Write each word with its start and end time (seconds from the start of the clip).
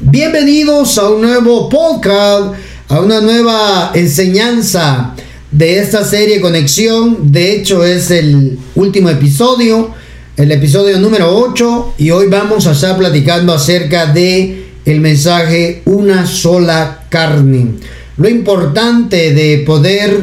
Bienvenidos 0.00 0.96
a 0.96 1.10
un 1.10 1.22
nuevo 1.22 1.68
podcast, 1.68 2.54
a 2.86 3.00
una 3.00 3.20
nueva 3.20 3.90
enseñanza 3.96 5.16
de 5.50 5.80
esta 5.80 6.04
serie 6.04 6.40
Conexión. 6.40 7.32
De 7.32 7.52
hecho, 7.52 7.84
es 7.84 8.12
el 8.12 8.60
último 8.76 9.10
episodio, 9.10 9.90
el 10.36 10.52
episodio 10.52 11.00
número 11.00 11.36
8, 11.36 11.94
y 11.98 12.12
hoy 12.12 12.28
vamos 12.28 12.68
a 12.68 12.72
estar 12.72 12.96
platicando 12.96 13.52
acerca 13.52 14.06
de 14.06 14.66
el 14.84 15.00
mensaje 15.00 15.82
Una 15.86 16.28
sola 16.28 17.06
carne. 17.08 17.66
Lo 18.18 18.28
importante 18.28 19.34
de 19.34 19.64
poder 19.66 20.16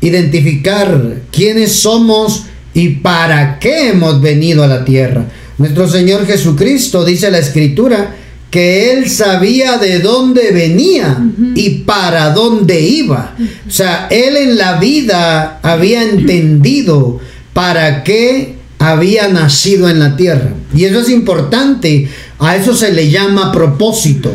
identificar 0.00 1.16
quiénes 1.30 1.72
somos 1.72 2.44
y 2.72 2.88
para 2.88 3.58
qué 3.58 3.90
hemos 3.90 4.22
venido 4.22 4.64
a 4.64 4.68
la 4.68 4.86
tierra. 4.86 5.26
Nuestro 5.58 5.86
Señor 5.86 6.24
Jesucristo 6.24 7.04
dice 7.04 7.30
la 7.30 7.38
escritura 7.38 8.14
que 8.50 8.92
él 8.92 9.10
sabía 9.10 9.76
de 9.78 10.00
dónde 10.00 10.52
venía 10.52 11.18
y 11.54 11.70
para 11.80 12.30
dónde 12.30 12.80
iba. 12.80 13.34
O 13.66 13.70
sea, 13.70 14.08
él 14.10 14.36
en 14.36 14.56
la 14.56 14.78
vida 14.78 15.60
había 15.62 16.02
entendido 16.02 17.20
para 17.52 18.04
qué 18.04 18.56
había 18.78 19.28
nacido 19.28 19.88
en 19.88 19.98
la 19.98 20.16
tierra. 20.16 20.54
Y 20.74 20.84
eso 20.84 21.00
es 21.00 21.10
importante, 21.10 22.08
a 22.38 22.56
eso 22.56 22.74
se 22.74 22.92
le 22.92 23.10
llama 23.10 23.52
propósito. 23.52 24.32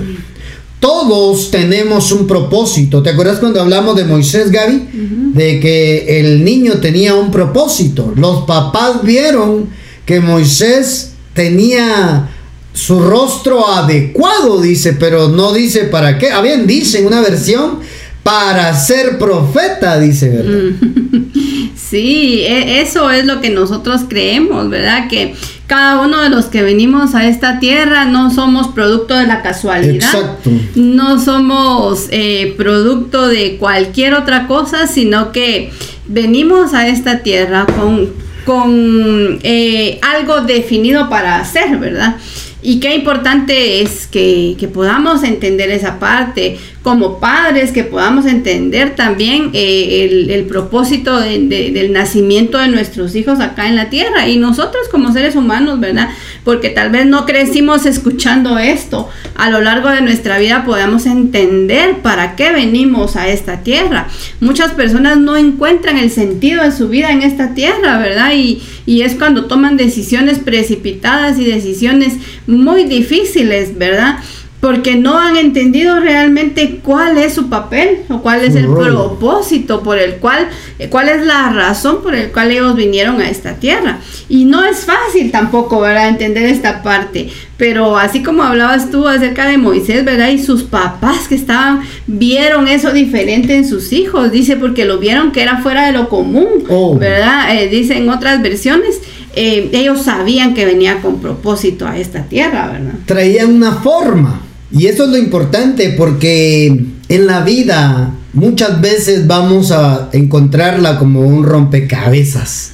Todos 0.80 1.50
tenemos 1.50 2.12
un 2.12 2.28
propósito. 2.28 3.02
¿Te 3.02 3.12
acuerdas 3.12 3.40
cuando 3.40 3.62
hablamos 3.62 3.96
de 3.96 4.04
Moisés, 4.04 4.52
Gaby? 4.52 5.32
De 5.34 5.60
que 5.60 6.20
el 6.20 6.44
niño 6.44 6.80
tenía 6.80 7.16
un 7.16 7.32
propósito. 7.32 8.14
Los 8.18 8.44
papás 8.44 9.02
vieron 9.02 9.70
que 10.06 10.20
Moisés 10.20 11.14
tenía 11.34 12.30
su 12.74 13.00
rostro 13.00 13.68
adecuado, 13.68 14.60
dice, 14.62 14.94
pero 14.94 15.30
no 15.30 15.54
dice 15.54 15.86
para 15.86 16.18
qué. 16.18 16.32
Ah, 16.32 16.42
bien, 16.42 16.66
dice 16.66 17.00
en 17.00 17.08
una 17.08 17.22
versión, 17.22 17.80
para 18.24 18.74
ser 18.74 19.18
profeta, 19.20 20.00
dice, 20.00 20.30
¿verdad? 20.30 20.72
Sí, 21.76 22.42
e, 22.42 22.82
eso 22.82 23.12
es 23.12 23.24
lo 23.24 23.40
que 23.40 23.52
nosotros 23.52 24.02
creemos, 24.08 24.68
¿verdad? 24.68 25.08
Que 25.08 25.36
cada 25.68 26.02
uno 26.02 26.22
de 26.22 26.30
los 26.30 26.46
que 26.46 26.64
venimos 26.64 27.14
a 27.14 27.28
esta 27.28 27.60
tierra 27.60 28.06
no 28.06 28.34
somos 28.34 28.70
producto 28.70 29.16
de 29.16 29.28
la 29.28 29.44
casualidad. 29.44 29.94
Exacto. 29.94 30.50
No 30.74 31.20
somos 31.20 32.08
eh, 32.10 32.56
producto 32.58 33.28
de 33.28 33.58
cualquier 33.58 34.16
otra 34.16 34.48
cosa, 34.48 34.88
sino 34.88 35.32
que 35.32 35.72
venimos 36.08 36.74
a 36.74 36.88
esta 36.88 37.20
tierra 37.20 37.68
con, 37.68 38.12
con 38.44 39.40
eh, 39.44 40.00
algo 40.02 40.42
definido 40.42 41.10
para 41.10 41.40
hacer, 41.40 41.78
¿verdad? 41.78 42.16
Y 42.64 42.80
qué 42.80 42.96
importante 42.96 43.82
es 43.82 44.08
que, 44.08 44.56
podamos 44.74 45.24
entender 45.24 45.70
esa 45.70 46.00
parte, 46.00 46.58
como 46.84 47.20
padres, 47.20 47.72
que 47.72 47.86
podamos 47.86 48.26
entender 48.26 48.96
también 48.96 49.52
eh, 49.54 50.28
el, 50.30 50.44
propósito 50.44 51.18
del 51.18 51.94
nacimiento 51.94 52.58
de 52.58 52.68
nuestros 52.68 53.16
hijos 53.16 53.40
acá 53.40 53.70
en 53.70 53.78
la 53.78 53.90
tierra 53.90 54.28
y 54.28 54.38
nosotros 54.38 54.90
como 54.92 55.14
seres 55.14 55.38
humanos, 55.38 55.80
¿verdad? 55.80 56.10
Porque 56.44 56.70
tal 56.70 56.90
vez 56.90 57.06
no 57.06 57.26
crecimos 57.26 57.86
escuchando 57.86 58.58
esto. 58.58 59.10
A 59.36 59.50
lo 59.50 59.62
largo 59.62 59.90
de 59.90 60.02
nuestra 60.02 60.38
vida 60.38 60.66
podamos 60.66 61.06
entender 61.06 62.02
para 62.02 62.36
qué 62.36 62.52
venimos 62.52 63.16
a 63.16 63.30
esta 63.30 63.62
tierra. 63.62 64.10
Muchas 64.42 64.72
personas 64.72 65.18
no 65.18 65.38
encuentran 65.38 65.98
el 65.98 66.12
sentido 66.12 66.64
de 66.64 66.74
su 66.74 66.90
vida 66.90 67.12
en 67.12 67.22
esta 67.22 67.54
tierra, 67.54 67.98
¿verdad? 67.98 68.34
Y, 68.36 68.62
y 68.86 69.04
es 69.04 69.16
cuando 69.16 69.46
toman 69.46 69.78
decisiones 69.78 70.40
precipitadas 70.40 71.40
y 71.40 71.46
decisiones 71.46 72.16
muy 72.46 72.84
difíciles, 72.84 73.78
¿verdad? 73.78 74.20
Porque 74.64 74.96
no 74.96 75.20
han 75.20 75.36
entendido 75.36 76.00
realmente 76.00 76.80
cuál 76.82 77.18
es 77.18 77.34
su 77.34 77.50
papel 77.50 78.04
o 78.08 78.22
cuál 78.22 78.46
es 78.46 78.56
el 78.56 78.68
propósito 78.68 79.84
por 79.84 80.00
el 80.00 80.16
cual, 80.20 80.48
eh, 80.80 80.88
cuál 80.88 81.10
es 81.10 81.26
la 81.26 81.50
razón 81.50 82.02
por 82.02 82.16
el 82.16 82.32
cual 82.32 82.50
ellos 82.50 82.74
vinieron 82.74 83.20
a 83.20 83.30
esta 83.30 83.56
tierra. 83.56 84.00
Y 84.30 84.46
no 84.46 84.64
es 84.64 84.86
fácil 84.86 85.32
tampoco, 85.32 85.82
¿verdad? 85.82 86.08
Entender 86.08 86.46
esta 86.46 86.82
parte. 86.82 87.28
Pero 87.58 87.98
así 87.98 88.24
como 88.24 88.42
hablabas 88.42 88.90
tú 88.90 89.06
acerca 89.06 89.50
de 89.50 89.58
Moisés, 89.58 90.06
¿verdad? 90.06 90.30
Y 90.30 90.40
sus 90.40 90.64
papás 90.64 91.28
que 91.28 91.36
estaban, 91.36 91.82
vieron 92.08 92.70
eso 92.70 92.94
diferente 92.94 93.58
en 93.58 93.68
sus 93.68 93.92
hijos, 93.92 94.32
dice, 94.32 94.56
porque 94.56 94.86
lo 94.86 94.98
vieron 94.98 95.34
que 95.34 95.42
era 95.42 95.58
fuera 95.58 95.88
de 95.88 95.92
lo 95.92 96.08
común, 96.08 96.64
oh. 96.70 96.98
¿verdad? 96.98 97.54
Eh, 97.54 97.68
dice 97.68 97.98
en 97.98 98.08
otras 98.08 98.42
versiones. 98.42 99.02
Eh, 99.36 99.72
ellos 99.74 100.04
sabían 100.04 100.54
que 100.54 100.64
venía 100.64 101.02
con 101.02 101.20
propósito 101.20 101.86
a 101.86 101.98
esta 101.98 102.24
tierra, 102.24 102.68
¿verdad? 102.68 102.94
Traían 103.06 103.52
una 103.52 103.74
forma. 103.74 104.43
Y 104.76 104.88
eso 104.88 105.04
es 105.04 105.12
lo 105.12 105.18
importante 105.18 105.94
porque 105.96 106.66
en 107.08 107.26
la 107.28 107.42
vida 107.42 108.16
muchas 108.34 108.82
veces 108.82 109.28
vamos 109.28 109.72
a 109.72 110.10
encontrarla 110.14 110.98
como 110.98 111.22
un 111.22 111.44
rompecabezas, 111.44 112.72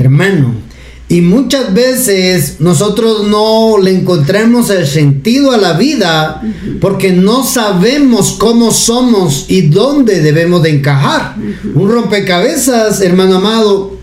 hermano. 0.00 0.54
Y 1.10 1.20
muchas 1.20 1.74
veces 1.74 2.56
nosotros 2.60 3.28
no 3.28 3.76
le 3.76 3.90
encontramos 3.90 4.70
el 4.70 4.86
sentido 4.86 5.52
a 5.52 5.58
la 5.58 5.74
vida 5.74 6.40
porque 6.80 7.12
no 7.12 7.44
sabemos 7.44 8.32
cómo 8.38 8.70
somos 8.70 9.44
y 9.48 9.68
dónde 9.68 10.22
debemos 10.22 10.62
de 10.62 10.70
encajar. 10.70 11.36
Un 11.74 11.90
rompecabezas, 11.90 13.02
hermano 13.02 13.36
amado, 13.36 13.98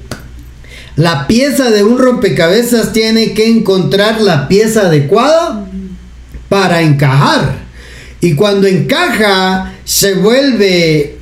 la 0.96 1.26
pieza 1.26 1.72
de 1.72 1.84
un 1.84 1.98
rompecabezas 1.98 2.94
tiene 2.94 3.34
que 3.34 3.50
encontrar 3.50 4.22
la 4.22 4.48
pieza 4.48 4.82
adecuada 4.82 5.69
para 6.50 6.82
encajar. 6.82 7.60
Y 8.22 8.34
cuando 8.34 8.68
encaja, 8.68 9.74
se 9.86 10.16
vuelve 10.16 11.18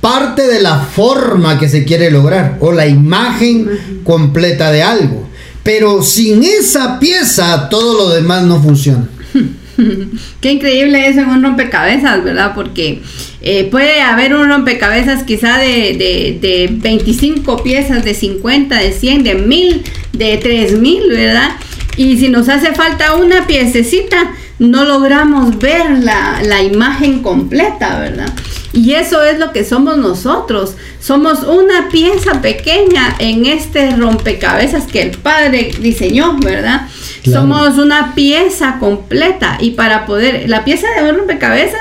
parte 0.00 0.46
de 0.46 0.62
la 0.62 0.78
forma 0.78 1.58
que 1.58 1.68
se 1.68 1.84
quiere 1.84 2.10
lograr 2.10 2.56
o 2.60 2.72
la 2.72 2.86
imagen 2.86 3.68
completa 4.04 4.70
de 4.70 4.82
algo. 4.82 5.28
Pero 5.62 6.02
sin 6.02 6.42
esa 6.44 6.98
pieza, 6.98 7.68
todo 7.68 7.98
lo 7.98 8.14
demás 8.14 8.44
no 8.44 8.62
funciona. 8.62 9.06
Qué 10.40 10.52
increíble 10.52 11.06
eso 11.06 11.20
en 11.20 11.28
un 11.28 11.42
rompecabezas, 11.42 12.24
¿verdad? 12.24 12.52
Porque 12.54 13.02
eh, 13.42 13.64
puede 13.64 14.00
haber 14.00 14.34
un 14.34 14.48
rompecabezas 14.48 15.24
quizá 15.24 15.58
de, 15.58 15.94
de, 15.96 16.38
de 16.40 16.68
25 16.72 17.62
piezas, 17.62 18.04
de 18.04 18.14
50, 18.14 18.76
de 18.76 18.92
100, 18.92 19.24
de 19.24 19.34
1000, 19.34 19.82
de 20.14 20.36
3000, 20.38 21.02
¿verdad? 21.10 21.50
Y 21.96 22.16
si 22.16 22.28
nos 22.28 22.48
hace 22.48 22.72
falta 22.74 23.14
una 23.14 23.46
piececita, 23.46 24.32
no 24.58 24.84
logramos 24.84 25.58
ver 25.58 25.98
la, 26.00 26.62
imagen 26.62 27.22
completa, 27.22 28.00
¿verdad? 28.00 28.32
Y 28.72 28.92
eso 28.92 29.24
es 29.24 29.38
lo 29.38 29.52
que 29.52 29.64
somos 29.64 29.96
nosotros. 29.96 30.74
Somos 31.00 31.44
una 31.44 31.88
pieza 31.90 32.42
pequeña 32.42 33.14
en 33.18 33.46
este 33.46 33.96
rompecabezas 33.96 34.86
que 34.86 35.02
el 35.02 35.10
Padre 35.12 35.70
diseñó, 35.80 36.36
¿verdad? 36.38 36.88
Somos 37.24 37.78
una 37.78 38.14
pieza 38.14 38.78
completa 38.78 39.58
y 39.60 39.70
para 39.72 40.06
poder, 40.06 40.48
la 40.48 40.64
pieza 40.64 40.86
de 40.96 41.10
un 41.10 41.18
rompecabezas 41.18 41.80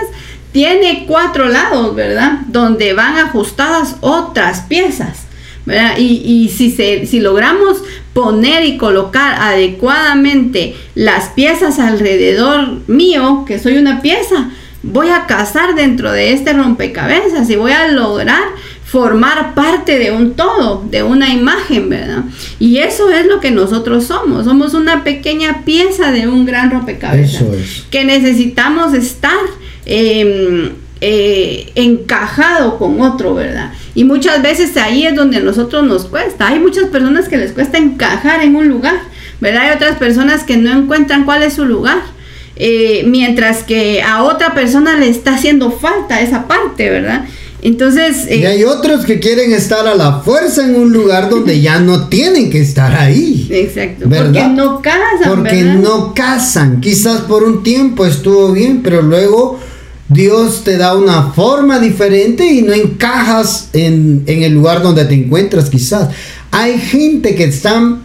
tiene 0.52 1.06
cuatro 1.08 1.48
lados, 1.48 1.96
¿verdad? 1.96 2.40
Donde 2.48 2.94
van 2.94 3.18
ajustadas 3.18 3.96
otras 4.02 4.62
piezas. 4.62 5.28
Y, 5.98 6.52
si, 6.56 6.72
se, 6.72 7.06
si 7.06 7.20
logramos 7.20 7.84
poner 8.18 8.66
y 8.66 8.78
colocar 8.78 9.36
adecuadamente 9.40 10.76
las 10.96 11.30
piezas 11.30 11.78
alrededor 11.78 12.80
mío, 12.88 13.46
que 13.46 13.60
soy 13.60 13.78
una 13.78 14.02
pieza, 14.02 14.50
voy 14.82 15.10
a 15.10 15.28
cazar 15.28 15.76
dentro 15.76 16.12
de 16.12 16.32
este 16.32 16.54
rompecabezas 16.54 17.48
y 17.48 17.56
voy 17.58 17.74
a 17.74 17.90
lograr 17.90 18.42
formar 18.84 19.54
parte 19.54 20.00
de 20.00 20.10
un 20.10 20.34
todo, 20.34 20.84
de 20.90 21.04
una 21.04 21.30
imagen, 21.32 21.90
¿verdad? 21.90 22.24
Y 22.58 22.80
eso 22.80 23.12
es 23.12 23.28
lo 23.28 23.40
que 23.40 23.52
nosotros 23.52 24.06
somos, 24.06 24.46
somos 24.46 24.74
una 24.74 25.04
pequeña 25.04 25.64
pieza 25.64 26.12
de 26.12 26.28
un 26.28 26.48
gran 26.48 26.72
rompecabezas 26.72 27.44
que 27.92 28.04
necesitamos 28.04 28.96
estar 28.96 29.38
em, 29.86 30.72
eh, 31.02 31.72
encajado 31.76 32.80
con 32.80 33.00
otro, 33.00 33.36
¿verdad? 33.36 33.74
Y 33.98 34.04
muchas 34.04 34.44
veces 34.44 34.78
ahí 34.78 35.08
es 35.08 35.16
donde 35.16 35.38
a 35.38 35.40
nosotros 35.40 35.84
nos 35.84 36.06
cuesta. 36.06 36.50
Hay 36.50 36.60
muchas 36.60 36.88
personas 36.90 37.28
que 37.28 37.36
les 37.36 37.52
cuesta 37.52 37.80
encajar 37.80 38.44
en 38.44 38.56
un 38.56 38.68
lugar, 38.68 38.94
¿verdad? 39.42 39.64
Hay 39.64 39.76
otras 39.76 39.98
personas 39.98 40.44
que 40.44 40.56
no 40.56 40.72
encuentran 40.72 41.26
cuál 41.26 41.42
es 41.42 41.54
su 41.54 41.66
lugar. 41.66 41.98
Eh, 42.58 43.06
mientras 43.08 43.64
que 43.64 44.04
a 44.04 44.22
otra 44.22 44.54
persona 44.54 44.98
le 44.98 45.10
está 45.10 45.34
haciendo 45.34 45.72
falta 45.72 46.22
esa 46.22 46.48
parte, 46.48 46.92
¿verdad? 46.92 47.26
Entonces... 47.64 48.30
y 48.30 48.46
hay 48.46 48.64
otros 48.66 49.04
que 49.04 49.20
quieren 49.20 49.52
estar 49.52 49.88
a 49.88 49.96
la 49.96 50.20
fuerza 50.20 50.64
en 50.64 50.76
un 50.76 50.94
lugar 50.94 51.28
donde 51.32 51.60
ya 51.60 51.80
no 51.80 52.08
tienen 52.08 52.52
que 52.52 52.62
estar 52.62 52.94
ahí. 52.96 53.48
Exacto. 53.50 54.08
Porque 54.08 54.44
no 54.48 54.80
casan. 54.80 55.28
Porque 55.28 55.64
no 55.64 56.14
casan. 56.14 56.82
Quizás 56.82 57.22
por 57.22 57.44
un 57.44 57.64
tiempo 57.64 58.06
estuvo 58.06 58.52
bien, 58.52 58.84
pero 58.84 59.02
luego 59.02 59.60
Dios 60.10 60.64
te 60.64 60.78
da 60.78 60.96
una 60.96 61.32
forma 61.34 61.80
diferente 61.80 62.46
y 62.46 62.62
no 62.62 62.74
encajas 62.74 63.70
en, 63.74 64.24
el 64.26 64.54
lugar 64.54 64.82
donde 64.82 65.06
te 65.06 65.16
encuentras 65.16 65.70
quizás. 65.70 66.10
Hay 66.52 66.80
gente 66.80 67.36
que 67.36 67.44
están 67.44 68.04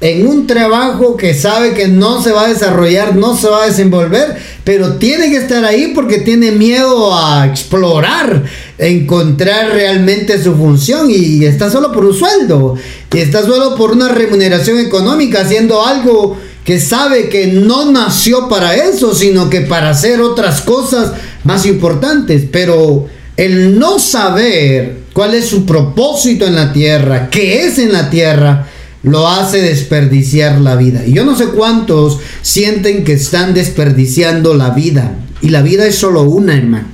en 0.00 0.26
un 0.26 0.48
trabajo 0.48 1.16
que 1.16 1.32
sabe 1.32 1.72
que 1.72 1.86
no 1.86 2.20
se 2.20 2.32
va 2.32 2.46
a 2.46 2.48
desarrollar, 2.48 3.14
no 3.14 3.36
se 3.36 3.48
va 3.48 3.62
a 3.62 3.66
desenvolver, 3.66 4.36
pero 4.64 4.94
tiene 4.94 5.30
que 5.30 5.36
estar 5.36 5.64
ahí 5.64 5.92
porque 5.94 6.18
tiene 6.18 6.50
miedo 6.50 7.16
a 7.16 7.46
explorar, 7.46 8.42
encontrar 8.76 9.70
realmente 9.70 10.42
su 10.42 10.56
función 10.56 11.06
y 11.08 11.44
está 11.44 11.70
solo 11.70 11.92
por 11.92 12.04
un 12.04 12.14
sueldo, 12.14 12.74
y 13.12 13.18
está 13.18 13.42
solo 13.42 13.76
por 13.76 13.92
una 13.92 14.08
remuneración 14.08 14.80
económica, 14.80 15.42
haciendo 15.42 15.86
algo 15.86 16.36
que 16.64 16.80
sabe 16.80 17.28
que 17.28 17.46
no 17.46 17.92
nació 17.92 18.48
para 18.48 18.74
eso, 18.74 19.14
sino 19.14 19.50
que 19.50 19.60
para 19.60 19.90
hacer 19.90 20.20
otras 20.20 20.62
cosas 20.62 21.12
más 21.44 21.66
importantes, 21.66 22.44
pero 22.50 23.06
el 23.36 23.78
no 23.78 23.98
saber 23.98 24.98
cuál 25.12 25.34
es 25.34 25.46
su 25.46 25.64
propósito 25.64 26.46
en 26.46 26.54
la 26.54 26.72
tierra, 26.72 27.28
qué 27.30 27.66
es 27.66 27.78
en 27.78 27.92
la 27.92 28.10
tierra, 28.10 28.68
lo 29.02 29.28
hace 29.28 29.60
desperdiciar 29.60 30.60
la 30.60 30.76
vida. 30.76 31.04
Y 31.06 31.12
yo 31.12 31.24
no 31.24 31.36
sé 31.36 31.46
cuántos 31.48 32.18
sienten 32.42 33.04
que 33.04 33.12
están 33.12 33.54
desperdiciando 33.54 34.54
la 34.54 34.70
vida. 34.70 35.18
Y 35.42 35.50
la 35.50 35.62
vida 35.62 35.86
es 35.86 35.96
solo 35.96 36.22
una, 36.22 36.56
hermano. 36.56 36.88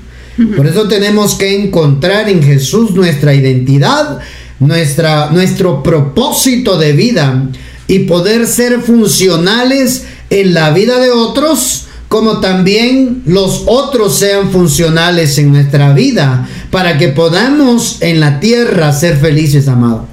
Por 0.57 0.67
eso 0.67 0.89
tenemos 0.89 1.35
que 1.35 1.63
encontrar 1.63 2.29
en 2.31 2.43
Jesús 2.43 2.93
nuestra 2.93 3.35
identidad, 3.35 4.21
nuestra, 4.59 5.31
nuestro 5.31 5.83
propósito 5.83 6.79
de 6.79 6.93
vida 6.93 7.49
y 7.87 8.01
poder 8.01 8.47
ser 8.47 8.81
funcionales 8.81 10.05
en 10.31 10.55
la 10.55 10.71
vida 10.71 10.99
de 10.99 11.11
otros 11.11 11.89
como 12.11 12.41
también 12.41 13.23
los 13.25 13.63
otros 13.67 14.19
sean 14.19 14.51
funcionales 14.51 15.39
en 15.39 15.53
nuestra 15.53 15.93
vida, 15.93 16.49
para 16.73 16.99
que 16.99 17.07
podamos 17.11 17.99
en 18.01 18.19
la 18.19 18.41
tierra 18.41 18.93
ser 18.93 19.17
felices, 19.17 19.69
amado. 19.69 20.09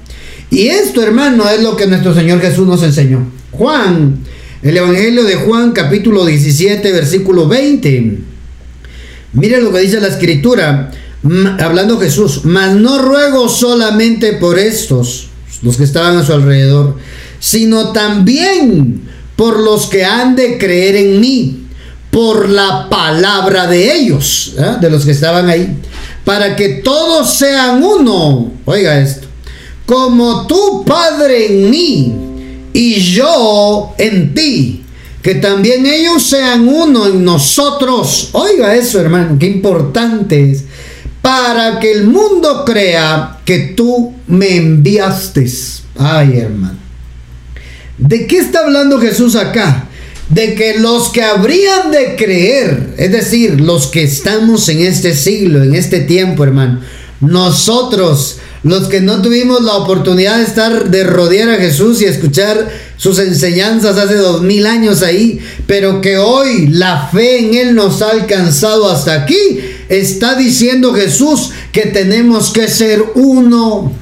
Y 0.48 0.68
esto, 0.68 1.02
hermano, 1.02 1.50
es 1.50 1.60
lo 1.60 1.74
que 1.74 1.88
nuestro 1.88 2.14
Señor 2.14 2.40
Jesús 2.40 2.68
nos 2.68 2.84
enseñó. 2.84 3.26
Juan, 3.50 4.20
el 4.62 4.76
Evangelio 4.76 5.24
de 5.24 5.34
Juan, 5.34 5.72
capítulo 5.72 6.24
17, 6.24 6.92
versículo 6.92 7.48
20. 7.48 8.18
Mire 9.32 9.60
lo 9.60 9.72
que 9.72 9.80
dice 9.80 10.00
la 10.00 10.06
escritura, 10.06 10.92
hablando 11.58 11.98
Jesús, 11.98 12.42
mas 12.44 12.76
no 12.76 13.02
ruego 13.02 13.48
solamente 13.48 14.34
por 14.34 14.60
estos, 14.60 15.30
los 15.62 15.76
que 15.76 15.82
estaban 15.82 16.16
a 16.16 16.24
su 16.24 16.32
alrededor, 16.32 16.96
sino 17.40 17.90
también 17.90 19.00
por 19.34 19.58
los 19.58 19.86
que 19.86 20.04
han 20.04 20.36
de 20.36 20.58
creer 20.58 20.94
en 20.94 21.20
mí 21.20 21.64
por 22.18 22.48
la 22.48 22.88
palabra 22.90 23.68
de 23.68 23.94
ellos, 23.94 24.54
¿eh? 24.58 24.78
de 24.80 24.90
los 24.90 25.04
que 25.04 25.12
estaban 25.12 25.48
ahí, 25.48 25.78
para 26.24 26.56
que 26.56 26.80
todos 26.82 27.32
sean 27.32 27.80
uno. 27.80 28.54
Oiga 28.64 28.98
esto, 28.98 29.28
como 29.86 30.44
tu 30.48 30.84
Padre 30.84 31.46
en 31.46 31.70
mí 31.70 32.12
y 32.72 32.94
yo 32.94 33.94
en 33.98 34.34
ti, 34.34 34.82
que 35.22 35.36
también 35.36 35.86
ellos 35.86 36.24
sean 36.24 36.66
uno 36.66 37.06
en 37.06 37.22
nosotros. 37.22 38.30
Oiga 38.32 38.74
eso, 38.74 39.00
hermano, 39.00 39.36
qué 39.38 39.46
importante 39.46 40.50
es. 40.50 40.64
Para 41.22 41.78
que 41.78 41.92
el 41.92 42.08
mundo 42.08 42.64
crea 42.64 43.38
que 43.44 43.74
tú 43.76 44.12
me 44.26 44.56
enviaste. 44.56 45.48
Ay, 45.96 46.38
hermano. 46.38 46.78
¿De 47.96 48.26
qué 48.26 48.38
está 48.38 48.64
hablando 48.64 48.98
Jesús 48.98 49.36
acá? 49.36 49.87
De 50.28 50.54
que 50.54 50.78
los 50.78 51.08
que 51.08 51.22
habrían 51.22 51.90
de 51.90 52.16
creer, 52.16 52.94
es 52.98 53.12
decir, 53.12 53.60
los 53.60 53.86
que 53.86 54.02
estamos 54.02 54.68
en 54.68 54.80
este 54.80 55.14
siglo, 55.14 55.62
en 55.62 55.74
este 55.74 56.00
tiempo, 56.00 56.44
hermano, 56.44 56.80
nosotros, 57.20 58.38
los 58.62 58.88
que 58.88 59.00
no 59.00 59.22
tuvimos 59.22 59.62
la 59.62 59.74
oportunidad 59.74 60.38
de 60.38 60.44
estar, 60.44 60.90
de 60.90 61.04
rodear 61.04 61.48
a 61.50 61.56
Jesús 61.56 62.02
y 62.02 62.04
escuchar 62.04 62.68
sus 62.96 63.18
enseñanzas 63.18 63.96
hace 63.96 64.16
dos 64.16 64.42
mil 64.42 64.66
años 64.66 65.02
ahí, 65.02 65.40
pero 65.66 66.00
que 66.00 66.18
hoy 66.18 66.68
la 66.68 67.08
fe 67.08 67.38
en 67.38 67.54
Él 67.54 67.74
nos 67.74 68.02
ha 68.02 68.10
alcanzado 68.10 68.90
hasta 68.90 69.14
aquí, 69.14 69.60
está 69.88 70.34
diciendo 70.34 70.92
Jesús 70.92 71.50
que 71.72 71.86
tenemos 71.86 72.50
que 72.50 72.68
ser 72.68 73.02
uno. 73.14 73.92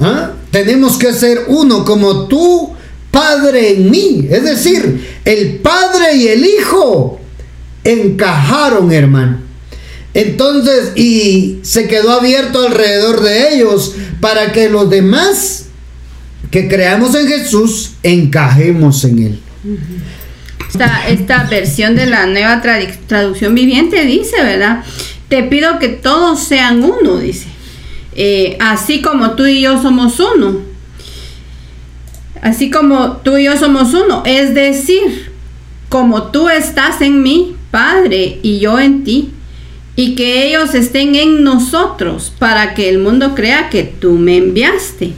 ¿Ah? 0.00 0.32
Tenemos 0.50 0.96
que 0.96 1.12
ser 1.12 1.44
uno 1.48 1.84
como 1.84 2.26
tú 2.26 2.74
Padre 3.10 3.74
en 3.74 3.90
mí. 3.90 4.26
Es 4.30 4.44
decir, 4.44 5.20
el 5.24 5.56
Padre 5.56 6.16
y 6.16 6.28
el 6.28 6.44
Hijo 6.44 7.20
encajaron, 7.84 8.92
hermano. 8.92 9.38
Entonces, 10.12 10.92
y 10.96 11.60
se 11.62 11.86
quedó 11.86 12.12
abierto 12.12 12.66
alrededor 12.66 13.22
de 13.22 13.54
ellos 13.54 13.94
para 14.20 14.52
que 14.52 14.68
los 14.68 14.90
demás 14.90 15.66
que 16.50 16.68
creamos 16.68 17.14
en 17.14 17.28
Jesús 17.28 17.92
encajemos 18.02 19.04
en 19.04 19.18
Él. 19.20 19.40
Esta, 21.08 21.46
versión 21.48 21.94
de 21.94 22.06
la 22.06 22.26
nueva 22.26 22.60
traducción 23.06 23.54
viviente 23.54 24.04
dice, 24.04 24.42
¿verdad? 24.42 24.84
Te 25.28 25.44
pido 25.44 25.78
que 25.78 25.88
todos 25.88 26.40
sean 26.40 26.82
uno, 26.82 27.18
dice. 27.18 27.46
Eh, 28.16 28.56
así 28.60 29.00
como 29.00 29.32
tú 29.32 29.46
y 29.46 29.60
yo 29.60 29.80
somos 29.80 30.18
uno 30.18 30.69
así 32.42 32.70
como 32.70 33.18
tú 33.18 33.36
y 33.36 33.44
yo 33.44 33.56
somos 33.56 33.94
uno, 33.94 34.22
es 34.24 34.54
decir, 34.54 35.32
como 35.88 36.24
tú 36.24 36.48
estás 36.48 37.00
en 37.00 37.22
mí, 37.22 37.56
Padre, 37.70 38.38
y 38.42 38.58
yo 38.60 38.78
en 38.78 39.04
ti, 39.04 39.30
y 39.96 40.14
que 40.14 40.46
ellos 40.46 40.74
estén 40.74 41.14
en 41.14 41.42
nosotros 41.42 42.32
para 42.38 42.74
que 42.74 42.88
el 42.88 42.98
mundo 42.98 43.34
crea 43.34 43.68
que 43.68 43.82
tú 43.82 44.12
me 44.12 44.36
enviaste. 44.38 45.12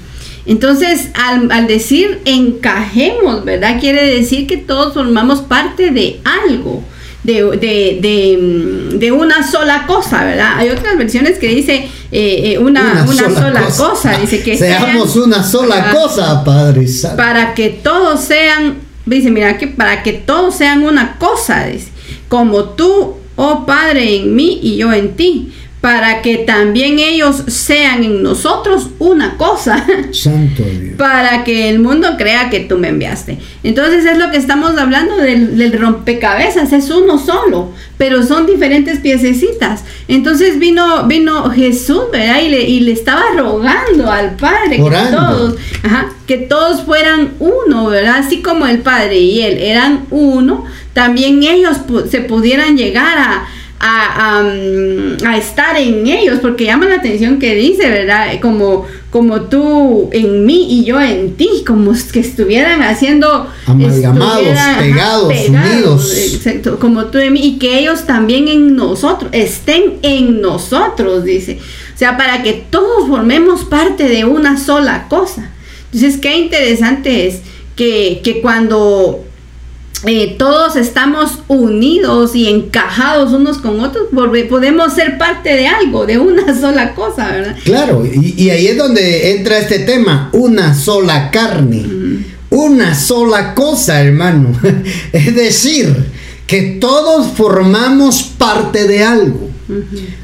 Entonces, 0.44 1.10
al, 1.14 1.66
decir 1.68 2.20
encajemos, 2.24 3.44
¿verdad? 3.44 3.78
Quiere 3.78 4.04
decir 4.06 4.46
que 4.46 4.56
todos 4.56 4.94
formamos 4.94 5.40
parte 5.40 5.90
de 5.90 6.20
algo 6.24 6.82
de, 7.24 8.98
de, 8.98 9.12
una 9.12 9.48
sola 9.48 9.86
cosa, 9.86 10.24
¿verdad? 10.24 10.54
Hay 10.56 10.70
otras 10.70 10.96
versiones 10.98 11.38
que 11.38 11.48
dice 11.48 11.88
eh, 12.10 12.52
eh, 12.52 12.58
una, 12.58 13.06
sola, 13.06 13.62
cosa. 13.76 14.18
Dice 14.18 14.42
que 14.42 14.56
seamos 14.56 15.14
una 15.16 15.42
sola 15.42 15.92
cosa, 15.92 16.42
Padre 16.44 16.86
Para 17.16 17.54
que 17.54 17.68
todos 17.70 18.20
sean, 18.20 18.78
dice, 19.06 19.30
mira, 19.30 19.58
que 19.58 19.68
para 19.68 20.02
que 20.02 20.12
todos 20.12 20.56
sean 20.56 20.82
una 20.82 21.18
cosa, 21.18 21.66
dice, 21.66 21.88
como 22.28 22.64
tú, 22.70 23.16
oh 23.36 23.66
Padre, 23.66 24.16
en 24.16 24.34
mí 24.34 24.58
y 24.62 24.76
yo 24.76 24.92
en 24.92 25.14
ti 25.14 25.52
para 25.82 26.22
que 26.22 26.38
también 26.38 27.00
ellos 27.00 27.42
sean 27.48 28.04
en 28.04 28.22
nosotros 28.22 28.90
una 29.00 29.36
cosa. 29.36 29.84
Santo 30.12 30.62
Dios. 30.80 30.94
Para 30.96 31.42
que 31.42 31.68
el 31.68 31.80
mundo 31.80 32.14
crea 32.16 32.50
que 32.50 32.60
tú 32.60 32.78
me 32.78 32.88
enviaste. 32.88 33.38
Entonces 33.64 34.04
es 34.04 34.16
lo 34.16 34.30
que 34.30 34.36
estamos 34.36 34.78
hablando 34.78 35.16
del, 35.16 35.72
rompecabezas, 35.72 36.72
es 36.72 36.88
uno 36.88 37.18
solo, 37.18 37.72
pero 37.98 38.22
son 38.22 38.46
diferentes 38.46 39.00
piececitas. 39.00 39.82
Entonces 40.06 40.60
vino, 40.60 41.08
vino 41.08 41.50
Jesús, 41.50 42.02
¿verdad? 42.12 42.42
Y 42.42 42.48
le, 42.50 42.62
y 42.62 42.80
le 42.80 42.92
estaba 42.92 43.24
rogando 43.36 44.08
al 44.08 44.36
Padre 44.36 44.76
que 44.76 44.90
todos, 45.10 45.56
que 46.28 46.36
todos 46.38 46.82
fueran 46.82 47.32
uno, 47.40 47.88
¿verdad? 47.88 48.18
Así 48.18 48.40
como 48.40 48.68
el 48.68 48.78
Padre 48.78 49.18
y 49.18 49.42
él 49.42 49.58
eran 49.58 50.06
uno, 50.10 50.64
también 50.92 51.42
ellos 51.42 51.78
se 52.08 52.20
pudieran 52.20 52.76
llegar 52.76 53.18
a 53.18 53.48
a, 53.82 55.36
estar 55.36 55.76
en 55.76 56.06
ellos, 56.06 56.38
porque 56.40 56.66
llama 56.66 56.86
la 56.86 56.96
atención 56.96 57.38
que 57.38 57.54
dice, 57.54 57.88
¿verdad? 57.88 58.40
Como, 58.40 58.86
como 59.10 59.42
tú 59.42 60.08
en 60.12 60.46
mí 60.46 60.66
y 60.70 60.84
yo 60.84 61.00
en 61.00 61.34
ti, 61.34 61.64
como 61.66 61.92
que 62.12 62.20
estuvieran 62.20 62.82
haciendo... 62.82 63.48
Amalgamados, 63.66 64.44
pegados, 64.78 65.32
unidos. 65.48 66.16
Exacto, 66.16 66.78
como 66.78 67.06
tú 67.06 67.18
en 67.18 67.32
mí 67.32 67.40
y 67.42 67.58
que 67.58 67.80
ellos 67.80 68.06
también 68.06 68.46
en 68.46 68.76
nosotros, 68.76 69.30
estén 69.32 69.98
en 70.02 70.40
nosotros, 70.40 71.24
dice. 71.24 71.58
O 71.94 71.98
sea, 71.98 72.16
para 72.16 72.42
que 72.42 72.52
todos 72.52 73.08
formemos 73.08 73.64
parte 73.64 74.08
de 74.08 74.24
una 74.24 74.58
sola 74.58 75.08
cosa. 75.08 75.50
Entonces, 75.92 76.20
qué 76.20 76.38
interesante 76.38 77.26
es 77.26 77.40
que, 77.74 78.20
que 78.22 78.40
cuando 78.40 79.24
eh, 80.04 80.34
todos 80.38 80.76
estamos 80.76 81.38
unidos 81.48 82.34
y 82.34 82.48
encajados 82.48 83.32
unos 83.32 83.58
con 83.58 83.80
otros, 83.80 84.08
porque 84.12 84.44
podemos 84.44 84.92
ser 84.94 85.16
parte 85.16 85.50
de 85.50 85.68
algo, 85.68 86.06
de 86.06 86.18
una 86.18 86.58
sola 86.60 86.94
cosa, 86.94 87.28
¿verdad? 87.28 87.56
Claro, 87.64 88.04
y, 88.04 88.50
ahí 88.50 88.66
es 88.66 88.76
donde 88.76 89.36
entra 89.36 89.58
este 89.58 89.80
tema, 89.80 90.28
una 90.32 90.74
sola 90.74 91.30
carne, 91.30 91.84
una 92.50 92.94
sola 92.94 93.54
cosa, 93.54 94.02
hermano. 94.02 94.58
es 95.12 95.34
decir, 95.34 95.94
que 96.46 96.78
todos 96.80 97.28
formamos 97.36 98.22
parte 98.22 98.86
de 98.88 99.04
algo. 99.04 99.50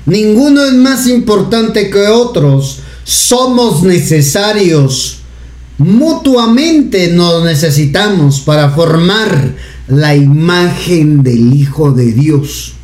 Ninguno 0.04 0.64
es 0.64 0.75
más 0.75 1.06
importante 1.06 1.88
que 1.88 2.06
otros. 2.08 2.80
Somos 3.04 3.82
necesarios 3.82 5.17
mutuamente 5.78 7.08
nos 7.08 7.44
necesitamos 7.44 8.40
para 8.40 8.70
formar 8.70 9.54
la 9.87 10.14
imagen 10.14 11.23
del 11.23 11.54
Hijo 11.54 11.92
de 11.92 12.12
Dios. 12.12 12.75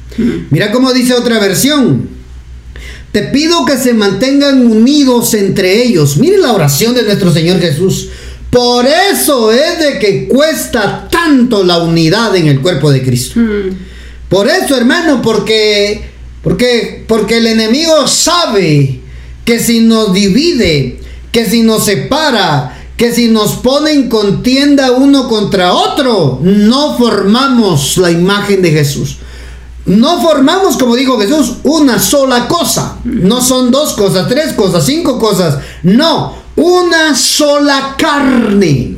Mira 0.51 0.71
cómo 0.71 0.93
dice 0.93 1.15
otra 1.15 1.39
versión. 1.39 2.09
Te 3.13 3.23
pido 3.23 3.65
que 3.65 3.77
se 3.77 3.95
mantengan 3.95 4.67
unidos 4.67 5.35
entre 5.35 5.83
ellos. 5.85 6.17
Mire 6.17 6.39
la 6.39 6.53
oración 6.53 6.95
de 6.95 7.03
nuestro 7.03 7.33
Señor 7.33 7.61
Jesús. 7.61 8.09
Por 8.51 8.87
eso 8.87 9.53
es 9.53 9.79
de 9.81 9.99
que 9.99 10.29
cuesta 10.29 11.09
tanto 11.11 11.65
la 11.65 11.79
unidad 11.79 12.35
en 12.37 12.47
el 12.47 12.61
cuerpo 12.61 12.91
de 12.91 13.03
Cristo. 13.03 13.41
Mm. 13.41 13.71
Por 14.29 14.49
eso, 14.49 14.77
hermano, 14.77 15.21
porque, 15.23 16.03
porque, 16.43 17.05
porque 17.07 17.39
el 17.39 17.49
enemigo 17.49 18.07
sabe 18.07 19.01
que 19.45 19.59
si 19.59 19.81
nos 19.81 20.13
divide, 20.13 20.99
que 21.31 21.47
si 21.47 21.63
nos 21.63 21.85
separa, 21.85 22.84
que 22.97 23.13
si 23.13 23.29
nos 23.29 23.57
pone 23.57 23.93
en 23.93 24.09
contienda 24.09 24.93
uno 24.93 25.29
contra 25.29 25.75
otro, 25.75 26.39
no 26.43 26.97
formamos 26.97 27.97
la 27.97 28.11
imagen 28.11 28.63
de 28.63 28.71
Jesús. 28.71 29.17
No 29.87 30.23
formamos, 30.23 30.77
como 30.79 30.97
dijo 30.97 31.19
Jesús, 31.19 31.57
una 31.65 31.99
sola 31.99 32.49
cosa. 32.49 32.99
No 33.05 33.43
son 33.43 33.71
dos 33.71 33.95
cosas, 33.95 34.29
tres 34.29 34.55
cosas, 34.55 34.87
cinco 34.87 35.19
cosas. 35.19 35.59
No, 35.83 36.37
una 36.57 37.15
sola 37.15 37.97
carne. 37.99 38.97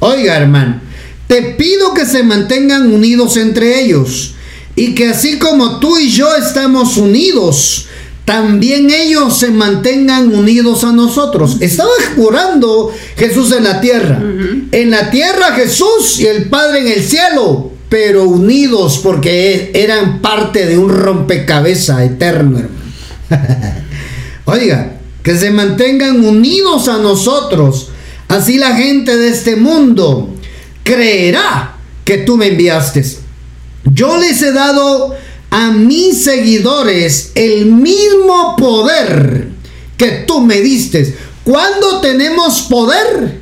Oiga, 0.00 0.36
hermano, 0.36 0.80
te 1.26 1.42
pido 1.54 1.94
que 1.94 2.04
se 2.04 2.22
mantengan 2.22 2.92
unidos 2.92 3.36
entre 3.36 3.82
ellos. 3.82 4.34
Y 4.76 4.94
que 4.94 5.10
así 5.10 5.38
como 5.38 5.78
tú 5.78 5.98
y 5.98 6.10
yo 6.10 6.34
estamos 6.36 6.96
unidos, 6.96 7.86
también 8.24 8.90
ellos 8.90 9.38
se 9.38 9.50
mantengan 9.50 10.32
unidos 10.34 10.84
a 10.84 10.92
nosotros. 10.92 11.56
Estaba 11.60 11.90
jurando 12.16 12.92
Jesús 13.16 13.52
en 13.52 13.64
la 13.64 13.80
tierra. 13.80 14.22
En 14.70 14.90
la 14.90 15.10
tierra 15.10 15.54
Jesús 15.54 16.18
y 16.20 16.26
el 16.26 16.48
Padre 16.48 16.80
en 16.80 16.88
el 16.88 17.02
cielo 17.02 17.72
pero 17.90 18.24
unidos 18.24 19.00
porque 19.02 19.72
eran 19.74 20.22
parte 20.22 20.64
de 20.64 20.78
un 20.78 20.88
rompecabezas 20.88 22.02
eterno, 22.02 22.60
hermano. 22.60 22.80
Oiga, 24.46 24.92
que 25.24 25.36
se 25.36 25.50
mantengan 25.50 26.24
unidos 26.24 26.88
a 26.88 26.98
nosotros. 26.98 27.90
Así 28.28 28.58
la 28.58 28.76
gente 28.76 29.16
de 29.16 29.28
este 29.28 29.56
mundo 29.56 30.32
creerá 30.84 31.74
que 32.04 32.18
tú 32.18 32.36
me 32.36 32.46
enviaste. 32.46 33.04
Yo 33.84 34.16
les 34.18 34.40
he 34.40 34.52
dado 34.52 35.16
a 35.50 35.70
mis 35.72 36.22
seguidores 36.22 37.32
el 37.34 37.66
mismo 37.66 38.56
poder 38.56 39.48
que 39.96 40.24
tú 40.26 40.40
me 40.40 40.60
diste. 40.60 41.16
¿Cuándo 41.44 42.00
tenemos 42.00 42.62
poder? 42.62 43.40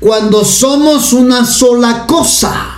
Cuando 0.00 0.44
somos 0.44 1.12
una 1.12 1.46
sola 1.46 2.06
cosa. 2.06 2.72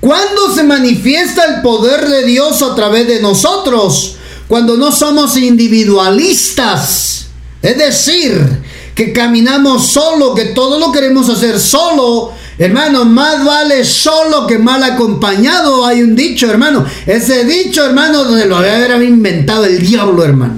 ¿Cuándo 0.00 0.54
se 0.54 0.62
manifiesta 0.62 1.44
el 1.44 1.62
poder 1.62 2.08
de 2.08 2.24
Dios 2.24 2.62
a 2.62 2.74
través 2.74 3.06
de 3.06 3.20
nosotros? 3.20 4.16
Cuando 4.48 4.76
no 4.76 4.90
somos 4.90 5.36
individualistas. 5.36 7.26
Es 7.62 7.78
decir, 7.78 8.62
que 8.94 9.12
caminamos 9.12 9.92
solo, 9.92 10.34
que 10.34 10.46
todo 10.46 10.78
lo 10.78 10.90
queremos 10.90 11.28
hacer 11.28 11.60
solo. 11.60 12.32
Hermano, 12.60 13.06
más 13.06 13.42
vale 13.42 13.86
solo 13.86 14.46
que 14.46 14.58
mal 14.58 14.82
acompañado. 14.82 15.86
Hay 15.86 16.02
un 16.02 16.14
dicho, 16.14 16.50
hermano. 16.50 16.84
Ese 17.06 17.46
dicho, 17.46 17.82
hermano, 17.86 18.22
donde 18.24 18.44
lo 18.44 18.56
haber 18.56 19.02
inventado 19.02 19.64
el 19.64 19.80
diablo, 19.80 20.22
hermano. 20.22 20.56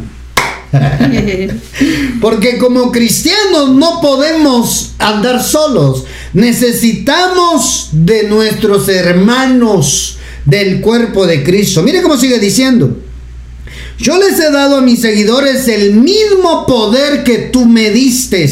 Porque 2.20 2.58
como 2.58 2.90
cristianos 2.90 3.70
no 3.70 4.00
podemos 4.00 4.94
andar 4.98 5.44
solos. 5.44 6.02
Necesitamos 6.32 7.90
de 7.92 8.24
nuestros 8.24 8.88
hermanos 8.88 10.18
del 10.44 10.80
cuerpo 10.80 11.24
de 11.24 11.44
Cristo. 11.44 11.84
Mire 11.84 12.02
cómo 12.02 12.16
sigue 12.16 12.40
diciendo. 12.40 12.96
Yo 13.96 14.18
les 14.18 14.40
he 14.40 14.50
dado 14.50 14.78
a 14.78 14.80
mis 14.80 15.00
seguidores 15.02 15.68
el 15.68 15.94
mismo 15.94 16.66
poder 16.66 17.22
que 17.22 17.38
tú 17.38 17.64
me 17.66 17.90
diste, 17.90 18.50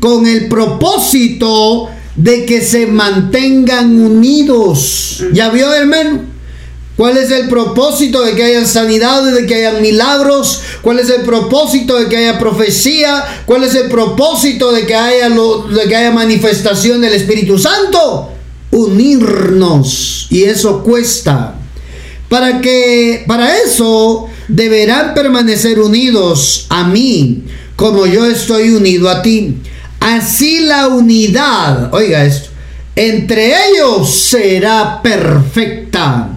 con 0.00 0.26
el 0.26 0.48
propósito 0.48 1.88
de 2.16 2.44
que 2.46 2.62
se 2.62 2.86
mantengan 2.86 4.00
unidos. 4.00 5.22
¿Ya 5.32 5.50
vio, 5.50 5.72
hermano? 5.72 6.30
¿Cuál 7.00 7.16
es 7.16 7.30
el 7.30 7.48
propósito 7.48 8.20
de 8.22 8.34
que 8.34 8.42
haya 8.42 8.66
sanidades, 8.66 9.34
de 9.34 9.46
que 9.46 9.54
haya 9.54 9.80
milagros? 9.80 10.60
¿Cuál 10.82 10.98
es 10.98 11.08
el 11.08 11.22
propósito 11.22 11.98
de 11.98 12.08
que 12.08 12.18
haya 12.18 12.38
profecía? 12.38 13.24
¿Cuál 13.46 13.64
es 13.64 13.74
el 13.74 13.88
propósito 13.88 14.70
de 14.70 14.84
que 14.84 14.94
haya, 14.94 15.30
de 15.30 15.88
que 15.88 15.96
haya 15.96 16.10
manifestación 16.10 17.00
del 17.00 17.14
Espíritu 17.14 17.58
Santo? 17.58 18.32
Unirnos. 18.70 20.26
Y 20.28 20.42
eso 20.42 20.82
cuesta. 20.82 21.54
Para 22.28 22.60
que 22.60 23.24
para 23.26 23.56
eso 23.56 24.26
deberán 24.48 25.14
permanecer 25.14 25.80
unidos 25.80 26.66
a 26.68 26.84
mí, 26.84 27.44
como 27.76 28.04
yo 28.04 28.26
estoy 28.26 28.72
unido 28.72 29.08
a 29.08 29.22
ti. 29.22 29.56
Así 30.00 30.60
la 30.60 30.88
unidad, 30.88 31.92
oiga 31.92 32.24
esto, 32.24 32.50
entre 32.96 33.52
ellos 33.68 34.28
será 34.28 35.00
perfecta 35.02 36.30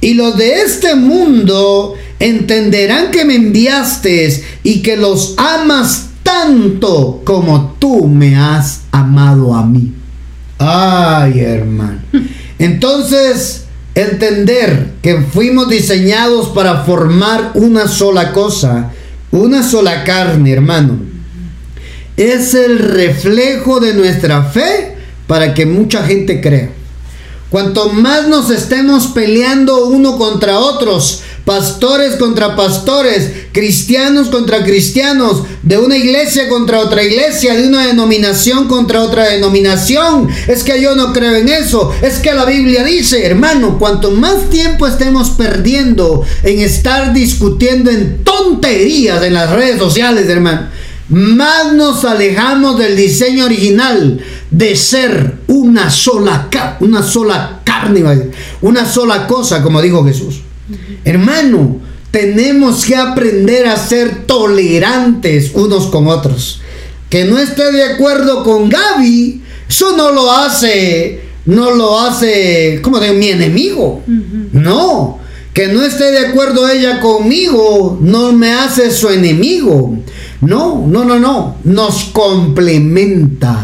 y 0.00 0.14
los 0.14 0.36
de 0.36 0.62
este 0.62 0.96
mundo 0.96 1.94
entenderán 2.18 3.10
que 3.10 3.24
me 3.24 3.36
enviaste 3.36 4.44
y 4.64 4.82
que 4.82 4.96
los 4.96 5.34
amas 5.36 6.08
tanto 6.22 7.22
como 7.24 7.76
tú 7.78 8.08
me 8.08 8.36
has 8.36 8.82
amado 8.90 9.54
a 9.54 9.64
mí. 9.64 9.92
Ay, 10.58 11.40
hermano. 11.40 12.00
Entonces, 12.58 13.64
entender 13.94 14.94
que 15.02 15.20
fuimos 15.20 15.68
diseñados 15.68 16.48
para 16.48 16.82
formar 16.84 17.52
una 17.54 17.86
sola 17.86 18.32
cosa, 18.32 18.90
una 19.30 19.62
sola 19.62 20.02
carne, 20.04 20.52
hermano, 20.52 21.11
es 22.16 22.54
el 22.54 22.78
reflejo 22.78 23.80
de 23.80 23.94
nuestra 23.94 24.44
fe 24.44 24.96
para 25.26 25.54
que 25.54 25.66
mucha 25.66 26.04
gente 26.04 26.40
crea. 26.40 26.70
Cuanto 27.52 27.90
más 27.90 28.28
nos 28.28 28.50
estemos 28.50 29.08
peleando 29.08 29.84
uno 29.84 30.16
contra 30.16 30.58
otros, 30.58 31.20
pastores 31.44 32.16
contra 32.16 32.56
pastores, 32.56 33.30
cristianos 33.52 34.28
contra 34.28 34.64
cristianos, 34.64 35.42
de 35.62 35.76
una 35.76 35.98
iglesia 35.98 36.48
contra 36.48 36.80
otra 36.80 37.02
iglesia, 37.02 37.54
de 37.54 37.68
una 37.68 37.86
denominación 37.86 38.68
contra 38.68 39.02
otra 39.02 39.28
denominación. 39.28 40.28
Es 40.48 40.62
que 40.62 40.80
yo 40.80 40.94
no 40.94 41.12
creo 41.12 41.34
en 41.34 41.50
eso. 41.50 41.92
Es 42.00 42.20
que 42.20 42.32
la 42.32 42.46
Biblia 42.46 42.84
dice, 42.84 43.26
hermano, 43.26 43.78
cuanto 43.78 44.12
más 44.12 44.48
tiempo 44.48 44.86
estemos 44.86 45.28
perdiendo 45.30 46.24
en 46.42 46.60
estar 46.60 47.12
discutiendo 47.12 47.90
en 47.90 48.24
tonterías 48.24 49.22
en 49.22 49.34
las 49.34 49.50
redes 49.50 49.78
sociales, 49.78 50.26
hermano, 50.26 50.68
más 51.12 51.74
nos 51.74 52.04
alejamos 52.04 52.78
del 52.78 52.96
diseño 52.96 53.44
original 53.44 54.18
de 54.50 54.76
ser 54.76 55.40
una 55.46 55.90
sola, 55.90 56.48
una 56.80 57.02
sola 57.02 57.60
carne, 57.64 58.02
una 58.62 58.86
sola 58.86 59.26
cosa, 59.26 59.62
como 59.62 59.82
dijo 59.82 60.04
Jesús. 60.04 60.40
Hermano, 61.04 61.80
tenemos 62.10 62.86
que 62.86 62.96
aprender 62.96 63.66
a 63.66 63.76
ser 63.76 64.26
tolerantes 64.26 65.52
unos 65.54 65.86
con 65.88 66.06
otros. 66.06 66.60
Que 67.10 67.26
no 67.26 67.38
esté 67.38 67.70
de 67.72 67.84
acuerdo 67.84 68.42
con 68.42 68.70
Gaby, 68.70 69.42
eso 69.68 69.94
no 69.94 70.12
lo 70.12 70.32
hace, 70.32 71.20
no 71.44 71.72
lo 71.72 72.00
hace, 72.00 72.80
como 72.82 72.98
mi 73.00 73.28
enemigo. 73.28 74.02
No, 74.52 75.18
que 75.52 75.68
no 75.68 75.82
esté 75.82 76.10
de 76.10 76.26
acuerdo 76.26 76.68
ella 76.68 77.00
conmigo, 77.00 77.98
no 78.00 78.32
me 78.32 78.52
hace 78.52 78.90
su 78.90 79.10
enemigo. 79.10 79.98
No, 80.42 80.86
no, 80.86 81.04
no, 81.04 81.18
no, 81.18 81.56
nos 81.64 82.04
complementa. 82.06 83.58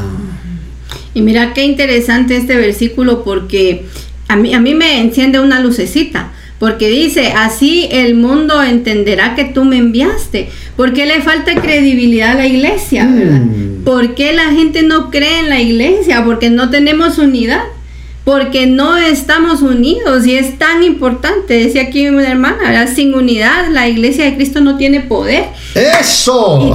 Y 1.12 1.20
mira 1.22 1.52
qué 1.52 1.64
interesante 1.64 2.36
este 2.36 2.56
versículo 2.56 3.24
porque 3.24 3.86
a 4.28 4.36
mí, 4.36 4.54
a 4.54 4.60
mí 4.60 4.74
me 4.74 5.00
enciende 5.00 5.40
una 5.40 5.60
lucecita. 5.60 6.32
Porque 6.58 6.88
dice, 6.88 7.32
así 7.36 7.88
el 7.92 8.16
mundo 8.16 8.62
entenderá 8.62 9.36
que 9.36 9.44
tú 9.44 9.64
me 9.64 9.76
enviaste. 9.76 10.48
¿Por 10.76 10.92
qué 10.92 11.06
le 11.06 11.22
falta 11.22 11.54
credibilidad 11.54 12.32
a 12.32 12.34
la 12.34 12.46
iglesia? 12.46 13.04
Mm. 13.04 13.84
¿Por 13.84 14.16
qué 14.16 14.32
la 14.32 14.50
gente 14.50 14.82
no 14.82 15.10
cree 15.10 15.38
en 15.40 15.50
la 15.50 15.60
iglesia? 15.60 16.24
Porque 16.24 16.50
no 16.50 16.68
tenemos 16.68 17.18
unidad 17.18 17.62
porque 18.28 18.66
no 18.66 18.98
estamos 18.98 19.62
unidos 19.62 20.26
y 20.26 20.36
es 20.36 20.58
tan 20.58 20.82
importante. 20.82 21.54
Decía 21.54 21.84
aquí 21.84 22.10
una 22.10 22.28
hermana, 22.28 22.86
sin 22.86 23.14
unidad 23.14 23.70
la 23.70 23.88
iglesia 23.88 24.26
de 24.26 24.36
Cristo 24.36 24.60
no 24.60 24.76
tiene 24.76 25.00
poder. 25.00 25.46
Eso. 25.74 26.74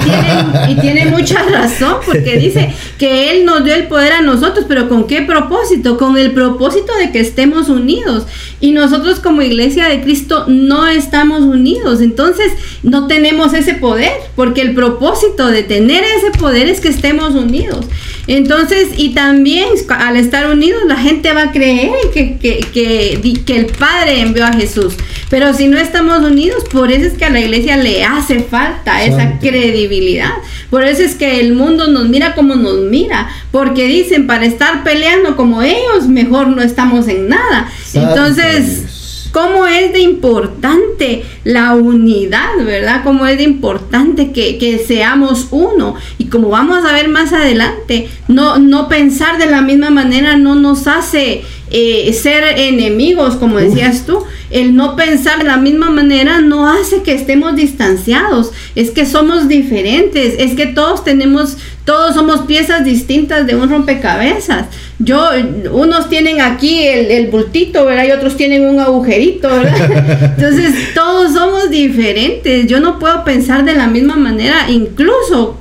Y 0.68 0.76
tiene, 0.82 1.06
mucha 1.06 1.44
razón 1.44 1.98
porque 2.08 2.38
dice 2.40 2.74
que 2.98 3.30
Él 3.30 3.46
nos 3.46 3.64
dio 3.64 3.76
el 3.76 3.84
poder 3.84 4.14
a 4.14 4.22
nosotros, 4.22 4.66
pero 4.68 4.90
¿con 4.90 5.06
qué 5.06 5.22
propósito? 5.22 6.00
Con 6.00 6.18
el 6.18 6.32
propósito 6.32 6.92
de 6.98 7.12
que 7.12 7.20
estemos 7.20 7.70
unidos. 7.70 8.26
Y 8.60 8.72
nosotros 8.72 9.20
como 9.20 9.44
iglesia 9.44 9.88
de 9.90 10.02
Cristo 10.02 10.46
no 10.48 10.88
estamos 10.88 11.42
unidos, 11.42 12.02
entonces 12.02 12.52
no 12.82 13.06
tenemos 13.06 13.54
ese 13.54 13.76
poder, 13.76 14.14
porque 14.36 14.62
el 14.62 14.74
propósito 14.74 15.46
de 15.50 15.62
tener 15.62 16.04
ese 16.04 16.32
poder 16.32 16.68
es 16.68 16.80
que 16.80 16.90
estemos 16.90 17.36
unidos. 17.36 17.86
Entonces, 18.28 18.90
y 18.96 19.10
también 19.10 19.70
al 19.90 20.16
estar 20.16 20.50
unidos, 20.50 20.84
la 20.88 20.98
gente 20.98 21.34
va 21.34 21.44
a 21.44 21.52
creer 21.52 21.92
que, 22.14 22.38
que, 22.38 22.60
que, 22.74 23.44
que 23.46 23.58
el 23.58 23.66
Padre 23.66 24.22
envió 24.22 24.46
a 24.46 24.54
Jesús. 24.54 24.96
Pero 25.30 25.54
si 25.54 25.68
no 25.68 25.78
estamos 25.78 26.20
unidos, 26.20 26.64
por 26.72 26.92
eso 26.92 27.08
es 27.08 27.14
que 27.14 27.26
a 27.26 27.30
la 27.30 27.42
iglesia 27.42 27.76
le 27.76 28.04
hace 28.04 28.40
falta 28.40 29.04
esa 29.04 29.40
credibilidad. 29.40 30.34
Por 30.70 30.86
eso 30.86 31.02
es 31.02 31.16
que 31.16 31.40
el 31.40 31.54
mundo 31.54 31.88
nos 31.88 32.08
mira 32.08 32.36
como 32.36 32.56
nos 32.56 32.80
mira. 32.82 33.30
Porque 33.52 33.88
dicen, 33.88 34.28
para 34.28 34.46
estar 34.46 34.84
peleando 34.84 35.36
como 35.36 35.62
ellos, 35.62 36.08
mejor 36.08 36.48
no 36.48 36.62
estamos 36.62 37.08
en 37.08 37.30
nada. 37.30 37.70
Entonces 37.94 38.93
cómo 39.34 39.66
es 39.66 39.92
de 39.92 40.00
importante 40.00 41.26
la 41.44 41.74
unidad, 41.74 42.64
¿verdad? 42.64 43.02
Cómo 43.04 43.26
es 43.26 43.38
de 43.38 43.44
importante 43.44 44.32
que, 44.32 44.84
seamos 44.88 45.48
uno. 45.50 45.96
Y 46.20 46.26
como 46.26 46.50
vamos 46.50 46.86
a 46.86 46.94
ver 46.94 47.10
más 47.10 47.34
adelante, 47.34 48.10
no, 48.28 48.60
no 48.60 48.88
pensar 48.88 49.40
de 49.40 49.48
la 49.48 49.62
misma 49.62 49.90
manera 49.90 50.38
no 50.38 50.54
nos 50.54 50.86
hace 50.86 51.44
eh, 51.76 52.14
ser 52.14 52.60
enemigos, 52.60 53.36
como 53.36 53.58
decías 53.58 54.06
tú. 54.06 54.24
El 54.52 54.76
no 54.76 54.96
pensar 54.96 55.40
de 55.40 55.46
la 55.46 55.58
misma 55.58 55.90
manera 55.90 56.40
no 56.40 56.70
hace 56.70 57.02
que 57.02 57.16
estemos 57.16 57.56
distanciados. 57.56 58.52
Es 58.76 58.92
que 58.92 59.08
somos 59.08 59.48
diferentes. 59.48 60.36
Es 60.38 60.54
que 60.54 60.68
todos 60.68 61.04
tenemos, 61.04 61.58
todos 61.84 62.14
somos 62.14 62.42
piezas 62.42 62.86
distintas 62.86 63.48
de 63.48 63.56
un 63.56 63.72
rompecabezas. 63.72 64.68
Yo, 65.00 65.30
unos 65.72 66.10
tienen 66.10 66.42
aquí 66.42 66.84
el, 66.84 67.10
el 67.10 67.28
bultito, 67.32 67.86
¿verdad? 67.86 68.06
Y 68.06 68.12
otros 68.12 68.38
tienen 68.38 68.66
un 68.66 68.80
agujerito, 68.80 69.50
¿verdad? 69.50 70.36
Entonces, 70.38 70.94
todos 70.94 71.34
somos 71.34 71.72
diferentes. 71.72 72.68
Yo 72.68 72.80
no 72.80 73.00
puedo 73.00 73.24
pensar 73.24 73.66
de 73.66 73.74
la 73.74 73.88
misma 73.88 74.16
manera, 74.16 74.70
incluso 74.70 75.58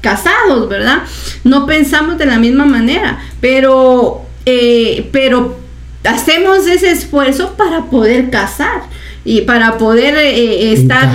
casados, 0.00 0.68
¿verdad? 0.68 0.98
No 1.42 1.66
pensamos 1.66 2.16
de 2.16 2.26
la 2.26 2.38
misma 2.38 2.64
manera, 2.64 3.18
pero 3.40 4.27
eh, 4.50 5.06
pero 5.12 5.58
hacemos 6.04 6.66
ese 6.66 6.90
esfuerzo 6.90 7.54
para 7.54 7.84
poder 7.84 8.30
casar 8.30 8.82
y 9.22 9.42
para 9.42 9.76
poder 9.76 10.16
eh, 10.16 10.30
eh, 10.30 10.72
estar, 10.72 11.06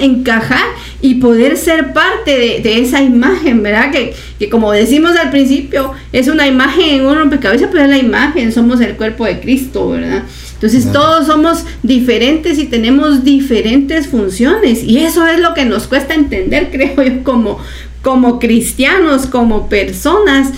encajar. 0.00 0.64
y 1.00 1.14
poder 1.14 1.56
ser 1.56 1.92
parte 1.92 2.60
de, 2.60 2.80
esa 2.80 3.02
imagen, 3.02 3.62
¿verdad? 3.62 3.92
Que, 3.92 4.48
como 4.50 4.72
decimos 4.72 5.16
al 5.16 5.30
principio, 5.30 5.92
es 6.12 6.26
una 6.26 6.48
imagen 6.48 6.96
en 6.96 7.06
un 7.06 7.14
rompecabezas, 7.14 7.68
pero 7.70 7.84
es 7.84 7.90
la 7.90 7.98
imagen, 7.98 8.50
somos 8.50 8.80
el 8.80 8.96
cuerpo 8.96 9.26
de 9.26 9.38
Cristo, 9.38 9.90
¿verdad? 9.90 10.24
Entonces 10.54 10.90
todos 10.92 11.26
somos 11.26 11.64
diferentes 11.84 12.58
y 12.58 12.66
tenemos 12.66 13.22
diferentes 13.22 14.08
funciones 14.08 14.82
y 14.82 14.98
eso 14.98 15.24
es 15.26 15.38
lo 15.38 15.54
que 15.54 15.64
nos 15.64 15.86
cuesta 15.86 16.14
entender, 16.14 16.68
creo 16.72 17.00
yo, 17.00 17.22
como, 17.22 17.60
como 18.02 18.40
cristianos, 18.40 19.26
como 19.26 19.68
personas, 19.68 20.48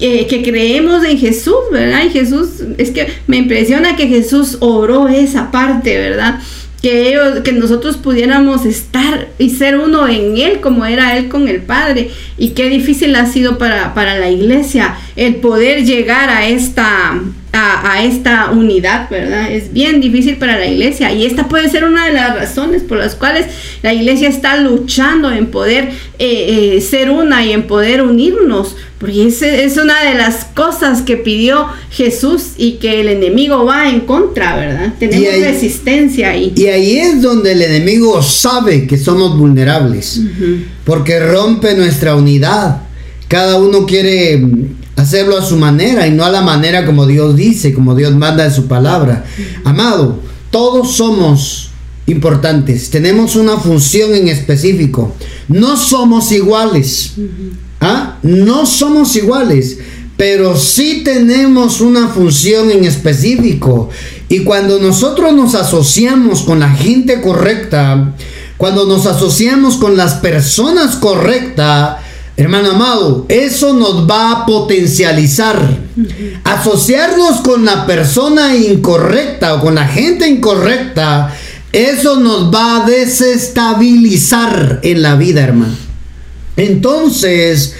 que, 0.00 0.42
creemos 0.42 1.04
en 1.04 1.18
Jesús, 1.18 1.54
¿verdad? 1.70 2.04
Y 2.06 2.10
Jesús, 2.10 2.48
es 2.78 2.90
que 2.90 3.08
me 3.26 3.36
impresiona 3.36 3.96
que 3.96 4.08
Jesús 4.08 4.56
oró 4.60 5.08
esa 5.08 5.50
parte, 5.50 5.96
¿verdad? 5.98 6.40
Que, 6.80 7.10
ellos, 7.10 7.40
que 7.40 7.52
nosotros 7.52 7.98
pudiéramos 7.98 8.64
estar 8.64 9.28
y 9.38 9.50
ser 9.50 9.76
uno 9.76 10.08
en 10.08 10.38
Él 10.38 10.60
como 10.60 10.86
era 10.86 11.18
Él 11.18 11.28
con 11.28 11.46
el 11.48 11.60
Padre. 11.60 12.10
Y 12.38 12.50
qué 12.50 12.70
difícil 12.70 13.14
ha 13.16 13.26
sido 13.26 13.58
para, 13.58 13.92
para 13.92 14.18
la 14.18 14.30
iglesia 14.30 14.96
el 15.16 15.36
poder 15.36 15.84
llegar 15.84 16.30
a 16.30 16.48
esta, 16.48 17.20
a, 17.52 18.02
esta 18.04 18.50
unidad, 18.50 19.08
¿verdad? 19.10 19.50
Es 19.50 19.72
bien 19.72 20.00
difícil 20.00 20.36
para 20.36 20.58
la 20.58 20.66
iglesia 20.66 21.12
y 21.12 21.24
esta 21.24 21.48
puede 21.48 21.68
ser 21.68 21.84
una 21.84 22.06
de 22.06 22.12
las 22.12 22.34
razones 22.34 22.82
por 22.82 22.98
las 22.98 23.14
cuales 23.14 23.46
la 23.82 23.92
iglesia 23.92 24.28
está 24.28 24.56
luchando 24.56 25.30
en 25.32 25.48
poder 25.48 25.90
eh, 26.18 26.76
eh, 26.76 26.80
ser 26.80 27.10
una 27.10 27.44
y 27.44 27.52
en 27.52 27.66
poder 27.66 28.02
unirnos, 28.02 28.76
porque 29.00 29.28
es, 29.28 29.40
es 29.40 29.78
una 29.78 30.04
de 30.04 30.14
las 30.14 30.44
cosas 30.44 31.00
que 31.00 31.16
pidió 31.16 31.66
Jesús 31.90 32.50
y 32.58 32.72
que 32.72 33.00
el 33.00 33.08
enemigo 33.08 33.64
va 33.64 33.88
en 33.88 34.00
contra, 34.00 34.54
¿verdad? 34.56 34.92
Tenemos 34.98 35.40
resistencia 35.40 36.28
ahí. 36.28 36.52
Y 36.54 36.66
ahí 36.66 36.98
es 36.98 37.22
donde 37.22 37.52
el 37.52 37.62
enemigo 37.62 38.22
sabe 38.22 38.86
que 38.86 38.98
somos 38.98 39.38
vulnerables, 39.38 40.20
porque 40.84 41.18
rompe 41.18 41.74
nuestra 41.74 42.14
unidad. 42.14 42.82
Cada 43.26 43.56
uno 43.56 43.86
quiere 43.86 44.44
hacerlo 44.96 45.38
a 45.38 45.42
su 45.46 45.56
manera 45.56 46.06
y 46.06 46.10
no 46.10 46.22
a 46.26 46.30
la 46.30 46.42
manera 46.42 46.84
como 46.84 47.06
Dios 47.06 47.34
dice, 47.34 47.72
como 47.72 47.94
Dios 47.94 48.14
manda 48.14 48.44
en 48.44 48.52
su 48.52 48.66
palabra. 48.66 49.24
Amado, 49.64 50.20
todos 50.50 50.94
somos 50.96 51.70
importantes, 52.06 52.90
tenemos 52.90 53.34
una 53.34 53.56
función 53.56 54.14
en 54.14 54.28
específico. 54.28 55.14
No 55.48 55.78
somos 55.78 56.30
iguales. 56.32 57.14
¿Ah? 57.80 58.18
No 58.22 58.66
somos 58.66 59.16
iguales, 59.16 59.78
pero 60.16 60.56
sí 60.56 61.02
tenemos 61.02 61.80
una 61.80 62.08
función 62.08 62.70
en 62.70 62.84
específico. 62.84 63.88
Y 64.28 64.40
cuando 64.40 64.78
nosotros 64.78 65.32
nos 65.32 65.54
asociamos 65.54 66.42
con 66.42 66.60
la 66.60 66.70
gente 66.70 67.20
correcta, 67.20 68.14
cuando 68.58 68.86
nos 68.86 69.06
asociamos 69.06 69.76
con 69.76 69.96
las 69.96 70.14
personas 70.14 70.96
correctas, 70.96 71.96
Hermano 72.40 72.70
amado, 72.70 73.26
eso 73.28 73.74
nos 73.74 74.08
va 74.08 74.30
a 74.30 74.46
potencializar. 74.46 75.76
Asociarnos 76.44 77.42
con 77.42 77.66
la 77.66 77.84
persona 77.84 78.56
incorrecta 78.56 79.56
o 79.56 79.60
con 79.60 79.74
la 79.74 79.86
gente 79.86 80.26
incorrecta, 80.26 81.36
eso 81.70 82.18
nos 82.18 82.50
va 82.50 82.76
a 82.76 82.86
desestabilizar 82.86 84.80
en 84.82 85.02
la 85.02 85.16
vida, 85.16 85.42
hermano. 85.42 85.89
Entonces, 86.60 87.74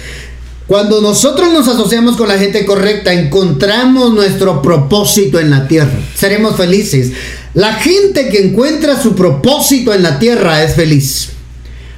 cuando 0.65 1.01
nosotros 1.01 1.53
nos 1.53 1.67
asociamos 1.67 2.17
con 2.17 2.27
la 2.27 2.39
gente 2.39 2.65
correcta, 2.65 3.13
encontramos 3.13 4.13
nuestro 4.13 4.61
propósito 4.61 5.39
en 5.39 5.51
la 5.51 5.67
tierra. 5.67 5.99
Seremos 6.15 6.55
felices. 6.55 7.11
La 7.53 7.73
gente 7.73 8.29
que 8.29 8.43
encuentra 8.43 8.99
su 8.99 9.13
propósito 9.13 9.93
en 9.93 10.01
la 10.01 10.17
tierra 10.17 10.63
es 10.63 10.73
feliz. 10.73 11.29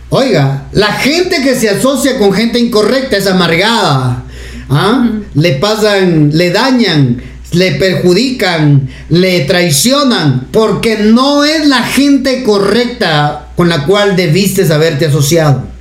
Oiga, 0.10 0.68
la 0.74 0.92
gente 0.94 1.42
que 1.42 1.56
se 1.56 1.70
asocia 1.70 2.18
con 2.18 2.34
gente 2.34 2.60
incorrecta 2.60 3.16
es 3.16 3.28
amargada. 3.28 4.26
¿ah? 4.70 5.10
Le 5.36 5.52
pasan, 5.54 6.32
le 6.34 6.52
dañan, 6.52 7.22
le 7.52 7.76
perjudican, 7.76 8.90
le 9.10 9.42
traicionan, 9.42 10.48
porque 10.52 10.98
no 10.98 11.46
es 11.46 11.66
la 11.66 11.84
gente 11.84 12.44
correcta 12.44 13.52
con 13.56 13.70
la 13.70 13.86
cual 13.86 14.18
debiste 14.18 14.72
haberte 14.74 15.06
asociado. 15.06 15.73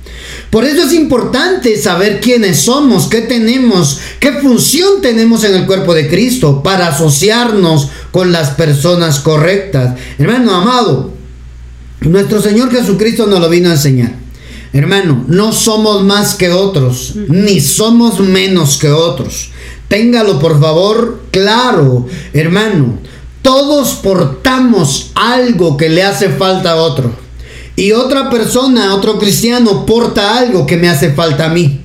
Por 0.53 0.65
eso 0.65 0.83
es 0.83 0.93
importante 0.93 1.81
saber 1.81 2.21
quiénes 2.21 2.59
somos, 2.59 3.07
qué 3.07 3.21
tenemos, 3.21 3.99
qué 4.19 4.33
función 4.33 5.01
tenemos 5.01 5.43
en 5.43 5.55
el 5.55 5.65
cuerpo 5.65 5.95
de 5.95 6.07
Cristo 6.07 6.61
para 6.61 6.89
asociarnos 6.89 7.89
con 8.11 8.31
las 8.31 8.51
personas 8.51 9.19
correctas. 9.19 9.97
Hermano 10.19 10.53
amado, 10.53 11.11
nuestro 12.01 12.39
Señor 12.39 12.69
Jesucristo 12.69 13.25
nos 13.25 13.39
lo 13.39 13.49
vino 13.49 13.69
a 13.69 13.73
enseñar. 13.73 14.13
Hermano, 14.73 15.25
no 15.27 15.53
somos 15.53 16.03
más 16.03 16.35
que 16.35 16.51
otros, 16.51 17.15
ni 17.29 17.59
somos 17.59 18.19
menos 18.19 18.77
que 18.77 18.91
otros. 18.91 19.49
Téngalo 19.87 20.39
por 20.39 20.61
favor 20.61 21.23
claro, 21.31 22.05
hermano. 22.31 22.99
Todos 23.41 23.93
portamos 23.93 25.09
algo 25.15 25.77
que 25.77 25.89
le 25.89 26.03
hace 26.03 26.29
falta 26.29 26.73
a 26.73 26.75
otro. 26.75 27.22
Y 27.75 27.91
otra 27.91 28.29
persona, 28.29 28.93
otro 28.93 29.17
cristiano, 29.17 29.85
porta 29.85 30.37
algo 30.37 30.65
que 30.65 30.77
me 30.77 30.89
hace 30.89 31.11
falta 31.13 31.45
a 31.45 31.49
mí. 31.49 31.81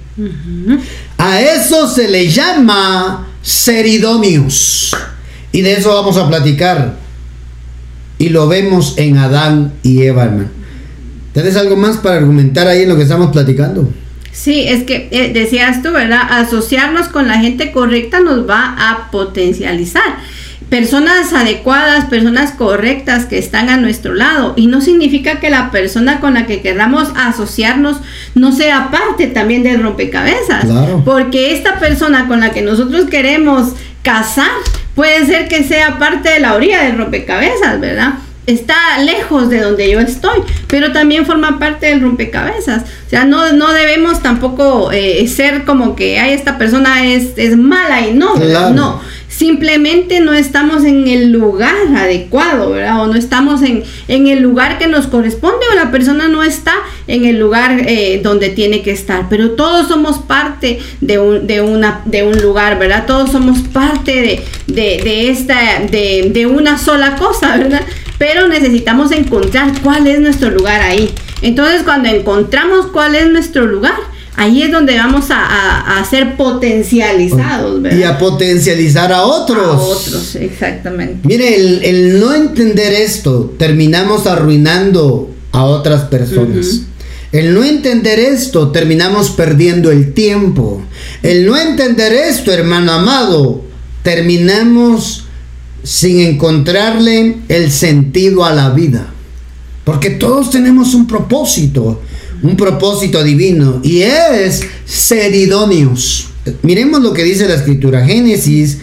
A 1.17 1.41
eso 1.41 1.89
se 1.89 2.09
le 2.09 2.29
llama 2.29 3.27
seridomius. 3.43 4.95
Y 5.53 5.63
de 5.63 5.75
eso 5.75 5.95
vamos 5.95 6.17
a 6.17 6.29
platicar. 6.29 6.97
Y 8.19 8.29
lo 8.29 8.49
vemos 8.49 8.95
en 8.99 9.17
Adán 9.17 9.73
y 9.83 10.03
Eva, 10.03 10.25
hermano. 10.25 10.49
¿Tienes 11.33 11.57
algo 11.57 11.77
más 11.77 11.99
para 11.99 12.17
argumentar 12.17 12.67
ahí 12.67 12.83
en 12.83 12.89
lo 12.89 12.97
que 12.97 13.05
estamos 13.05 13.31
platicando? 13.31 13.89
Sí, 14.33 14.63
es 14.69 14.85
que 14.85 15.09
eh, 15.11 15.33
decías 15.33 15.83
tú, 15.83 15.93
¿verdad? 15.93 16.23
Asociarnos 16.31 17.09
con 17.09 17.29
la 17.29 17.39
gente 17.41 17.73
correcta 17.73 18.21
nos 18.21 18.49
va 18.49 18.77
a 18.79 19.11
potencializar. 19.11 20.19
Personas 20.71 21.33
adecuadas, 21.33 22.07
personas 22.07 22.53
correctas 22.53 23.25
que 23.25 23.39
están 23.39 23.71
a 23.71 23.79
nuestro 23.79 24.15
lado. 24.15 24.53
Y 24.57 24.67
no 24.67 24.81
significa 24.81 25.41
que 25.41 25.49
la 25.49 25.71
persona 25.71 26.21
con 26.21 26.35
la 26.35 26.47
que 26.47 26.61
queramos 26.61 27.09
asociarnos 27.17 27.99
no 28.35 28.53
sea 28.53 28.91
parte 28.91 29.29
también 29.29 29.63
del 29.63 29.83
rompecabezas. 29.83 30.67
Porque 31.05 31.55
esta 31.55 31.79
persona 31.79 32.29
con 32.29 32.41
la 32.41 32.51
que 32.51 32.63
nosotros 32.63 33.07
queremos 33.07 33.73
casar 34.03 34.51
puede 34.95 35.25
ser 35.27 35.49
que 35.49 35.65
sea 35.65 35.99
parte 35.99 36.29
de 36.29 36.41
la 36.41 36.55
orilla 36.55 36.83
del 36.83 36.99
rompecabezas, 36.99 37.81
¿verdad? 37.81 38.15
está 38.49 38.99
lejos 39.03 39.51
de 39.51 39.61
donde 39.61 39.91
yo 39.91 40.01
estoy, 40.01 40.41
pero 40.69 40.91
también 40.91 41.27
forma 41.27 41.59
parte 41.59 41.87
del 41.87 42.01
rompecabezas. 42.01 42.83
O 43.07 43.11
sea, 43.11 43.27
no, 43.27 43.53
no 43.53 43.75
debemos 43.75 44.23
tampoco 44.23 44.91
eh, 44.91 45.29
ser 45.29 45.65
como 45.65 45.95
que, 45.95 46.19
ay, 46.19 46.33
esta 46.33 46.57
persona 46.57 47.05
es, 47.07 47.33
es 47.37 47.59
mala 47.59 48.09
y 48.09 48.15
no, 48.15 48.35
no 48.71 49.03
simplemente 49.39 50.19
no 50.19 50.33
estamos 50.33 50.85
en 50.85 51.07
el 51.07 51.31
lugar 51.31 51.77
adecuado, 51.97 52.71
¿verdad? 52.71 53.03
O 53.03 53.07
no 53.07 53.15
estamos 53.15 53.63
en, 53.63 53.85
en 54.09 54.27
el 54.27 54.41
lugar 54.41 54.79
que 54.79 54.89
nos 54.89 55.07
corresponde 55.07 55.65
o 55.71 55.77
la 55.77 55.93
persona 55.93 56.27
no 56.27 56.43
está 56.43 56.75
en 57.07 57.25
el 57.25 57.39
lugar 57.39 57.83
eh, 57.87 58.21
donde 58.21 58.49
tiene 58.49 58.83
que 58.83 58.91
estar. 58.91 59.29
Pero 59.31 59.53
todos 59.53 59.87
somos 59.87 60.19
parte 60.19 60.81
de 61.01 61.21
un, 61.21 61.47
de 61.47 61.61
una, 61.61 62.03
de 62.05 62.25
un 62.25 62.37
lugar, 62.43 62.81
¿verdad? 62.81 63.07
Todos 63.07 63.31
somos 63.31 63.61
parte 63.61 64.43
de, 64.67 64.75
de, 64.75 65.31
esta, 65.31 65.83
de, 65.89 66.31
de 66.35 66.47
una 66.47 66.77
sola 66.77 67.15
cosa, 67.15 67.57
¿verdad? 67.59 67.83
Pero 68.19 68.49
necesitamos 68.49 69.13
encontrar 69.13 69.71
cuál 69.85 70.09
es 70.09 70.19
nuestro 70.19 70.51
lugar 70.51 70.81
ahí. 70.83 71.15
Entonces, 71.43 71.85
cuando 71.85 72.09
encontramos 72.09 72.87
cuál 72.87 73.15
es 73.15 73.31
nuestro 73.31 73.67
lugar, 73.67 74.18
ahí 74.39 74.63
es 74.63 74.71
donde 74.71 74.97
vamos 74.97 75.27
a, 75.31 76.05
ser 76.09 76.37
potencializados, 76.37 77.83
¿verdad? 77.83 77.99
Y 77.99 78.03
a 78.05 78.19
potencializar 78.19 79.13
a 79.13 79.23
otros. 79.23 79.59
A 79.59 79.79
otros, 79.79 80.37
exactamente. 80.37 81.29
Mire, 81.29 81.91
el, 81.91 82.21
no 82.21 82.33
entender 82.33 82.95
esto, 82.95 83.55
terminamos 83.59 84.27
arruinando 84.27 85.35
a 85.53 85.65
otras 85.65 86.05
personas. 86.05 86.83
El 87.33 87.53
no 87.53 87.63
entender 87.63 88.19
esto, 88.21 88.71
terminamos 88.71 89.31
perdiendo 89.31 89.91
el 89.91 90.15
tiempo. 90.15 90.83
El 91.23 91.45
no 91.45 91.57
entender 91.59 92.13
esto, 92.13 92.53
hermano 92.53 92.93
amado, 92.93 93.65
terminamos 94.03 95.25
sin 95.83 96.21
encontrarle 96.21 97.39
el 97.49 97.71
sentido 97.71 98.45
a 98.45 98.55
la 98.55 98.71
vida. 98.71 99.13
Porque 99.85 100.11
todos 100.11 100.51
tenemos 100.51 100.95
un 100.95 101.07
propósito 101.07 102.01
un 102.43 102.57
propósito 102.57 103.23
divino 103.23 103.81
y 103.83 104.03
es 104.03 104.63
ser 104.85 105.35
idóneos. 105.35 106.29
Miremos 106.63 107.03
lo 107.03 107.13
que 107.13 107.25
dice 107.25 107.49
la 107.49 107.55
escritura, 107.55 108.05
Génesis 108.05 108.79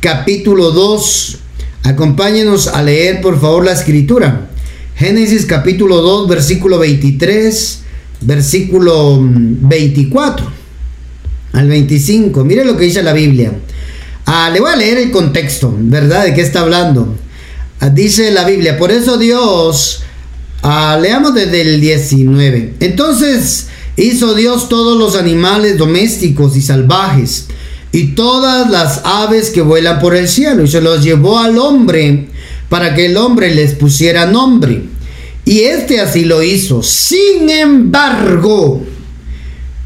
capítulo 0.00 0.70
2. 0.70 1.38
Acompáñenos 1.84 2.68
a 2.68 2.82
leer 2.82 3.20
por 3.20 3.40
favor 3.40 3.64
la 3.64 3.72
escritura. 3.72 4.48
Génesis 4.94 5.46
capítulo 5.46 6.00
2, 6.00 6.28
versículo 6.28 6.78
23, 6.78 7.80
versículo 8.20 9.18
24 9.20 10.46
al 11.52 11.68
25. 11.68 12.44
Mire 12.44 12.64
lo 12.64 12.76
que 12.76 12.84
dice 12.84 13.02
la 13.02 13.12
Biblia. 13.12 13.52
Ah, 14.26 14.50
le 14.52 14.60
voy 14.60 14.70
a 14.70 14.76
leer 14.76 14.98
el 14.98 15.10
contexto, 15.10 15.74
¿verdad? 15.76 16.24
¿De 16.24 16.34
qué 16.34 16.40
está 16.40 16.60
hablando? 16.60 17.16
Ah, 17.80 17.88
dice 17.88 18.30
la 18.30 18.46
Biblia, 18.46 18.78
por 18.78 18.92
eso 18.92 19.18
Dios 19.18 20.04
Ah, 20.62 20.96
leamos 21.00 21.34
desde 21.34 21.60
el 21.60 21.80
19. 21.80 22.74
Entonces 22.80 23.66
hizo 23.96 24.34
Dios 24.34 24.68
todos 24.68 24.96
los 24.96 25.16
animales 25.16 25.76
domésticos 25.76 26.56
y 26.56 26.62
salvajes 26.62 27.48
y 27.90 28.14
todas 28.14 28.70
las 28.70 29.02
aves 29.04 29.50
que 29.50 29.60
vuelan 29.60 29.98
por 29.98 30.14
el 30.14 30.28
cielo 30.28 30.62
y 30.62 30.68
se 30.68 30.80
los 30.80 31.02
llevó 31.02 31.38
al 31.38 31.58
hombre 31.58 32.28
para 32.68 32.94
que 32.94 33.06
el 33.06 33.16
hombre 33.16 33.54
les 33.54 33.74
pusiera 33.74 34.26
nombre. 34.26 34.84
Y 35.44 35.60
este 35.60 36.00
así 36.00 36.24
lo 36.24 36.42
hizo. 36.42 36.82
Sin 36.82 37.50
embargo, 37.50 38.82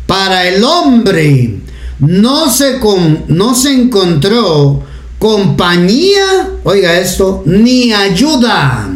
para 0.06 0.46
el 0.46 0.62
hombre 0.62 1.56
no 1.98 2.50
se, 2.50 2.78
con, 2.78 3.24
no 3.28 3.54
se 3.54 3.72
encontró 3.72 4.84
compañía, 5.18 6.50
oiga 6.62 6.98
esto, 6.98 7.42
ni 7.46 7.92
ayuda. 7.92 8.90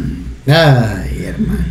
Ay, 0.45 1.23
hermano. 1.25 1.70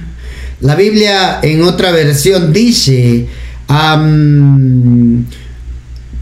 La 0.60 0.74
Biblia 0.74 1.40
en 1.42 1.62
otra 1.62 1.90
versión 1.90 2.52
dice, 2.52 3.26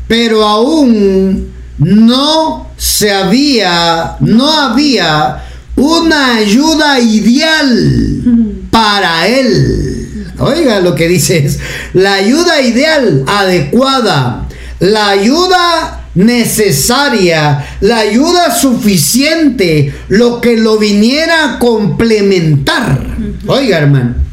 pero 0.07 0.44
aún 0.44 1.48
no 1.79 2.70
se 2.77 3.11
había, 3.11 4.16
no 4.20 4.53
había 4.53 5.44
una 5.74 6.37
ayuda 6.37 7.01
ideal 7.01 8.22
para 8.70 9.27
él. 9.27 10.27
Oiga 10.38 10.79
lo 10.81 10.94
que 10.94 11.09
dice 11.09 11.38
es, 11.38 11.59
la 11.94 12.14
ayuda 12.14 12.62
ideal, 12.62 13.24
adecuada, 13.27 14.48
la 14.79 15.09
ayuda 15.09 16.07
necesaria, 16.14 17.66
la 17.81 17.98
ayuda 17.98 18.55
suficiente, 18.55 19.92
lo 20.09 20.40
que 20.40 20.57
lo 20.57 20.79
viniera 20.79 21.55
a 21.55 21.59
complementar. 21.59 23.16
Oiga, 23.48 23.79
hermano. 23.79 24.28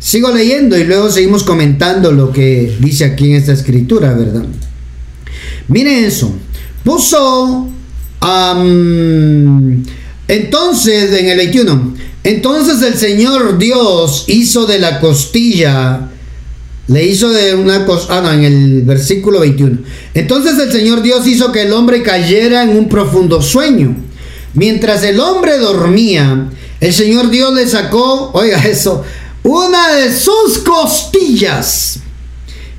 Sigo 0.00 0.32
leyendo 0.32 0.78
y 0.78 0.84
luego 0.84 1.10
seguimos 1.10 1.44
comentando 1.44 2.10
lo 2.10 2.32
que 2.32 2.74
dice 2.80 3.04
aquí 3.04 3.30
en 3.30 3.36
esta 3.36 3.52
escritura, 3.52 4.14
¿verdad? 4.14 4.44
Miren 5.68 6.04
eso. 6.04 6.34
Puso... 6.82 7.68
entonces, 10.26 11.12
en 11.12 11.28
el 11.28 11.36
21, 11.36 11.94
entonces 12.24 12.82
el 12.82 12.96
Señor 12.96 13.58
Dios 13.58 14.24
hizo 14.28 14.64
de 14.64 14.78
la 14.78 15.00
costilla, 15.00 16.08
le 16.88 17.06
hizo 17.06 17.28
de 17.28 17.54
una 17.54 17.84
costilla, 17.84 18.18
ah, 18.18 18.22
no, 18.22 18.32
en 18.32 18.44
el 18.44 18.82
versículo 18.82 19.40
21. 19.40 19.80
Entonces 20.14 20.58
el 20.58 20.72
Señor 20.72 21.02
Dios 21.02 21.26
hizo 21.26 21.52
que 21.52 21.62
el 21.62 21.72
hombre 21.74 22.02
cayera 22.02 22.62
en 22.62 22.70
un 22.70 22.88
profundo 22.88 23.42
sueño. 23.42 23.96
Mientras 24.54 25.04
el 25.04 25.20
hombre 25.20 25.58
dormía, 25.58 26.48
el 26.80 26.92
Señor 26.94 27.30
Dios 27.30 27.54
le 27.54 27.68
sacó, 27.68 28.30
oiga 28.32 28.58
eso, 28.66 29.04
una 29.42 29.94
de 29.94 30.14
sus 30.14 30.58
costillas 30.58 32.00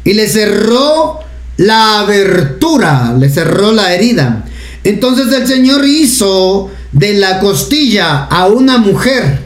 y 0.04 0.14
le 0.14 0.28
cerró 0.28 1.20
la 1.58 2.00
abertura, 2.00 3.16
le 3.18 3.30
cerró 3.30 3.72
la 3.72 3.94
herida. 3.94 4.46
Entonces 4.84 5.32
el 5.34 5.48
Señor 5.48 5.86
hizo 5.86 6.72
de 6.92 7.14
la 7.14 7.40
costilla 7.40 8.26
a 8.26 8.48
una 8.48 8.78
mujer 8.78 9.40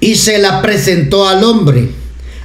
y 0.00 0.16
se 0.16 0.38
la 0.38 0.60
presentó 0.62 1.26
al 1.28 1.44
hombre. 1.44 1.90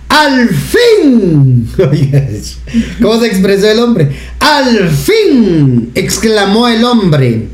Al 0.07 0.49
fin, 0.49 1.69
¿cómo 3.01 3.19
se 3.19 3.27
expresó 3.27 3.69
el 3.69 3.79
hombre? 3.79 4.11
Al 4.39 4.89
fin, 4.89 5.91
exclamó 5.95 6.67
el 6.67 6.83
hombre, 6.83 7.47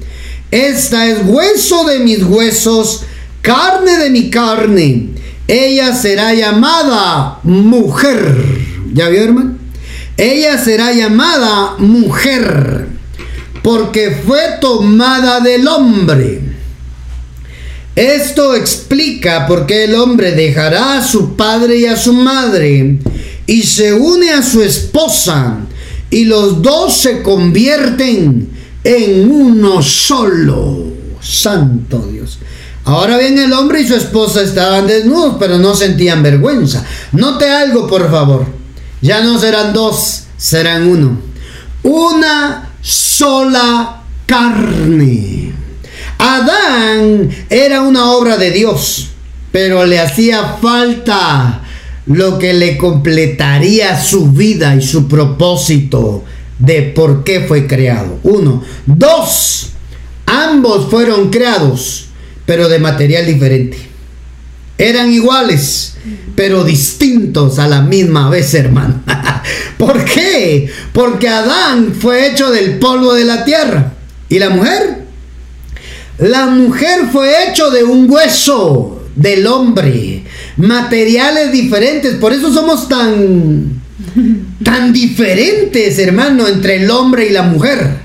esta 0.50 1.08
es 1.08 1.20
hueso 1.24 1.86
de 1.86 2.00
mis 2.00 2.24
huesos, 2.24 3.04
carne 3.42 3.98
de 3.98 4.10
mi 4.10 4.32
carne 4.32 5.17
ella 5.48 5.96
será 5.96 6.34
llamada 6.34 7.40
mujer. 7.44 8.36
¿Ya 8.94 9.08
vio, 9.10 9.24
hermano? 9.24 9.58
Ella 10.18 10.58
será 10.58 10.94
llamada 10.94 11.76
mujer 11.78 12.88
porque 13.62 14.12
fue 14.26 14.42
tomada 14.60 15.40
del 15.40 15.68
hombre. 15.68 16.42
Esto 17.96 18.56
explica 18.56 19.48
por 19.48 19.66
qué 19.66 19.86
el 19.86 19.96
hombre 19.96 20.34
dejará 20.34 21.00
a 21.00 21.04
su 21.04 21.36
padre 21.36 21.78
y 21.78 21.86
a 21.86 21.98
su 21.98 22.14
madre 22.14 23.00
y 23.48 23.64
se 23.64 23.94
une 23.94 24.32
a 24.32 24.44
su 24.44 24.62
esposa 24.62 25.58
y 26.10 26.26
los 26.26 26.62
dos 26.62 26.96
se 26.98 27.22
convierten 27.22 28.50
en 28.84 29.32
uno 29.32 29.82
solo. 29.82 30.86
Santo 31.22 32.08
Dios. 32.12 32.40
Ahora 32.88 33.18
bien, 33.18 33.38
el 33.38 33.52
hombre 33.52 33.82
y 33.82 33.88
su 33.88 33.96
esposa 33.96 34.42
estaban 34.42 34.88
desnudos, 34.88 35.36
pero 35.38 35.58
no 35.58 35.76
sentían 35.76 36.24
vergüenza. 36.24 36.86
Note 37.12 37.50
algo, 37.50 37.86
por 37.86 38.10
favor. 38.10 38.46
Ya 39.02 39.22
no 39.22 39.38
serán 39.38 39.74
dos, 39.74 40.24
serán 40.38 40.88
uno. 40.88 41.20
Una 41.84 42.70
sola 42.82 44.04
carne. 44.26 45.52
Adán 46.18 47.30
era 47.50 47.82
una 47.82 48.10
obra 48.12 48.38
de 48.38 48.52
Dios, 48.52 49.10
pero 49.52 49.86
le 49.86 50.00
hacía 50.00 50.56
falta 50.62 51.64
lo 52.06 52.40
que 52.40 52.54
le 52.54 52.78
completaría 52.78 54.02
su 54.02 54.32
vida 54.32 54.74
y 54.76 54.82
su 54.82 55.10
propósito 55.10 56.24
de 56.58 56.84
por 56.84 57.26
qué 57.26 57.42
fue 57.42 57.68
creado. 57.68 58.20
Uno. 58.24 58.64
Dos. 58.86 59.72
Ambos 60.26 60.90
fueron 60.90 61.30
creados 61.30 62.07
pero 62.48 62.70
de 62.70 62.80
material 62.80 63.28
diferente. 63.28 63.78
Eran 64.80 65.12
iguales, 65.12 65.96
pero 66.36 66.64
distintos 66.64 67.60
a 67.60 67.68
la 67.68 67.82
misma 67.82 68.30
vez, 68.30 68.54
hermano. 68.54 69.04
¿Por 69.78 70.06
qué? 70.06 70.72
Porque 70.94 71.28
Adán 71.28 71.94
fue 72.00 72.32
hecho 72.32 72.50
del 72.50 72.80
polvo 72.80 73.14
de 73.14 73.26
la 73.26 73.44
tierra. 73.44 73.94
¿Y 74.30 74.40
la 74.40 74.50
mujer? 74.50 75.04
La 76.20 76.48
mujer 76.48 77.02
fue 77.12 77.50
hecho 77.50 77.70
de 77.70 77.84
un 77.84 78.10
hueso 78.10 79.04
del 79.16 79.46
hombre. 79.46 80.24
Materiales 80.56 81.52
diferentes. 81.52 82.16
Por 82.16 82.32
eso 82.32 82.54
somos 82.54 82.88
tan, 82.88 83.82
tan 84.64 84.94
diferentes, 84.94 86.00
hermano, 86.00 86.48
entre 86.48 86.78
el 86.78 86.90
hombre 86.90 87.28
y 87.28 87.32
la 87.32 87.44
mujer. 87.44 87.98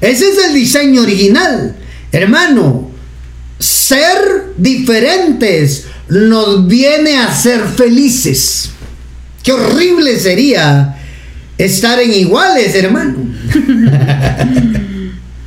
Ese 0.00 0.28
es 0.28 0.46
el 0.46 0.54
diseño 0.54 1.02
original. 1.02 1.76
Hermano, 2.12 2.91
ser 3.62 4.54
diferentes 4.56 5.86
nos 6.08 6.66
viene 6.66 7.18
a 7.18 7.32
ser 7.34 7.60
felices. 7.60 8.70
Qué 9.42 9.52
horrible 9.52 10.18
sería 10.18 10.96
estar 11.56 12.00
en 12.00 12.12
iguales, 12.12 12.74
hermano. 12.74 13.18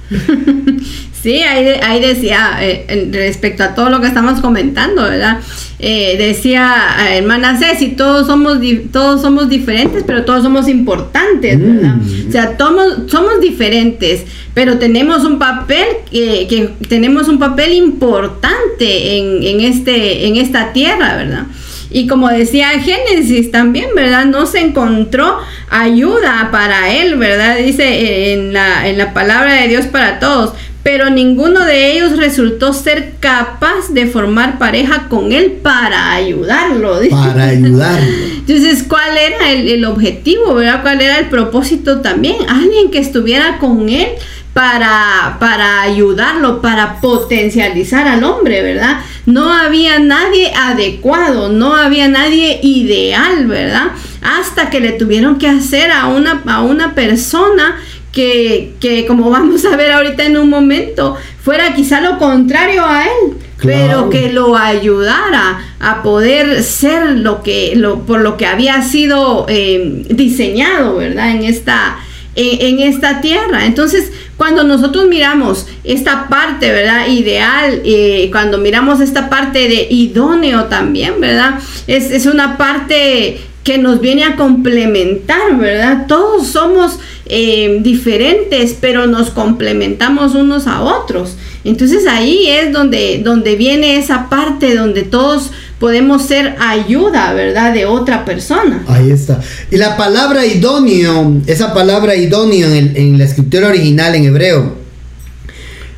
Sí, 1.26 1.42
ahí, 1.42 2.02
decía, 2.02 2.60
eh, 2.62 3.10
respecto 3.12 3.64
a 3.64 3.74
todo 3.74 3.90
lo 3.90 4.00
que 4.00 4.06
estamos 4.06 4.42
comentando, 4.42 5.02
¿verdad? 5.02 5.40
Eh, 5.80 6.18
decía 6.20 6.76
eh, 7.00 7.18
hermana 7.18 7.58
Ceci, 7.58 7.96
todos 7.96 8.28
somos, 8.28 8.60
todos 8.92 9.24
somos 9.24 9.50
diferentes, 9.50 10.04
pero 10.06 10.24
todos 10.24 10.44
somos 10.44 10.68
importantes, 10.68 11.60
¿verdad? 11.60 11.96
Mm. 11.96 12.30
O 12.30 12.32
sea, 12.32 12.58
todos, 12.58 13.10
somos 13.10 13.42
diferentes, 13.42 14.24
pero 14.54 14.78
tenemos 14.78 15.26
un 15.26 15.40
papel, 15.40 15.88
que 16.12 16.76
tenemos 16.88 17.28
un 17.28 17.40
papel 17.40 17.74
importante 17.74 19.18
en, 19.18 19.42
en, 19.42 19.62
este, 19.62 20.28
en 20.28 20.36
esta 20.36 20.74
tierra, 20.74 21.16
¿verdad? 21.16 21.46
Y 21.96 22.08
como 22.08 22.28
decía 22.28 22.72
Génesis 22.72 23.52
también, 23.52 23.88
¿verdad? 23.96 24.26
No 24.26 24.46
se 24.48 24.60
encontró 24.60 25.38
ayuda 25.70 26.50
para 26.52 26.94
él, 26.94 27.16
¿verdad? 27.16 27.56
Dice 27.56 28.34
en 28.34 28.52
la, 28.52 28.90
en 28.90 28.98
la 28.98 29.14
palabra 29.14 29.54
de 29.54 29.70
Dios 29.70 29.86
para 29.86 30.20
todos 30.20 30.52
pero 30.86 31.10
ninguno 31.10 31.66
de 31.66 31.94
ellos 31.94 32.16
resultó 32.16 32.72
ser 32.72 33.14
capaz 33.20 33.92
de 33.92 34.06
formar 34.06 34.60
pareja 34.60 35.08
con 35.10 35.32
él 35.32 35.54
para 35.64 36.14
ayudarlo. 36.14 37.00
Para 37.10 37.46
ayudarlo. 37.50 38.08
Entonces, 38.36 38.84
¿cuál 38.88 39.18
era 39.18 39.52
el, 39.52 39.84
objetivo, 39.84 40.54
verdad? 40.54 40.84
¿Cuál 40.84 41.02
era 41.02 41.18
el 41.18 41.26
propósito 41.26 42.02
también? 42.02 42.36
Alguien 42.48 42.92
que 42.92 43.00
estuviera 43.00 43.58
con 43.58 43.90
él 43.90 44.10
para, 44.56 45.36
para 45.38 45.82
ayudarlo, 45.82 46.62
para 46.62 47.02
potencializar 47.02 48.08
al 48.08 48.24
hombre, 48.24 48.62
¿verdad? 48.62 49.02
No 49.26 49.52
había 49.52 50.00
nadie 50.00 50.54
adecuado, 50.56 51.50
no 51.50 51.76
había 51.76 52.08
nadie 52.08 52.62
ideal, 52.64 53.48
¿verdad? 53.48 53.88
Hasta 54.22 54.70
que 54.70 54.80
le 54.80 54.94
tuvieron 54.94 55.40
que 55.40 55.50
hacer 55.50 55.92
a 55.92 56.08
una, 56.08 56.42
a 56.48 56.62
una 56.62 56.96
persona 56.96 57.82
que, 58.14 59.06
como 59.10 59.30
vamos 59.30 59.66
a 59.66 59.76
ver 59.76 59.92
ahorita 59.92 60.24
en 60.24 60.38
un 60.38 60.50
momento, 60.50 61.18
fuera 61.44 61.74
quizá 61.74 62.00
lo 62.00 62.18
contrario 62.18 62.86
a 62.86 63.04
él, 63.04 63.36
pero 63.62 64.10
que 64.10 64.32
lo 64.32 64.56
ayudara 64.56 65.66
a 65.82 66.02
poder 66.02 66.64
ser 66.64 67.18
lo 67.18 67.44
que, 67.44 67.74
lo, 67.76 68.06
por 68.06 68.22
lo 68.22 68.38
que 68.38 68.46
había 68.46 68.82
sido 68.84 69.48
eh, 69.50 70.06
diseñado, 70.10 70.96
¿verdad? 70.96 71.32
En 71.32 71.44
esta, 71.44 71.98
en, 72.36 72.80
esta 72.80 73.22
tierra. 73.22 73.66
Entonces, 73.66 74.12
cuando 74.38 74.64
nosotros 74.64 75.08
miramos 75.08 75.66
esta 75.84 76.28
parte, 76.28 76.72
¿verdad? 76.72 77.08
Ideal, 77.08 77.82
eh, 77.86 78.30
cuando 78.32 78.58
miramos 78.58 79.00
esta 79.00 79.30
parte 79.30 79.68
de 79.68 79.88
idóneo 79.90 80.66
también, 80.66 81.22
¿verdad? 81.22 81.60
Es, 81.88 82.12
es 82.12 82.26
una 82.26 82.58
parte 82.58 83.40
que 83.64 83.80
nos 83.80 84.00
viene 84.00 84.24
a 84.24 84.36
complementar, 84.36 85.58
¿verdad? 85.58 86.06
Todos 86.08 86.48
somos 86.48 87.00
eh, 87.26 87.80
diferentes, 87.82 88.78
pero 88.80 89.08
nos 89.08 89.32
complementamos 89.32 90.36
unos 90.36 90.68
a 90.68 90.82
otros. 90.82 91.36
Entonces 91.64 92.06
ahí 92.06 92.48
es 92.48 92.72
donde, 92.72 93.22
donde 93.24 93.56
viene 93.56 93.98
esa 93.98 94.30
parte 94.30 94.76
donde 94.76 95.02
todos 95.02 95.50
podemos 95.86 96.26
ser 96.26 96.56
ayuda, 96.60 97.32
¿verdad? 97.34 97.72
De 97.72 97.86
otra 97.86 98.26
persona. 98.26 98.84
Ahí 98.88 99.12
está. 99.12 99.40
Y 99.70 99.78
la 99.78 99.96
palabra 99.96 100.44
idóneo, 100.44 101.44
esa 101.46 101.76
palabra 101.76 102.16
idóneo 102.16 102.74
en, 102.74 103.20
la 103.20 103.24
escritura 103.24 103.68
original 103.68 104.16
en 104.16 104.24
hebreo, 104.26 104.78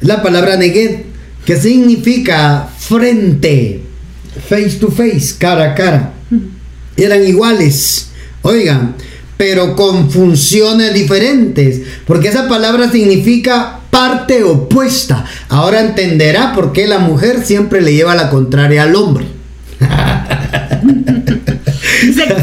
es 0.01 0.05
la 0.05 0.21
palabra 0.21 0.57
neged, 0.57 1.03
que 1.45 1.55
significa 1.55 2.67
frente, 2.77 3.81
face 4.49 4.71
to 4.71 4.91
face, 4.91 5.35
cara 5.39 5.71
a 5.71 5.73
cara 5.73 6.13
eran 6.97 7.25
iguales. 7.25 8.09
Oigan, 8.41 8.95
pero 9.37 9.73
con 9.73 10.11
funciones 10.11 10.93
diferentes, 10.93 11.79
porque 12.05 12.27
esa 12.27 12.49
palabra 12.49 12.91
significa 12.91 13.79
parte 13.89 14.43
opuesta. 14.43 15.23
Ahora 15.47 15.79
entenderá 15.79 16.51
por 16.53 16.73
qué 16.73 16.87
la 16.87 16.99
mujer 16.99 17.45
siempre 17.45 17.81
le 17.81 17.93
lleva 17.93 18.15
la 18.15 18.29
contraria 18.29 18.83
al 18.83 18.97
hombre. 18.97 19.36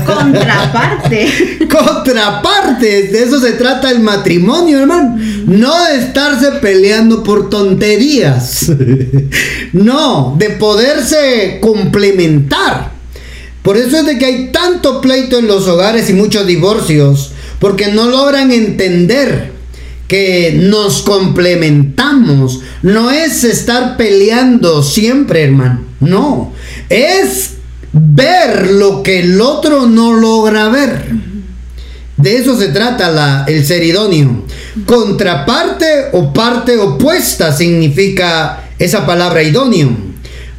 Contraparte. 0.04 1.66
Contraparte, 1.70 3.08
de 3.08 3.22
eso 3.22 3.40
se 3.40 3.52
trata 3.52 3.90
el 3.90 4.00
matrimonio, 4.00 4.80
hermano. 4.80 5.16
No 5.46 5.84
de 5.84 5.98
estarse 5.98 6.52
peleando 6.60 7.22
por 7.22 7.50
tonterías. 7.50 8.70
No, 9.72 10.36
de 10.38 10.50
poderse 10.50 11.58
complementar. 11.60 12.92
Por 13.62 13.76
eso 13.76 13.96
es 13.96 14.06
de 14.06 14.18
que 14.18 14.24
hay 14.24 14.52
tanto 14.52 15.00
pleito 15.00 15.36
en 15.36 15.48
los 15.48 15.66
hogares 15.66 16.08
y 16.08 16.12
muchos 16.12 16.46
divorcios, 16.46 17.32
porque 17.58 17.88
no 17.88 18.08
logran 18.08 18.52
entender 18.52 19.53
que 20.14 20.52
nos 20.54 21.02
complementamos. 21.02 22.60
No 22.82 23.10
es 23.10 23.42
estar 23.42 23.96
peleando 23.96 24.84
siempre, 24.84 25.42
hermano. 25.42 25.80
No, 25.98 26.52
es 26.88 27.54
ver 27.92 28.70
lo 28.70 29.02
que 29.02 29.18
el 29.18 29.40
otro 29.40 29.86
no 29.86 30.12
logra 30.12 30.68
ver. 30.68 31.04
De 32.16 32.36
eso 32.36 32.56
se 32.56 32.68
trata 32.68 33.10
la, 33.10 33.44
el 33.48 33.66
ser 33.66 33.82
idóneo. 33.82 34.44
Contraparte 34.86 36.10
o 36.12 36.32
parte 36.32 36.78
opuesta 36.78 37.52
significa 37.52 38.68
esa 38.78 39.04
palabra 39.04 39.42
idóneo. 39.42 39.96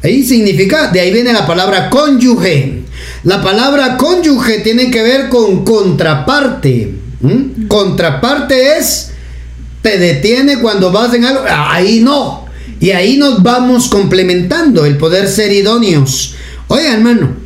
Ahí 0.02 0.22
significa, 0.22 0.88
de 0.88 1.00
ahí 1.00 1.14
viene 1.14 1.32
la 1.32 1.46
palabra 1.46 1.88
cónyuge. 1.88 2.82
La 3.24 3.40
palabra 3.42 3.96
cónyuge 3.96 4.58
tiene 4.58 4.90
que 4.90 5.02
ver 5.02 5.30
con 5.30 5.64
contraparte. 5.64 6.94
Contraparte 7.68 8.76
es, 8.76 9.12
te 9.86 9.98
detiene 9.98 10.58
cuando 10.58 10.90
vas 10.90 11.14
en 11.14 11.24
algo, 11.24 11.44
ahí 11.48 12.00
no. 12.00 12.44
Y 12.80 12.90
ahí 12.90 13.16
nos 13.16 13.40
vamos 13.40 13.88
complementando, 13.88 14.84
el 14.84 14.96
poder 14.96 15.28
ser 15.28 15.52
idóneos. 15.52 16.34
Oiga, 16.66 16.94
hermano, 16.94 17.36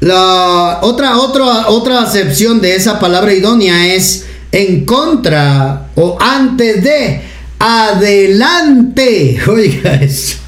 la 0.00 0.78
otra, 0.80 1.18
otra, 1.18 1.68
otra 1.68 2.00
acepción 2.00 2.62
de 2.62 2.76
esa 2.76 2.98
palabra 2.98 3.34
idónea 3.34 3.94
es 3.94 4.24
en 4.52 4.86
contra 4.86 5.88
o 5.96 6.16
antes 6.18 6.82
de, 6.82 7.20
adelante. 7.58 9.38
Oiga 9.46 9.96
eso, 9.96 10.38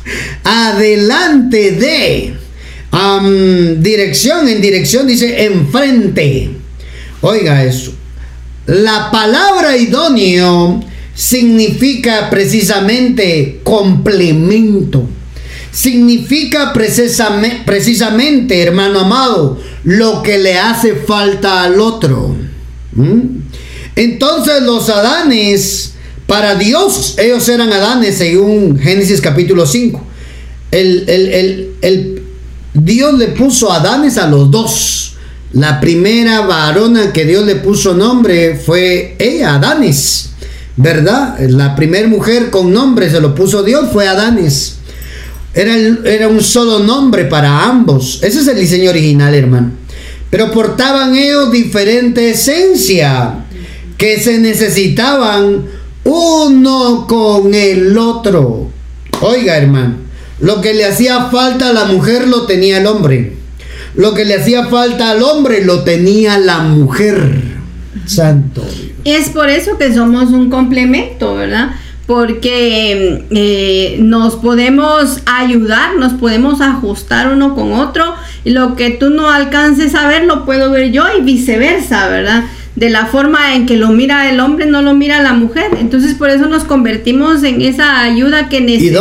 adelante 0.45 1.73
de 1.73 2.35
dirección, 3.81 4.49
en 4.49 4.63
dirección 4.63 5.07
dice 5.07 5.45
enfrente. 5.45 6.53
Oiga 7.21 7.65
eso. 7.65 7.93
La 8.67 9.11
palabra 9.11 9.77
idóneo 9.77 10.83
significa 11.15 12.31
precisamente 12.31 13.61
complemento. 13.63 15.07
Significa 15.71 16.73
precisamente, 16.73 18.63
hermano 18.63 19.01
amado, 19.01 19.61
lo 19.83 20.23
que 20.23 20.39
le 20.39 20.57
hace 20.57 20.95
falta 20.95 21.65
al 21.65 21.81
otro. 21.81 22.37
¿Mm? 22.93 23.21
Entonces 23.97 24.63
los 24.63 24.89
Adanes, 24.89 25.95
para 26.27 26.55
Dios, 26.55 27.17
ellos 27.19 27.49
eran 27.49 27.73
Adanes 27.73 28.17
según 28.17 28.79
Génesis 28.79 29.21
capítulo 29.21 29.67
5. 29.67 30.03
el, 30.71 31.05
el, 31.83 32.23
Dios 32.73 33.15
le 33.19 33.29
puso 33.29 33.73
Adanes 33.73 34.19
a 34.19 34.27
los 34.27 34.51
dos. 34.51 35.04
La 35.55 35.81
primera 35.81 36.41
varona 36.41 37.13
que 37.13 37.25
Dios 37.25 37.47
le 37.47 37.55
puso 37.55 37.95
nombre 37.95 38.57
fue 38.57 39.15
ella, 39.21 39.55
Adanes. 39.55 40.31
¿Verdad? 40.77 41.39
La 41.49 41.77
primera 41.77 42.09
mujer 42.09 42.51
con 42.51 42.73
nombre 42.73 43.09
se 43.09 43.21
lo 43.21 43.37
puso 43.37 43.63
Dios 43.63 43.91
fue 43.93 44.09
Adanes. 44.09 44.79
Era, 45.55 45.77
era 46.05 46.27
un 46.27 46.43
solo 46.43 46.81
nombre 46.81 47.27
para 47.27 47.67
ambos. 47.67 48.19
Ese 48.25 48.41
es 48.41 48.49
el 48.49 48.59
diseño 48.59 48.91
original, 48.91 49.33
hermano. 49.33 49.71
Pero 50.29 50.51
portaban 50.51 51.15
ellos 51.15 51.53
diferente 51.53 52.31
esencia 52.31 53.45
que 53.97 54.21
se 54.21 54.39
necesitaban 54.39 55.67
uno 56.03 57.07
con 57.07 57.55
el 57.55 57.97
otro. 57.97 58.71
Oiga, 59.21 59.57
hermano. 59.57 59.99
Lo 60.41 60.61
que 60.61 60.75
le 60.75 60.85
hacía 60.85 61.27
falta 61.27 61.69
a 61.69 61.73
la 61.73 61.85
mujer 61.85 62.27
lo 62.27 62.47
tenía 62.47 62.79
el 62.79 62.87
hombre. 62.89 63.44
Lo 63.97 64.15
que 64.15 64.25
le 64.25 64.35
hacía 64.37 64.67
falta 64.67 65.11
al 65.11 65.23
hombre 65.23 65.65
lo 65.65 65.85
tenía 65.85 66.39
la 66.39 66.61
mujer. 66.61 67.55
Santo. 68.07 68.65
Es 69.05 69.29
por 69.31 69.49
eso 69.49 69.79
que 69.79 69.95
somos 69.95 70.31
un 70.31 70.51
complemento, 70.51 71.35
¿verdad? 71.35 71.71
Porque 72.07 73.25
eh, 73.31 73.97
nos 74.01 74.37
podemos 74.37 75.21
ayudar, 75.27 75.97
nos 75.97 76.15
podemos 76.15 76.61
ajustar 76.61 77.33
uno 77.33 77.55
con 77.55 77.73
otro. 77.73 78.15
Y 78.45 78.51
lo 78.51 78.77
que 78.77 78.91
tú 78.91 79.11
no 79.11 79.31
alcances 79.31 79.95
a 79.95 80.09
ver 80.09 80.25
lo 80.25 80.45
puedo 80.45 80.71
ver 80.71 80.91
yo 80.91 81.05
y 81.19 81.23
viceversa, 81.23 82.09
¿verdad? 82.09 82.45
de 82.77 82.91
la 82.91 83.07
forma 83.07 83.55
en 83.55 83.67
que 83.67 83.77
lo 83.77 83.91
mira 83.91 84.29
el 84.31 84.41
hombre, 84.41 84.67
no 84.67 84.83
lo 84.83 84.95
mira 84.95 85.23
la 85.23 85.33
mujer. 85.33 85.71
Entonces 85.79 86.15
por 86.15 86.31
eso 86.31 86.47
nos 86.47 86.65
convertimos 86.65 87.43
en 87.45 87.63
esa 87.63 88.01
ayuda 88.01 88.49
que 88.49 88.61
necesita 88.61 89.01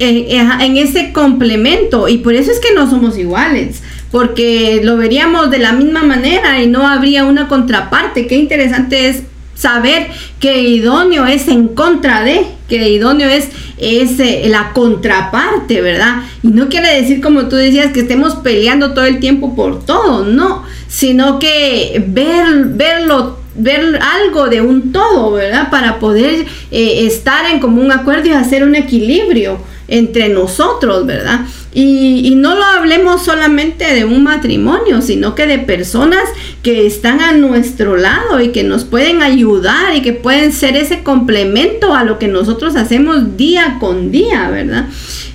en, 0.00 0.76
ese 0.76 1.12
complemento 1.12 2.08
y 2.08 2.18
por 2.18 2.34
eso 2.34 2.50
es 2.50 2.58
que 2.58 2.74
no 2.74 2.88
somos 2.88 3.18
iguales 3.18 3.82
porque 4.10 4.80
lo 4.82 4.96
veríamos 4.96 5.50
de 5.50 5.58
la 5.58 5.72
misma 5.72 6.02
manera 6.02 6.60
y 6.62 6.66
no 6.66 6.88
habría 6.88 7.24
una 7.24 7.46
contraparte. 7.46 8.26
Qué 8.26 8.36
interesante 8.36 9.08
es 9.08 9.22
saber 9.54 10.08
que 10.40 10.62
idóneo 10.62 11.26
es 11.26 11.46
en 11.46 11.68
contra 11.68 12.24
de, 12.24 12.44
que 12.68 12.88
idóneo 12.88 13.28
es, 13.28 13.50
es 13.78 14.18
eh, 14.18 14.46
la 14.48 14.72
contraparte, 14.72 15.80
¿verdad? 15.80 16.22
Y 16.42 16.48
no 16.48 16.68
quiere 16.68 17.00
decir, 17.00 17.20
como 17.20 17.46
tú 17.46 17.54
decías, 17.54 17.92
que 17.92 18.00
estemos 18.00 18.36
peleando 18.36 18.94
todo 18.94 19.04
el 19.04 19.20
tiempo 19.20 19.54
por 19.54 19.84
todo, 19.84 20.24
no, 20.24 20.64
sino 20.88 21.38
que 21.38 22.02
ver, 22.08 22.64
verlo 22.70 23.38
ver 23.54 23.98
algo 24.00 24.48
de 24.48 24.60
un 24.60 24.92
todo, 24.92 25.32
¿verdad? 25.32 25.70
Para 25.70 25.98
poder 25.98 26.46
eh, 26.70 27.06
estar 27.06 27.50
en 27.50 27.60
común 27.60 27.92
acuerdo 27.92 28.28
y 28.28 28.32
hacer 28.32 28.64
un 28.64 28.74
equilibrio 28.74 29.58
entre 29.90 30.28
nosotros, 30.28 31.04
¿verdad? 31.04 31.40
Y, 31.72 32.34
no 32.36 32.54
lo 32.54 32.64
hablemos 32.64 33.22
solamente 33.22 33.92
de 33.92 34.04
un 34.04 34.22
matrimonio, 34.22 35.02
sino 35.02 35.34
que 35.34 35.46
de 35.46 35.58
personas 35.58 36.22
que 36.62 36.86
están 36.86 37.20
a 37.20 37.32
nuestro 37.32 37.96
lado 37.96 38.40
y 38.40 38.48
que 38.48 38.64
nos 38.64 38.84
pueden 38.84 39.20
ayudar 39.20 39.94
y 39.94 40.00
que 40.00 40.12
pueden 40.12 40.52
ser 40.52 40.76
ese 40.76 41.02
complemento 41.02 41.94
a 41.94 42.04
lo 42.04 42.18
que 42.18 42.28
nosotros 42.28 42.76
hacemos 42.76 43.36
día 43.36 43.76
con 43.78 44.10
día, 44.10 44.48
¿verdad? 44.48 44.86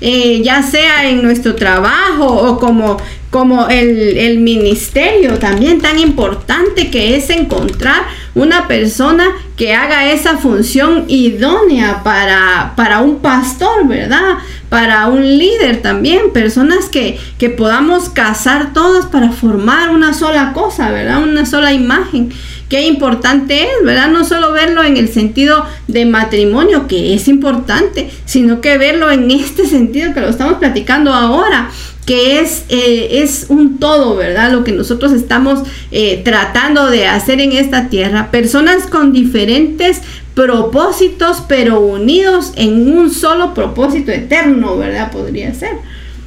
Eh, 0.02 0.42
ya 0.44 0.64
sea 0.64 1.08
en 1.10 1.22
nuestro 1.22 1.56
trabajo 1.56 2.26
o 2.26 2.60
como 2.60 2.98
como 3.30 3.68
el, 3.68 4.18
el, 4.18 4.40
ministerio 4.40 5.38
también 5.40 5.82
tan 5.82 6.00
importante 6.00 6.90
que 6.90 7.18
es 7.18 7.30
encontrar 7.30 8.04
una 8.36 8.68
persona 8.68 9.26
que 9.56 9.74
haga 9.74 10.12
esa 10.12 10.38
función 10.38 11.06
idónea 11.08 12.04
para, 12.04 12.74
para 12.76 13.00
un 13.00 13.20
pastor, 13.20 13.88
¿verdad? 13.88 14.38
Para 14.70 15.08
un 15.08 15.24
líder 15.38 15.82
también, 15.82 16.32
personas 16.34 16.90
que, 16.90 17.18
que 17.38 17.50
podamos 17.50 18.10
casar 18.10 18.74
todas 18.74 19.06
para 19.06 19.32
formar 19.32 19.90
una 19.90 20.14
sola 20.14 20.52
cosa, 20.54 20.92
¿verdad? 20.92 21.24
Una 21.24 21.46
sola 21.46 21.72
imagen 21.72 22.32
qué 22.70 22.88
importante 22.88 23.64
es, 23.64 23.84
¿verdad? 23.84 24.10
No 24.10 24.24
solo 24.26 24.52
verlo 24.52 24.84
en 24.84 24.98
el 24.98 25.10
sentido 25.10 25.66
de 25.88 26.06
matrimonio, 26.06 26.88
que 26.88 27.14
es 27.14 27.28
importante, 27.28 28.10
sino 28.26 28.62
que 28.62 28.78
verlo 28.78 29.12
en 29.12 29.30
este 29.32 29.66
sentido 29.66 30.14
que 30.14 30.22
lo 30.22 30.30
estamos 30.30 30.56
platicando 30.56 31.14
ahora, 31.14 31.70
que 32.06 32.40
es, 32.40 32.64
eh, 32.70 33.22
es 33.24 33.48
un 33.50 33.80
todo, 33.80 34.16
¿verdad? 34.16 34.52
Lo 34.52 34.64
que 34.64 34.72
nosotros 34.72 35.12
estamos 35.12 35.62
eh, 35.92 36.22
tratando 36.24 36.90
de 36.90 37.08
hacer 37.08 37.42
en 37.42 37.52
esta 37.52 37.90
tierra. 37.90 38.30
Personas 38.32 38.86
con 38.86 39.12
diferentes 39.12 40.02
propósitos, 40.36 41.44
pero 41.48 41.80
unidos 41.80 42.54
en 42.56 42.96
un 42.96 43.12
solo 43.12 43.54
propósito 43.54 44.12
eterno, 44.12 44.78
¿verdad? 44.78 45.12
Podría 45.12 45.54
ser. 45.54 45.72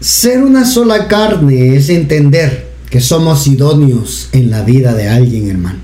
Ser 0.01 0.43
una 0.43 0.65
sola 0.65 1.07
carne 1.07 1.77
es 1.77 1.89
entender 1.91 2.69
que 2.91 3.01
somos 3.01 3.47
idóneos 3.47 4.29
en 4.33 4.51
la 4.51 4.63
vida 4.63 4.95
de 4.95 5.09
alguien, 5.09 5.51
hermano. 5.51 5.79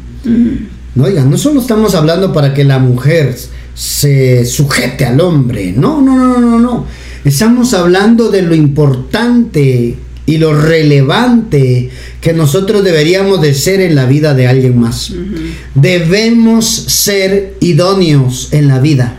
No, 0.95 1.09
no 1.09 1.39
solo 1.39 1.61
estamos 1.61 1.95
hablando 1.95 2.33
para 2.33 2.55
que 2.55 2.65
la 2.65 2.79
mujer 2.79 3.37
se 3.75 4.47
sujete 4.47 5.05
al 5.05 5.21
hombre, 5.21 5.75
no, 5.77 6.01
no, 6.01 6.17
no, 6.17 6.41
no, 6.41 6.59
no. 6.59 6.87
Estamos 7.25 7.73
hablando 7.73 8.31
de 8.31 8.43
lo 8.43 8.55
importante 8.55 9.97
y 10.27 10.37
lo 10.39 10.55
relevante 10.59 11.91
que 12.21 12.33
nosotros 12.35 12.85
deberíamos 12.85 13.41
de 13.41 13.55
ser 13.55 13.81
en 13.81 13.95
la 13.95 14.05
vida 14.05 14.35
de 14.35 14.47
alguien 14.47 14.79
más. 14.79 15.13
Debemos 15.75 16.67
ser 16.67 17.57
idóneos 17.61 18.49
en 18.53 18.69
la 18.69 18.79
vida. 18.79 19.17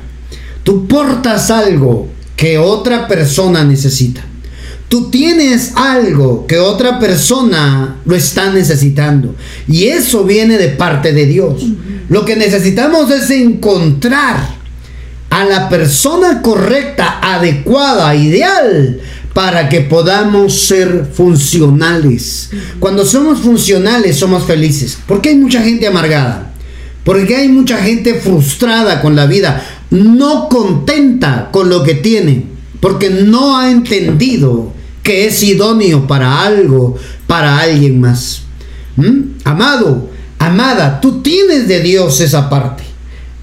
Tú 0.63 0.87
portas 0.87 1.49
algo 1.49 2.07
que 2.35 2.57
otra 2.59 3.07
persona 3.07 3.63
necesita. 3.63 4.23
Tú 4.87 5.09
tienes 5.09 5.73
algo 5.75 6.45
que 6.45 6.59
otra 6.59 6.99
persona 6.99 8.01
lo 8.05 8.15
está 8.15 8.51
necesitando. 8.51 9.35
Y 9.67 9.85
eso 9.85 10.23
viene 10.25 10.57
de 10.57 10.69
parte 10.69 11.11
de 11.11 11.25
Dios. 11.25 11.65
Lo 12.09 12.23
que 12.23 12.35
necesitamos 12.35 13.09
es 13.09 13.31
encontrar 13.31 14.54
a 15.36 15.43
la 15.43 15.67
persona 15.67 16.41
correcta, 16.41 17.19
adecuada, 17.21 18.15
ideal, 18.15 19.02
para 19.34 19.67
que 19.67 19.82
podamos 19.82 20.62
ser 20.62 21.10
funcionales. 21.13 22.52
Cuando 22.80 23.04
somos 23.04 23.39
funcionales 23.39 24.15
somos 24.15 24.45
felices. 24.45 24.98
Porque 25.06 25.28
hay 25.28 25.36
mucha 25.36 25.62
gente 25.62 25.88
amargada. 25.88 26.54
Porque 27.04 27.36
hay 27.36 27.50
mucha 27.50 27.80
gente 27.80 28.13
frustrada 28.13 29.02
con 29.02 29.17
la 29.17 29.26
vida, 29.26 29.62
no 29.89 30.48
contenta 30.48 31.50
con 31.52 31.67
lo 31.67 31.84
que 31.84 31.95
tiene, 31.95 32.45
porque 32.80 33.10
no 33.10 33.58
ha 33.58 33.69
entendido 33.69 34.71
que 35.04 35.28
es 35.28 35.43
idóneo 35.43 36.08
para 36.08 36.43
algo, 36.43 36.95
para 37.28 37.60
alguien 37.60 38.00
más. 38.00 38.43
¿Mm? 38.95 39.39
Amado, 39.43 40.10
amada, 40.39 41.02
tú 41.02 41.21
tienes 41.21 41.67
de 41.67 41.82
Dios 41.82 42.21
esa 42.21 42.50
parte. 42.50 42.86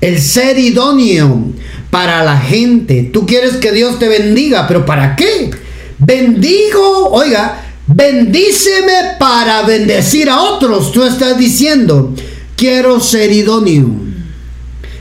El 0.01 0.21
ser 0.21 0.59
idóneo 0.59 1.53
para 1.93 2.25
la 2.25 2.39
gente. 2.39 3.11
Tú 3.13 3.27
quieres 3.27 3.59
que 3.59 3.71
Dios 3.71 3.99
te 3.99 4.09
bendiga, 4.09 4.67
pero 4.67 4.87
¿para 4.87 5.15
qué? 5.15 5.51
Bendigo, 5.99 7.11
oiga, 7.11 7.67
bendíceme 7.87 9.17
para 9.19 9.61
bendecir 9.61 10.31
a 10.31 10.41
otros. 10.41 10.91
Tú 10.91 11.05
estás 11.05 11.37
diciendo, 11.37 12.15
quiero 12.57 12.99
ser 12.99 13.31
idóneo. 13.31 13.91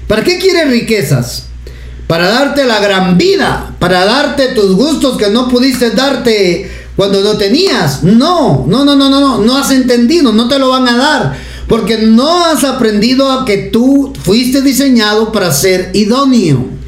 ¿Para 0.05 0.21
qué 0.21 0.37
quieres 0.37 0.69
riquezas? 0.69 1.45
para 2.11 2.29
darte 2.29 2.65
la 2.65 2.81
gran 2.81 3.17
vida, 3.17 3.73
para 3.79 4.03
darte 4.03 4.49
tus 4.49 4.75
gustos 4.75 5.17
que 5.17 5.29
no 5.29 5.47
pudiste 5.47 5.91
darte 5.91 6.69
cuando 6.97 7.21
no 7.21 7.37
tenías. 7.37 8.03
No, 8.03 8.65
no, 8.67 8.83
no, 8.83 8.97
no, 8.97 9.09
no, 9.09 9.21
no, 9.21 9.37
no 9.37 9.55
has 9.55 9.71
entendido, 9.71 10.33
no 10.33 10.49
te 10.49 10.59
lo 10.59 10.67
van 10.71 10.89
a 10.89 10.97
dar. 10.97 11.37
Porque 11.69 11.99
no 11.99 12.43
has 12.43 12.65
aprendido 12.65 13.31
a 13.31 13.45
que 13.45 13.69
tú 13.71 14.11
fuiste 14.25 14.61
diseñado 14.61 15.31
para 15.31 15.53
ser 15.53 15.91
idóneo. 15.93 16.80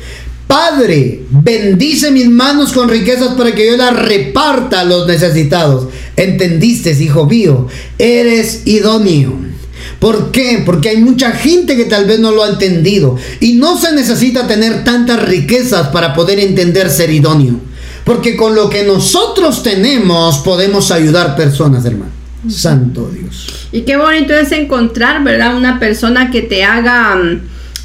Padre, 0.53 1.23
bendice 1.31 2.11
mis 2.11 2.29
manos 2.29 2.73
con 2.73 2.87
riquezas 2.87 3.29
para 3.29 3.55
que 3.55 3.65
yo 3.65 3.75
las 3.75 3.95
reparta 3.95 4.81
a 4.81 4.83
los 4.83 5.07
necesitados. 5.07 5.87
¿Entendiste, 6.15 6.91
hijo 6.91 7.25
mío? 7.25 7.67
Eres 7.97 8.61
idóneo. 8.65 9.33
¿Por 9.97 10.29
qué? 10.31 10.61
Porque 10.63 10.89
hay 10.89 10.97
mucha 10.97 11.31
gente 11.31 11.75
que 11.75 11.85
tal 11.85 12.05
vez 12.05 12.19
no 12.19 12.29
lo 12.29 12.43
ha 12.43 12.49
entendido. 12.49 13.17
Y 13.39 13.53
no 13.53 13.79
se 13.79 13.93
necesita 13.93 14.45
tener 14.45 14.83
tantas 14.83 15.27
riquezas 15.27 15.87
para 15.87 16.13
poder 16.13 16.37
entender 16.39 16.91
ser 16.91 17.09
idóneo. 17.09 17.59
Porque 18.03 18.35
con 18.35 18.53
lo 18.53 18.69
que 18.69 18.83
nosotros 18.83 19.63
tenemos 19.63 20.37
podemos 20.37 20.91
ayudar 20.91 21.35
personas, 21.35 21.83
hermano. 21.83 22.11
Santo 22.47 23.09
Dios. 23.09 23.69
Y 23.71 23.81
qué 23.81 23.97
bonito 23.97 24.35
es 24.35 24.51
encontrar, 24.51 25.23
¿verdad? 25.23 25.57
Una 25.57 25.79
persona 25.79 26.29
que 26.29 26.43
te 26.43 26.63
haga 26.63 27.15
mm, 27.15 27.41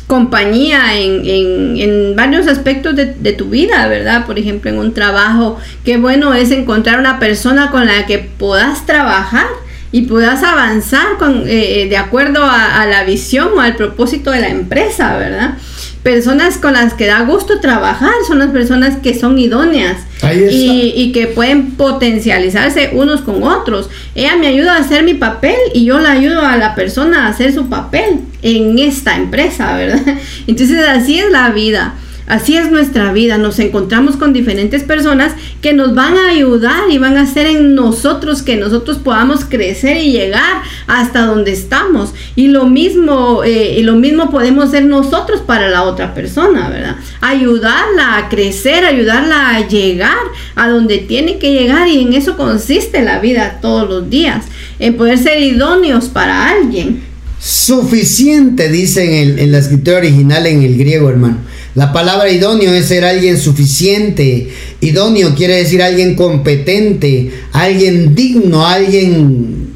compañía 0.09 0.99
en, 0.99 2.16
varios 2.16 2.49
aspectos 2.49 2.97
de, 2.97 3.14
de, 3.14 3.33
tu 3.35 3.51
vida, 3.51 3.87
¿verdad? 3.87 4.27
Por 4.27 4.38
ejemplo, 4.38 4.71
en 4.71 4.79
un 4.79 4.94
trabajo. 4.94 5.59
Qué 5.85 5.99
bueno 5.99 6.35
es 6.35 6.51
encontrar 6.51 6.99
una 6.99 7.21
persona 7.21 7.71
con 7.71 7.87
la 7.87 8.07
que 8.07 8.18
puedas 8.18 8.87
trabajar 8.87 9.47
y 9.92 10.03
puedas 10.03 10.42
avanzar 10.42 11.18
con, 11.18 11.44
eh, 11.47 11.87
de 11.88 11.97
acuerdo 11.97 12.42
a, 12.42 12.87
la 12.87 13.05
visión 13.05 13.51
o 13.57 13.61
al 13.61 13.77
propósito 13.77 14.31
de 14.31 14.40
la 14.40 14.49
empresa, 14.49 15.16
¿verdad? 15.16 15.55
Personas 16.03 16.57
con 16.57 16.73
las 16.73 16.94
que 16.94 17.07
da 17.07 17.21
gusto 17.23 17.61
trabajar 17.61 18.12
son 18.27 18.38
las 18.38 18.49
personas 18.49 18.97
que 18.97 19.14
son 19.14 19.38
idóneas 19.38 19.99
y, 20.23 20.94
y, 20.97 21.12
que 21.12 21.27
pueden 21.27 21.73
potencializarse 21.73 22.90
unos 22.94 23.21
con 23.21 23.42
otros. 23.42 23.90
Ella 24.14 24.37
me 24.37 24.47
ayuda 24.47 24.77
a 24.77 24.79
hacer 24.79 25.05
mi 25.05 25.14
papel 25.14 25.57
y 25.75 25.85
yo 25.85 25.99
la 25.99 26.12
ayudo 26.12 26.40
a 26.42 26.57
la 26.57 26.75
persona 26.75 27.27
a 27.27 27.29
hacer 27.29 27.53
su 27.53 27.68
papel 27.68 28.21
en 28.42 28.79
esta 28.79 29.16
empresa, 29.16 29.77
¿verdad? 29.77 30.03
Entonces 30.46 30.79
así 30.87 31.18
es 31.18 31.31
la 31.31 31.51
vida. 31.51 31.94
Así 32.29 32.59
es 32.59 32.70
nuestra 32.70 33.11
vida, 33.11 33.38
nos 33.38 33.59
encontramos 33.59 34.16
con 34.16 34.35
diferentes 34.35 34.85
personas 34.85 35.33
que 35.62 35.72
nos 35.72 35.94
van 35.94 36.18
a 36.18 36.29
ayudar 36.29 36.90
y 36.90 36.98
van 36.98 37.16
a 37.16 37.22
hacer 37.22 37.46
en 37.46 37.74
nosotros 37.74 38.42
que 38.42 38.57
nosotros 38.57 38.98
podamos 38.98 39.46
crecer 39.46 39.96
y 39.96 40.12
llegar 40.12 40.61
hasta 40.87 41.24
donde 41.24 41.53
estamos. 41.53 42.12
Y 42.37 42.48
lo 42.48 42.66
mismo, 42.66 43.44
eh, 43.44 43.79
y 43.79 43.83
lo 43.83 43.94
mismo 43.94 44.31
podemos 44.31 44.72
ser 44.72 44.85
nosotros 44.85 45.40
para 45.40 45.70
la 45.70 45.85
otra 45.85 46.12
persona, 46.12 46.68
¿verdad? 46.68 46.96
Ayudarla 47.22 48.18
a 48.18 48.29
crecer, 48.29 48.85
ayudarla 48.85 49.57
a 49.57 49.66
llegar 49.66 50.18
a 50.55 50.68
donde 50.68 50.98
tiene 50.98 51.38
que 51.38 51.53
llegar 51.53 51.88
y 51.88 52.03
en 52.03 52.12
eso 52.12 52.37
consiste 52.37 53.01
la 53.01 53.20
vida 53.20 53.61
todos 53.62 53.88
los 53.88 54.11
días, 54.11 54.44
en 54.79 54.98
poder 54.98 55.16
ser 55.16 55.40
idóneos 55.40 56.09
para 56.09 56.51
alguien. 56.51 57.08
Suficiente, 57.40 58.68
dice 58.68 59.22
en, 59.22 59.38
en 59.38 59.53
la 59.53 59.59
escritura 59.59 59.98
original 59.98 60.46
en 60.46 60.62
el 60.62 60.77
griego, 60.77 61.09
hermano 61.09 61.38
la 61.79 61.92
palabra 61.92 62.29
idóneo 62.29 62.72
es 62.74 62.87
ser 62.87 63.05
alguien 63.05 63.38
suficiente. 63.38 64.48
Idóneo 64.81 65.37
quiere 65.37 65.59
decir 65.59 65.81
alguien 65.81 66.16
competente, 66.16 67.31
alguien 67.53 68.16
digno, 68.16 68.66
alguien, 68.66 69.74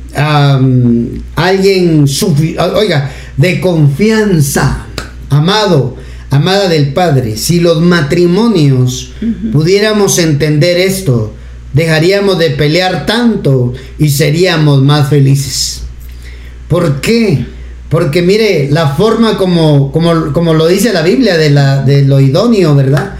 alguien, 1.37 2.07
oiga, 2.75 3.12
de 3.37 3.61
confianza. 3.61 4.87
Amado, 5.29 5.96
amada 6.31 6.69
del 6.69 6.92
Padre, 6.92 7.37
si 7.37 7.60
los 7.60 7.81
matrimonios 7.81 9.13
pudiéramos 9.52 10.19
entender 10.19 10.79
esto, 10.79 11.33
dejaríamos 11.73 12.37
de 12.37 12.50
pelear 12.50 13.06
tanto 13.06 13.75
y 14.00 14.08
seríamos 14.08 14.83
más 14.83 15.08
felices. 15.08 15.83
¿Por 16.73 17.02
qué? 17.02 17.44
Porque 17.90 18.23
mire, 18.23 18.70
la 18.70 18.94
forma 18.94 19.37
como, 19.37 19.92
como, 19.92 20.54
lo 20.54 20.66
dice 20.66 20.90
la 20.90 21.02
Biblia 21.02 21.37
de, 21.37 21.50
la, 21.50 21.83
de 21.83 22.00
lo 22.00 22.18
idóneo, 22.18 22.75
¿verdad? 22.75 23.16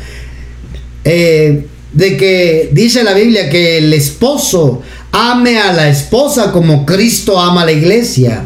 Eh, 1.05 1.66
de 1.92 2.16
que 2.16 2.70
dice 2.72 3.05
la 3.05 3.12
Biblia 3.12 3.50
que 3.50 3.76
el 3.76 3.92
esposo 3.92 4.80
ame 5.11 5.59
a 5.59 5.74
la 5.74 5.90
esposa 5.90 6.50
como 6.50 6.86
Cristo 6.86 7.38
ama 7.38 7.61
a 7.61 7.66
la 7.66 7.72
iglesia. 7.72 8.42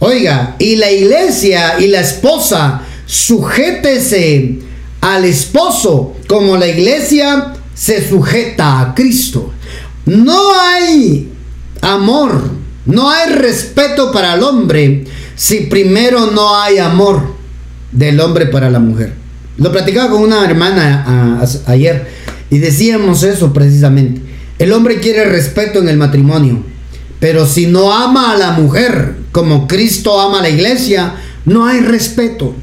Oiga, 0.00 0.56
y 0.58 0.74
la 0.74 0.90
iglesia 0.90 1.78
y 1.78 1.86
la 1.86 2.00
esposa 2.00 2.82
sujétese 3.06 4.58
al 5.02 5.24
esposo 5.24 6.16
como 6.26 6.56
la 6.56 6.66
iglesia 6.66 7.52
se 7.76 8.04
sujeta 8.08 8.80
a 8.80 8.92
Cristo. 8.92 9.52
No 10.04 10.52
hay 10.60 11.30
amor, 11.80 12.55
no 12.86 13.10
hay 13.10 13.32
respeto 13.32 14.12
para 14.12 14.34
el 14.34 14.42
hombre 14.42 15.04
si 15.34 15.62
primero 15.62 16.30
no 16.30 16.56
hay 16.56 16.78
amor 16.78 17.34
del 17.92 18.20
hombre 18.20 18.46
para 18.46 18.70
la 18.70 18.78
mujer. 18.78 19.14
Lo 19.58 19.72
platicaba 19.72 20.10
con 20.10 20.22
una 20.22 20.44
hermana 20.44 21.42
ayer 21.66 22.08
y 22.50 22.58
decíamos 22.58 23.22
eso 23.22 23.52
precisamente. 23.52 24.20
El 24.58 24.72
hombre 24.72 25.00
quiere 25.00 25.24
respeto 25.24 25.80
en 25.80 25.88
el 25.88 25.96
matrimonio, 25.96 26.62
pero 27.20 27.46
si 27.46 27.66
no 27.66 27.92
ama 27.92 28.32
a 28.32 28.36
la 28.36 28.52
mujer 28.52 29.16
como 29.32 29.66
Cristo 29.66 30.20
ama 30.20 30.38
a 30.38 30.42
la 30.42 30.48
iglesia, 30.48 31.14
no 31.44 31.66
hay 31.66 31.80
respeto. 31.80 32.54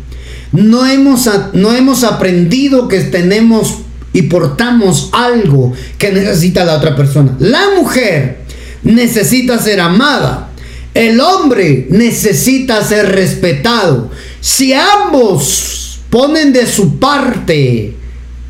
No 0.51 0.85
hemos, 0.85 1.29
no 1.53 1.73
hemos 1.73 2.03
aprendido 2.03 2.87
que 2.87 2.99
tenemos 3.01 3.79
y 4.13 4.23
portamos 4.23 5.09
algo 5.11 5.73
que 5.97 6.11
necesita 6.11 6.63
la 6.63 6.77
otra 6.77 6.95
persona. 6.95 7.35
La 7.39 7.71
mujer 7.75 8.42
necesita 8.83 9.57
ser 9.59 9.79
amada. 9.79 10.49
El 10.93 11.19
hombre 11.19 11.87
necesita 11.89 12.83
ser 12.83 13.11
respetado. 13.11 14.11
Si 14.39 14.73
ambos 14.73 15.99
ponen 16.09 16.53
de 16.53 16.67
su 16.67 16.99
parte, 16.99 17.95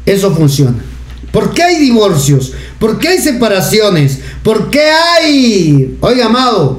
eso 0.05 0.35
funciona. 0.35 0.83
¿Por 1.31 1.53
qué 1.53 1.63
hay 1.63 1.79
divorcios? 1.79 2.53
¿Por 2.79 2.99
qué 2.99 3.09
hay 3.09 3.19
separaciones? 3.19 4.19
¿Por 4.43 4.69
qué 4.69 4.83
hay, 4.91 5.97
oiga, 6.01 6.25
amado, 6.25 6.75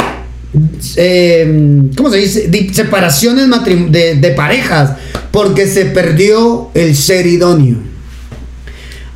eh, 0.96 1.82
¿cómo 1.96 2.10
se 2.10 2.18
dice? 2.18 2.72
Separaciones 2.72 3.48
de, 3.90 4.16
de 4.16 4.30
parejas. 4.30 4.96
Porque 5.32 5.66
se 5.66 5.86
perdió 5.86 6.70
el 6.74 6.94
ser 6.94 7.26
idóneo. 7.26 7.93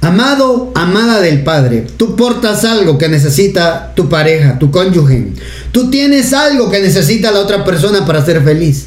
Amado, 0.01 0.71
amada 0.77 1.21
del 1.21 1.43
Padre, 1.43 1.85
tú 1.97 2.15
portas 2.15 2.65
algo 2.65 2.99
que 2.99 3.09
necesita 3.09 3.93
tu 3.97 4.09
pareja, 4.09 4.59
tu 4.59 4.71
cónyuge. 4.71 5.33
Tú 5.73 5.91
tienes 5.91 6.33
algo 6.33 6.71
que 6.71 6.81
necesita 6.81 7.33
la 7.33 7.41
otra 7.41 7.65
persona 7.65 8.07
para 8.07 8.25
ser 8.25 8.43
feliz. 8.45 8.87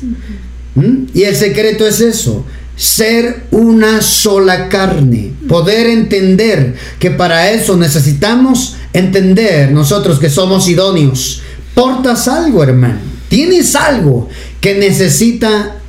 ¿Mm? 0.76 1.08
Y 1.14 1.24
el 1.24 1.36
secreto 1.36 1.86
es 1.86 2.00
eso, 2.00 2.46
ser 2.78 3.44
una 3.52 4.02
sola 4.02 4.70
carne, 4.70 5.34
poder 5.50 5.88
entender 5.88 6.76
que 6.98 7.12
para 7.12 7.52
eso 7.52 7.76
necesitamos 7.76 8.78
entender 8.94 9.72
nosotros 9.72 10.18
que 10.18 10.30
somos 10.30 10.70
idóneos. 10.70 11.42
Portas 11.76 12.30
algo, 12.30 12.64
hermano, 12.64 13.00
tienes 13.28 13.76
algo 13.76 14.30
que 14.62 14.76
necesita 14.76 15.81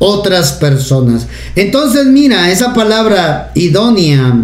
otras 0.00 0.52
personas. 0.54 1.28
Entonces, 1.54 2.06
mira, 2.06 2.50
esa 2.50 2.74
palabra 2.74 3.52
idónea 3.54 4.34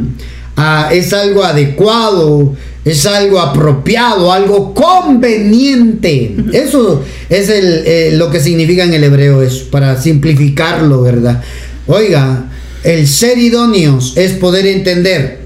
ah, 0.56 0.90
es 0.92 1.12
algo 1.12 1.42
adecuado, 1.42 2.54
es 2.84 3.04
algo 3.06 3.40
apropiado, 3.40 4.32
algo 4.32 4.72
conveniente. 4.74 6.36
Eso 6.52 7.02
es 7.28 7.48
el, 7.48 7.82
eh, 7.84 8.10
lo 8.14 8.30
que 8.30 8.38
significa 8.38 8.84
en 8.84 8.94
el 8.94 9.02
hebreo, 9.02 9.42
es 9.42 9.54
para 9.56 10.00
simplificarlo, 10.00 11.02
¿verdad? 11.02 11.42
Oiga, 11.88 12.44
el 12.84 13.08
ser 13.08 13.38
idóneos 13.38 14.16
es 14.16 14.32
poder 14.32 14.66
entender 14.66 15.40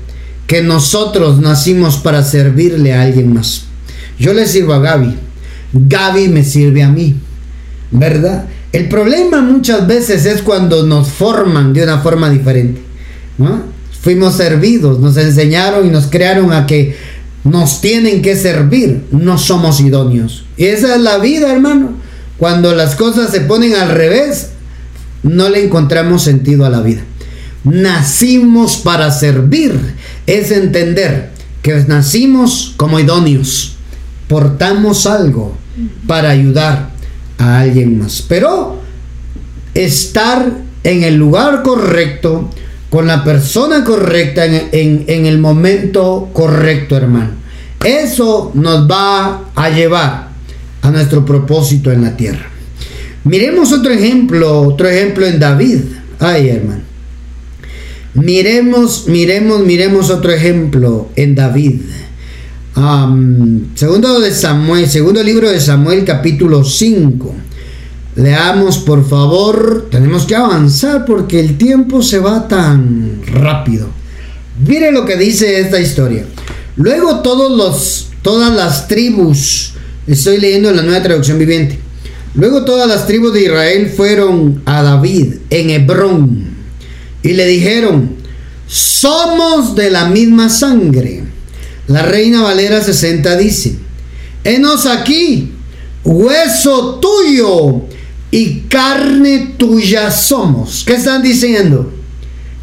que 0.46 0.62
nosotros 0.62 1.40
nacimos 1.40 1.98
para 1.98 2.24
servirle 2.24 2.92
a 2.92 3.02
alguien 3.02 3.32
más. 3.32 3.66
Yo 4.18 4.34
le 4.34 4.48
sirvo 4.48 4.74
a 4.74 4.80
Gaby, 4.80 5.14
Gaby 5.72 6.28
me 6.28 6.42
sirve 6.42 6.82
a 6.82 6.88
mí, 6.88 7.14
¿verdad? 7.92 8.46
El 8.73 8.89
problema 8.89 9.41
muchas 9.41 9.87
veces 9.87 10.27
es 10.27 10.43
cuando 10.43 10.87
nos 10.87 11.09
forman 11.09 11.73
de 11.73 11.83
una 11.83 11.99
forma 11.99 12.31
diferente. 12.31 12.81
Fuimos 14.03 14.37
servidos, 14.37 15.01
nos 15.01 15.16
enseñaron 15.16 15.87
y 15.87 15.91
nos 15.91 16.07
crearon 16.07 16.53
a 16.53 16.66
que 16.66 16.97
nos 17.45 17.81
tienen 17.81 18.23
que 18.23 18.37
servir, 18.37 19.05
no 19.11 19.39
somos 19.39 19.81
idóneos. 19.81 20.45
Y 20.57 20.66
esa 20.66 20.95
es 20.95 21.01
la 21.01 21.18
vida, 21.18 21.53
hermano. 21.53 21.95
Cuando 22.39 22.75
las 22.75 22.97
cosas 22.97 23.31
se 23.31 23.41
ponen 23.41 23.75
al 23.75 23.91
revés, 23.91 24.51
no 25.23 25.49
le 25.49 25.64
encontramos 25.64 26.23
sentido 26.23 26.64
a 26.64 26.71
la 26.71 26.81
vida. 26.81 27.03
Nacimos 27.64 28.77
para 28.79 29.11
servir, 29.11 29.79
es 30.27 30.51
entender 30.51 31.31
que 31.62 31.75
nacimos 31.87 32.75
como 32.77 32.99
idóneos, 32.99 33.77
portamos 34.29 35.07
algo 35.07 35.57
para 36.07 36.31
ayudar, 36.31 36.89
a 37.41 37.61
alguien 37.61 37.99
más. 37.99 38.22
Pero 38.22 38.78
estar 39.74 40.53
en 40.84 41.03
el 41.03 41.16
lugar 41.16 41.62
correcto, 41.62 42.51
con 42.91 43.07
la 43.07 43.24
persona 43.24 43.84
correcta, 43.84 44.45
en, 44.45 45.26
el 45.26 45.38
momento 45.38 46.30
correcto, 46.32 46.97
hermano. 46.97 47.30
Eso 47.84 48.51
nos 48.55 48.91
va 48.91 49.51
a 49.55 49.70
llevar 49.70 50.28
a 50.82 50.91
nuestro 50.91 51.24
propósito 51.24 51.91
en 51.91 52.03
la 52.03 52.16
tierra. 52.16 52.47
Miremos 53.24 53.72
otro 53.72 53.93
ejemplo, 53.93 54.62
otro 54.62 54.88
ejemplo 54.88 55.26
en 55.26 55.38
David. 55.38 55.80
Ay, 56.18 56.49
hermano. 56.49 56.82
Miremos, 58.14 59.07
miremos, 59.07 59.61
miremos 59.61 60.11
otro 60.11 60.32
ejemplo 60.32 61.09
en 61.14 61.36
David 61.36 61.80
segundo 63.75 64.21
de 64.21 64.33
Samuel, 64.33 64.89
segundo 64.89 65.23
libro 65.23 65.51
de 65.51 65.61
Samuel, 65.61 66.05
capítulo 66.05 66.64
5. 66.64 67.35
Leamos, 68.16 68.79
por 68.79 69.09
favor. 69.09 69.89
Tenemos 69.91 70.25
que 70.25 70.37
avanzar 70.37 71.05
porque 71.05 71.41
el 71.41 71.57
tiempo 71.59 72.03
se 72.03 72.18
va 72.18 72.49
tan 72.49 73.23
rápido. 73.27 73.89
Mire 74.66 74.93
lo 74.93 75.05
que 75.05 75.16
dice 75.16 75.61
esta 75.61 75.81
historia. 75.81 76.25
Luego 76.77 77.21
todos 77.21 77.57
los, 77.57 78.09
todas 78.23 78.55
las 78.55 78.89
tribus, 78.89 79.73
estoy 80.07 80.39
leyendo 80.39 80.71
en 80.71 80.77
la 80.77 80.83
nueva 80.83 81.03
traducción 81.03 81.39
viviente. 81.39 81.79
Luego 82.35 82.64
todas 82.64 82.89
las 82.89 83.07
tribus 83.07 83.33
de 83.33 83.45
Israel 83.45 83.93
fueron 83.95 84.62
a 84.64 84.83
David 84.83 85.35
en 85.51 85.71
Hebrón 85.71 86.49
y 87.23 87.33
le 87.33 87.47
dijeron, 87.47 88.16
somos 88.66 89.75
de 89.75 89.91
la 89.91 90.07
misma 90.07 90.49
sangre 90.49 91.25
la 91.91 92.03
Reina 92.03 92.43
Valera 92.43 92.80
60 92.80 93.36
dice, 93.36 93.74
Enos 94.45 94.86
aquí, 94.86 95.51
hueso 96.05 97.01
tuyo 97.01 97.82
y 98.30 98.61
carne 98.68 99.55
tuya 99.59 100.12
somos. 100.12 100.84
¿Qué 100.86 100.95
están 100.95 101.20
diciendo? 101.20 101.93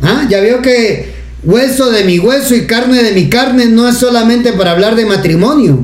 ¿Ah? 0.02 0.26
Ya 0.30 0.40
veo 0.40 0.62
que 0.62 1.12
hueso 1.44 1.92
de 1.92 2.06
mi 2.06 2.20
hueso 2.20 2.56
y 2.56 2.68
carne 2.68 3.04
de 3.04 3.12
mi 3.12 3.28
carne 3.28 3.66
no 3.66 3.90
es 3.90 3.98
solamente 3.98 4.54
para 4.54 4.72
hablar 4.72 4.96
de 4.96 5.06
matrimonio, 5.06 5.84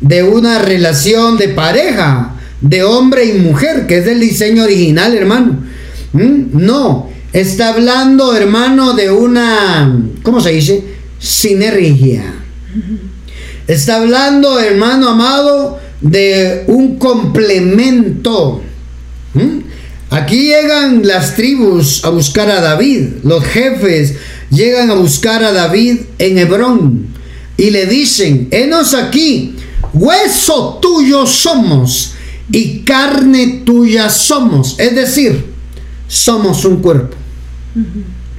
de 0.00 0.24
una 0.24 0.58
relación 0.58 1.38
de 1.38 1.46
pareja, 1.48 2.34
de 2.60 2.82
hombre 2.82 3.24
y 3.24 3.38
mujer, 3.38 3.86
que 3.86 3.98
es 3.98 4.06
el 4.08 4.18
diseño 4.18 4.64
original, 4.64 5.14
hermano. 5.14 5.60
¿Mm? 6.12 6.60
No, 6.60 7.08
está 7.32 7.68
hablando, 7.68 8.34
hermano, 8.34 8.94
de 8.94 9.12
una, 9.12 9.96
¿cómo 10.24 10.40
se 10.40 10.50
dice? 10.50 10.82
Sinergia. 11.20 12.40
Está 13.66 13.96
hablando, 13.96 14.58
hermano 14.58 15.10
amado, 15.10 15.80
de 16.00 16.64
un 16.66 16.96
complemento. 16.98 18.62
Aquí 20.10 20.48
llegan 20.48 21.06
las 21.06 21.36
tribus 21.36 22.04
a 22.04 22.10
buscar 22.10 22.50
a 22.50 22.60
David, 22.60 23.08
los 23.22 23.44
jefes 23.44 24.14
llegan 24.50 24.90
a 24.90 24.94
buscar 24.94 25.44
a 25.44 25.52
David 25.52 26.00
en 26.18 26.38
Hebrón 26.38 27.06
y 27.56 27.70
le 27.70 27.86
dicen, 27.86 28.48
enos 28.50 28.94
aquí, 28.94 29.54
hueso 29.92 30.78
tuyo 30.82 31.26
somos 31.26 32.14
y 32.50 32.80
carne 32.80 33.62
tuya 33.64 34.08
somos, 34.08 34.78
es 34.80 34.94
decir, 34.94 35.44
somos 36.08 36.64
un 36.64 36.82
cuerpo. 36.82 37.16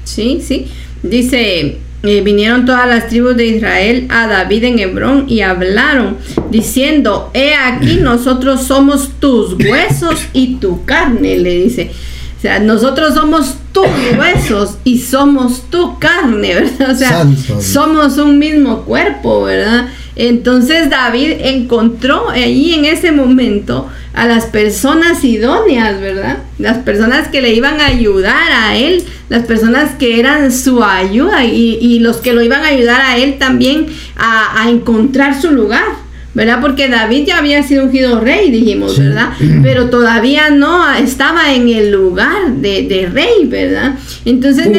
Sí, 0.03 0.43
sí, 0.45 0.67
dice 1.03 1.77
eh, 2.03 2.21
vinieron 2.21 2.65
todas 2.65 2.87
las 2.87 3.09
tribus 3.09 3.37
de 3.37 3.45
Israel 3.45 4.07
a 4.09 4.27
David 4.27 4.63
en 4.63 4.79
Hebrón 4.79 5.25
y 5.27 5.41
hablaron, 5.41 6.17
diciendo, 6.49 7.29
he 7.33 7.53
aquí 7.53 7.95
nosotros 8.01 8.63
somos 8.63 9.11
tus 9.19 9.53
huesos 9.53 10.25
y 10.33 10.55
tu 10.55 10.83
carne, 10.85 11.37
le 11.37 11.63
dice. 11.63 11.91
O 12.37 12.41
sea, 12.41 12.57
nosotros 12.57 13.13
somos 13.13 13.57
tus 13.71 13.85
huesos 14.17 14.77
y 14.83 14.99
somos 14.99 15.69
tu 15.69 15.99
carne, 15.99 16.55
¿verdad? 16.79 16.91
O 16.91 16.95
sea, 16.95 17.27
somos 17.59 18.17
un 18.17 18.39
mismo 18.39 18.81
cuerpo, 18.81 19.43
¿verdad? 19.43 19.89
Entonces 20.15 20.89
David 20.89 21.33
encontró 21.39 22.29
ahí 22.29 22.73
en 22.73 22.85
ese 22.85 23.11
momento 23.11 23.89
a 24.13 24.25
las 24.25 24.45
personas 24.45 25.23
idóneas, 25.23 26.01
¿verdad? 26.01 26.39
Las 26.59 26.79
personas 26.79 27.29
que 27.29 27.41
le 27.41 27.53
iban 27.53 27.79
a 27.79 27.87
ayudar 27.87 28.51
a 28.51 28.75
él, 28.75 29.03
las 29.29 29.45
personas 29.45 29.95
que 29.95 30.19
eran 30.19 30.51
su 30.51 30.83
ayuda 30.83 31.45
y, 31.45 31.99
los 31.99 32.17
que 32.17 32.33
lo 32.33 32.41
iban 32.41 32.63
a 32.63 32.67
ayudar 32.67 33.01
a 33.01 33.17
él 33.17 33.37
también 33.37 33.87
a, 34.17 34.61
a 34.61 34.69
encontrar 34.69 35.39
su 35.41 35.51
lugar. 35.51 36.00
¿Verdad? 36.33 36.59
Porque 36.61 36.87
David 36.87 37.25
ya 37.27 37.39
había 37.39 37.61
sido 37.63 37.85
ungido 37.85 38.21
rey, 38.21 38.51
dijimos, 38.51 38.97
¿verdad? 38.97 39.33
Pero 39.61 39.89
todavía 39.89 40.49
no 40.49 40.89
estaba 40.93 41.53
en 41.53 41.67
el 41.67 41.91
lugar 41.91 42.53
de, 42.53 43.09
rey, 43.11 43.45
¿verdad? 43.45 43.95
Entonces 44.23 44.69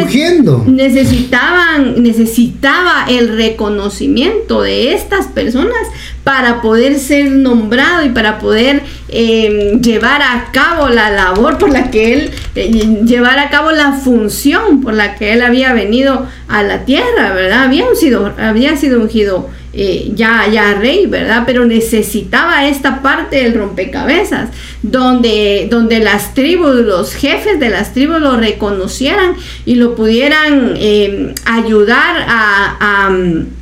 necesitaban, 0.67 2.03
necesitaba 2.03 3.05
el 3.09 3.37
reconocimiento 3.37 4.63
de 4.63 4.95
estas 4.95 5.27
personas 5.27 5.77
para 6.25 6.63
poder 6.63 6.99
ser 6.99 7.31
nombrado 7.31 8.07
y 8.07 8.11
para 8.11 8.39
poder 8.39 8.83
em, 9.09 9.81
llevar 9.81 10.23
a 10.23 10.51
cabo 10.53 10.89
la 10.89 11.11
labor 11.11 11.59
por 11.59 11.71
la 11.71 11.91
que 11.91 12.15
él, 12.15 12.31
eh, 12.55 13.01
llevar 13.05 13.39
a 13.39 13.51
cabo 13.51 13.73
la 13.73 13.93
función 13.93 14.81
por 14.81 14.95
la 14.95 15.17
que 15.17 15.33
él 15.33 15.43
había 15.43 15.73
venido 15.73 16.27
a 16.49 16.63
la 16.63 16.85
tierra, 16.85 17.35
¿verdad? 17.35 17.65
Había 17.65 17.85
sido, 17.95 18.33
había 18.39 18.77
sido 18.77 19.01
ungido 19.01 19.51
eh, 19.75 20.13
ya, 20.15 20.47
ya 20.53 20.75
rey, 20.75 21.07
¿verdad? 21.07 21.45
Pero 21.47 21.65
necesitaba 21.65 22.69
esta 22.69 23.01
parte 23.01 23.37
del 23.37 23.55
rompecabezas, 23.55 24.51
donde, 24.83 25.67
donde 25.71 25.99
las 25.99 26.35
tribus, 26.35 26.75
los 26.75 27.15
jefes 27.15 27.59
de 27.59 27.71
las 27.71 27.95
tribus 27.95 28.21
lo 28.21 28.37
reconocieran 28.37 29.35
y 29.65 29.77
lo 29.77 29.95
pudieran 29.95 30.75
eh, 30.77 31.35
ayudar 31.47 32.27
a, 32.29 33.09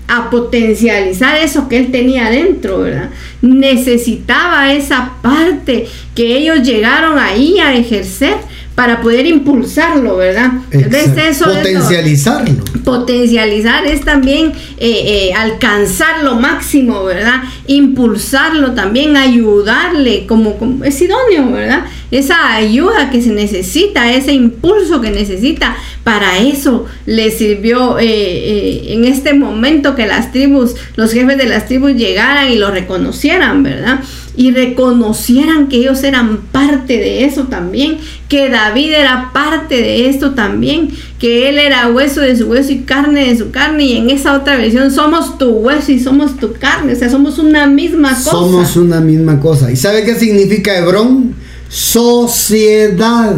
a, 0.09 0.31
potencializar 0.31 1.39
eso 1.39 1.69
que 1.69 1.79
él 1.79 1.93
tenía 1.93 2.29
dentro, 2.29 2.81
¿verdad? 2.81 3.11
Necesitaba 3.41 4.73
esa 4.73 5.13
parte 5.23 5.87
que 6.17 6.37
ellos 6.37 6.63
llegaron 6.63 7.19
ahí 7.21 7.61
a 7.61 7.75
ejercer 7.77 8.35
para 8.81 9.03
poder 9.03 9.27
impulsarlo, 9.27 10.17
¿verdad? 10.17 10.53
Potencializarlo. 10.71 12.65
potencializar 12.83 13.87
es 13.87 14.01
también 14.07 14.53
eh, 14.79 15.29
eh, 15.29 15.35
alcanzar 15.35 16.25
lo 16.25 16.37
máximo, 16.37 17.05
¿verdad? 17.05 17.43
Impulsarlo 17.67 18.73
también, 18.73 19.19
ayudarle, 19.19 20.25
como, 20.27 20.57
es 20.83 20.99
idóneo, 20.99 21.53
¿verdad? 21.53 21.85
Esa 22.11 22.55
ayuda 22.55 23.11
que 23.11 23.21
se 23.21 23.33
necesita, 23.33 24.11
ese 24.15 24.33
impulso 24.33 25.03
que 25.03 25.11
necesita, 25.11 25.77
para 26.03 26.39
eso 26.39 26.87
le 27.05 27.31
sirvió 27.33 27.99
eh, 28.01 28.95
en 28.95 29.05
este 29.05 29.35
momento 29.35 29.95
que 29.95 30.07
las 30.07 30.33
tribus, 30.33 30.75
los 30.97 31.13
jefes 31.13 31.37
de 31.37 31.45
las 31.45 31.67
tribus 31.67 31.97
llegaran 31.97 32.51
y 32.51 32.57
lo 32.57 32.71
reconocieran, 32.71 33.63
¿verdad? 33.63 34.01
Y 34.41 34.53
reconocieran 34.53 35.69
que 35.69 35.77
ellos 35.77 36.03
eran 36.03 36.39
parte 36.51 36.95
de 36.95 37.27
eso 37.27 37.49
también, 37.49 37.99
que 38.27 38.49
David 38.49 38.95
era 38.95 39.33
parte 39.35 39.75
de 39.75 40.09
esto 40.09 40.31
también, 40.31 40.89
que 41.19 41.51
él 41.51 41.59
era 41.59 41.89
hueso 41.89 42.23
de 42.23 42.35
su 42.35 42.47
hueso 42.47 42.73
y 42.73 42.79
carne 42.85 43.27
de 43.27 43.37
su 43.37 43.51
carne 43.51 43.85
y 43.85 43.99
en 43.99 44.09
esa 44.09 44.33
otra 44.33 44.57
versión 44.57 44.91
somos 44.91 45.37
tu 45.37 45.51
hueso 45.51 45.93
y 45.93 46.01
somos 46.01 46.39
tu 46.39 46.55
carne, 46.55 46.95
o 46.95 46.97
sea, 46.97 47.11
somos 47.11 47.39
una 47.39 47.67
misma 47.67 48.15
cosa. 48.15 48.31
Somos 48.31 48.77
una 48.77 49.01
misma 49.01 49.39
cosa. 49.39 49.71
¿Y 49.71 49.77
sabe 49.77 50.05
qué 50.05 50.15
significa 50.15 50.75
Hebrón? 50.75 51.35
Sociedad, 51.69 53.37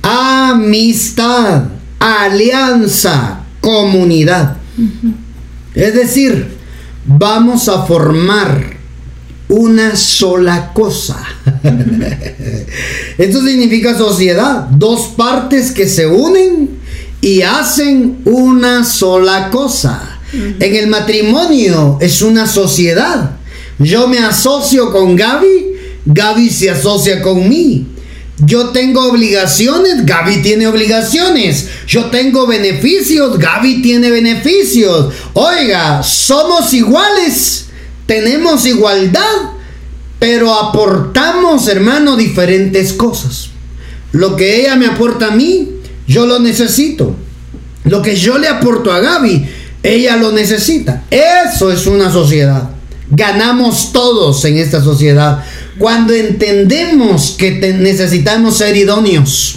amistad, 0.00 1.64
alianza, 1.98 3.40
comunidad. 3.60 4.56
Es 5.74 5.92
decir, 5.92 6.46
vamos 7.04 7.68
a 7.68 7.82
formar 7.82 8.77
una 9.48 9.96
sola 9.96 10.72
cosa. 10.72 11.24
Esto 13.18 13.42
significa 13.44 13.96
sociedad, 13.96 14.68
dos 14.70 15.08
partes 15.16 15.72
que 15.72 15.88
se 15.88 16.06
unen 16.06 16.78
y 17.20 17.42
hacen 17.42 18.18
una 18.24 18.84
sola 18.84 19.50
cosa. 19.50 20.20
En 20.32 20.76
el 20.76 20.88
matrimonio 20.88 21.98
es 22.00 22.20
una 22.20 22.46
sociedad. 22.46 23.36
Yo 23.78 24.08
me 24.08 24.18
asocio 24.18 24.92
con 24.92 25.16
Gaby, 25.16 25.76
Gaby 26.04 26.50
se 26.50 26.70
asocia 26.70 27.22
con 27.22 27.48
mí. 27.48 27.86
Yo 28.40 28.68
tengo 28.68 29.08
obligaciones, 29.08 30.04
Gaby 30.04 30.42
tiene 30.42 30.66
obligaciones. 30.66 31.66
Yo 31.86 32.06
tengo 32.06 32.46
beneficios, 32.46 33.38
Gaby 33.38 33.82
tiene 33.82 34.10
beneficios. 34.10 35.12
Oiga, 35.32 36.02
somos 36.02 36.72
iguales 36.72 37.67
tenemos 38.08 38.64
igualdad, 38.64 39.52
pero 40.18 40.54
aportamos, 40.54 41.68
hermano, 41.68 42.16
diferentes 42.16 42.94
cosas. 42.94 43.50
Lo 44.12 44.34
que 44.34 44.62
ella 44.62 44.76
me 44.76 44.86
aporta 44.86 45.26
a 45.26 45.30
mí, 45.32 45.68
yo 46.06 46.26
lo 46.26 46.40
necesito. 46.40 47.14
Lo 47.84 48.00
que 48.00 48.16
yo 48.16 48.38
le 48.38 48.48
aporto 48.48 48.90
a 48.90 49.00
Gaby, 49.00 49.46
ella 49.82 50.16
lo 50.16 50.32
necesita. 50.32 51.04
Eso 51.10 51.70
es 51.70 51.86
una 51.86 52.10
sociedad. 52.10 52.70
Ganamos 53.10 53.92
todos 53.92 54.42
en 54.46 54.56
esta 54.56 54.82
sociedad 54.82 55.44
cuando 55.78 56.14
entendemos 56.14 57.36
que 57.38 57.52
necesitamos 57.78 58.56
ser 58.56 58.74
idóneos. 58.74 59.56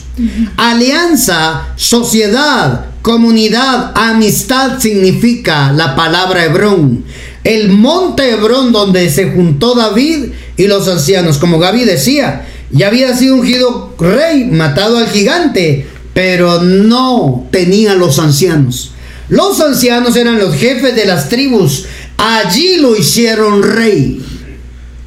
Alianza, 0.58 1.70
sociedad, 1.78 2.88
comunidad, 3.02 3.94
amistad 3.96 4.78
significa 4.80 5.72
la 5.72 5.96
palabra 5.96 6.44
Hebrón 6.44 7.06
el 7.44 7.70
monte 7.70 8.32
Hebrón 8.32 8.72
donde 8.72 9.10
se 9.10 9.32
juntó 9.32 9.76
David 9.76 10.32
y 10.58 10.68
los 10.68 10.88
ancianos. 10.88 11.38
Como 11.38 11.60
Gaby 11.60 11.86
decía, 11.86 12.48
ya 12.72 12.88
había 12.88 13.16
sido 13.16 13.36
ungido 13.36 13.96
rey, 14.00 14.46
matado 14.46 14.98
al 14.98 15.08
gigante, 15.08 15.88
pero 16.14 16.62
no 16.62 17.48
tenía 17.52 17.96
los 17.96 18.20
ancianos. 18.20 18.92
Los 19.30 19.60
ancianos 19.62 20.16
eran 20.16 20.38
los 20.38 20.56
jefes 20.56 20.96
de 20.96 21.06
las 21.06 21.30
tribus. 21.30 21.86
Allí 22.18 22.78
lo 22.78 22.96
hicieron 22.96 23.64
rey, 23.64 24.22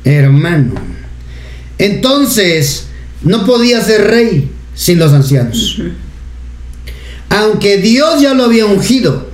hermano. 0.04 0.74
Entonces, 1.78 2.86
no 3.22 3.44
podía 3.44 3.82
ser 3.82 4.06
rey 4.08 4.50
sin 4.74 4.98
los 4.98 5.12
ancianos. 5.12 5.80
Aunque 7.28 7.78
Dios 7.78 8.20
ya 8.20 8.34
lo 8.34 8.44
había 8.44 8.66
ungido, 8.66 9.28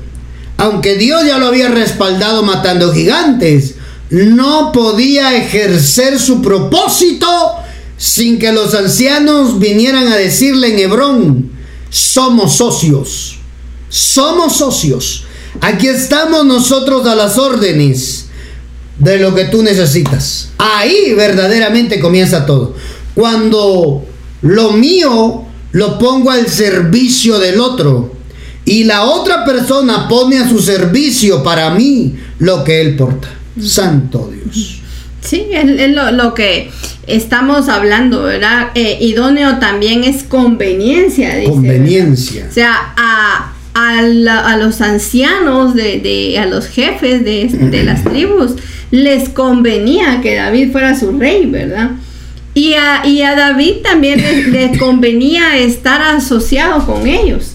aunque 0.61 0.97
Dios 0.97 1.25
ya 1.25 1.39
lo 1.39 1.47
había 1.47 1.71
respaldado 1.71 2.43
matando 2.43 2.93
gigantes, 2.93 3.77
no 4.11 4.73
podía 4.73 5.35
ejercer 5.35 6.19
su 6.19 6.43
propósito 6.43 7.27
sin 7.97 8.39
que 8.39 8.53
los 8.53 8.75
ancianos 8.75 9.59
vinieran 9.59 10.09
a 10.09 10.17
decirle 10.17 10.75
en 10.75 10.79
Hebrón, 10.81 11.51
somos 11.89 12.57
socios, 12.57 13.39
somos 13.89 14.59
socios, 14.59 15.25
aquí 15.63 15.89
estamos 15.89 16.45
nosotros 16.45 17.07
a 17.07 17.15
las 17.15 17.39
órdenes 17.39 18.27
de 18.99 19.17
lo 19.19 19.35
que 19.35 19.47
tú 19.47 19.63
necesitas. 19.63 20.51
Ahí 20.59 21.15
verdaderamente 21.15 22.01
comienza 22.01 22.45
todo. 22.45 22.75
Cuando 23.15 24.05
lo 24.43 24.73
mío 24.73 25.47
lo 25.73 25.99
pongo 25.99 26.31
al 26.31 26.49
servicio 26.49 27.39
del 27.39 27.61
otro, 27.61 28.20
y 28.71 28.85
la 28.85 29.03
otra 29.03 29.45
persona 29.45 30.07
pone 30.07 30.39
a 30.39 30.49
su 30.49 30.61
servicio 30.61 31.43
para 31.43 31.71
mí 31.71 32.15
lo 32.39 32.63
que 32.63 32.81
él 32.81 32.95
porta. 32.95 33.29
Santo 33.61 34.31
Dios. 34.33 34.81
Sí, 35.21 35.47
es, 35.51 35.91
lo, 35.91 36.35
que 36.35 36.71
estamos 37.09 37.69
hablando, 37.69 38.23
¿verdad? 38.23 38.69
Eh, 38.77 38.99
idóneo 39.01 39.59
también 39.59 40.05
es 40.05 40.23
conveniencia. 40.23 41.35
Dice, 41.35 41.51
conveniencia. 41.51 42.47
O 42.49 42.55
sea, 42.55 42.95
a, 42.97 43.55
a, 43.75 44.57
los 44.57 44.81
ancianos, 44.81 45.75
de, 45.75 46.37
a 46.41 46.47
los 46.47 46.69
jefes 46.69 47.25
de, 47.25 47.83
las 47.83 48.05
tribus, 48.05 48.53
les 48.93 49.31
convenía 49.31 50.21
que 50.23 50.37
David 50.37 50.71
fuera 50.71 50.97
su 50.97 51.19
rey, 51.19 51.47
¿verdad? 51.47 51.91
Y 52.55 52.75
a, 52.75 53.05
y 53.05 53.23
a 53.23 53.35
David 53.35 53.79
también 53.83 54.53
le 54.53 54.79
convenía 54.79 55.59
estar 55.59 56.01
asociado 56.03 56.87
con 56.87 57.09
ellos. 57.09 57.50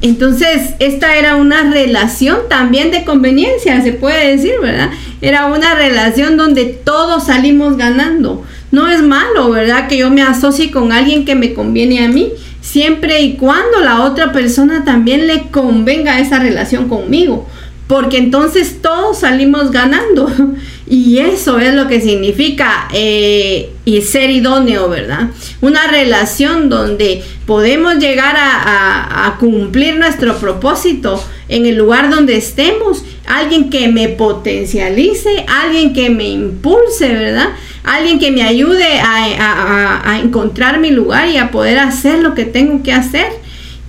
Entonces, 0.00 0.74
esta 0.78 1.16
era 1.16 1.36
una 1.36 1.70
relación 1.72 2.38
también 2.48 2.90
de 2.90 3.04
conveniencia, 3.04 3.82
se 3.82 3.92
puede 3.92 4.36
decir, 4.36 4.54
¿verdad? 4.62 4.90
Era 5.20 5.46
una 5.46 5.74
relación 5.74 6.36
donde 6.36 6.66
todos 6.66 7.26
salimos 7.26 7.76
ganando. 7.76 8.44
No 8.70 8.88
es 8.88 9.02
malo, 9.02 9.50
¿verdad? 9.50 9.88
Que 9.88 9.98
yo 9.98 10.10
me 10.10 10.22
asocie 10.22 10.70
con 10.70 10.92
alguien 10.92 11.24
que 11.24 11.34
me 11.34 11.52
conviene 11.52 12.04
a 12.04 12.08
mí, 12.08 12.30
siempre 12.60 13.22
y 13.22 13.34
cuando 13.34 13.80
la 13.80 14.04
otra 14.04 14.30
persona 14.30 14.84
también 14.84 15.26
le 15.26 15.48
convenga 15.50 16.20
esa 16.20 16.38
relación 16.38 16.88
conmigo 16.88 17.48
porque 17.88 18.18
entonces 18.18 18.80
todos 18.80 19.20
salimos 19.20 19.72
ganando. 19.72 20.30
Y 20.90 21.18
eso 21.18 21.58
es 21.58 21.74
lo 21.74 21.86
que 21.86 22.00
significa 22.00 22.88
eh, 22.94 23.70
y 23.84 24.00
ser 24.00 24.30
idóneo, 24.30 24.88
¿verdad? 24.88 25.28
Una 25.60 25.86
relación 25.86 26.70
donde 26.70 27.22
podemos 27.44 27.96
llegar 27.96 28.36
a, 28.38 29.36
cumplir 29.38 29.96
nuestro 29.96 30.36
propósito 30.38 31.22
en 31.48 31.66
el 31.66 31.76
lugar 31.76 32.10
donde 32.10 32.36
estemos, 32.36 33.04
alguien 33.26 33.68
que 33.68 33.88
me 33.88 34.08
potencialice, 34.08 35.44
alguien 35.46 35.92
que 35.92 36.08
me 36.08 36.28
impulse, 36.28 37.08
¿verdad? 37.08 37.50
Alguien 37.84 38.18
que 38.18 38.30
me 38.30 38.42
ayude 38.42 39.00
a, 39.00 40.20
encontrar 40.22 40.80
mi 40.80 40.90
lugar 40.90 41.28
y 41.28 41.36
a 41.36 41.50
poder 41.50 41.78
hacer 41.78 42.20
lo 42.20 42.34
que 42.34 42.46
tengo 42.46 42.82
que 42.82 42.92
hacer 42.92 43.28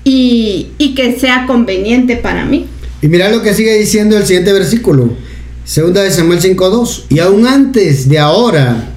y, 0.04 0.68
y 0.78 0.96
que 0.96 1.18
sea 1.18 1.46
conveniente 1.48 2.18
para 2.18 2.44
mí. 2.44 2.68
Y 3.02 3.08
mira 3.08 3.30
lo 3.30 3.42
que 3.42 3.54
sigue 3.54 3.78
diciendo 3.78 4.18
el 4.18 4.26
siguiente 4.26 4.52
versículo, 4.52 5.16
segunda 5.70 6.02
de 6.02 6.10
Samuel 6.10 6.42
5.2, 6.42 7.04
y 7.10 7.20
aún 7.20 7.46
antes 7.46 8.10
de 8.10 8.18
ahora, 8.18 8.90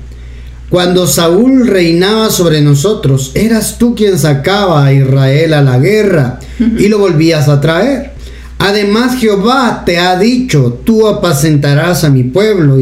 cuando 0.71 1.07
Saúl 1.07 1.67
reinaba 1.67 2.31
sobre 2.31 2.63
nosotros, 2.63 3.33
eras 3.35 3.77
tú 3.77 3.95
quien 3.95 4.19
sacaba 4.19 4.87
a 4.87 4.93
Israel 4.95 5.53
a 5.53 5.61
la 5.61 5.79
guerra 5.79 6.41
y 6.59 6.89
lo 6.89 6.99
volvías 6.99 7.51
a 7.51 7.61
traer. 7.61 8.13
Además 8.59 9.21
Jehová 9.21 9.83
te 9.85 9.99
ha 9.99 10.19
dicho, 10.19 10.81
tú 10.83 11.07
apacentarás 11.07 12.05
a 12.05 12.09
mi 12.09 12.25
pueblo 12.25 12.79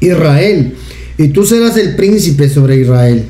Israel 0.00 0.74
y 1.16 1.28
tú 1.28 1.46
serás 1.46 1.78
el 1.78 1.96
príncipe 1.96 2.50
sobre 2.50 2.76
Israel. 2.76 3.24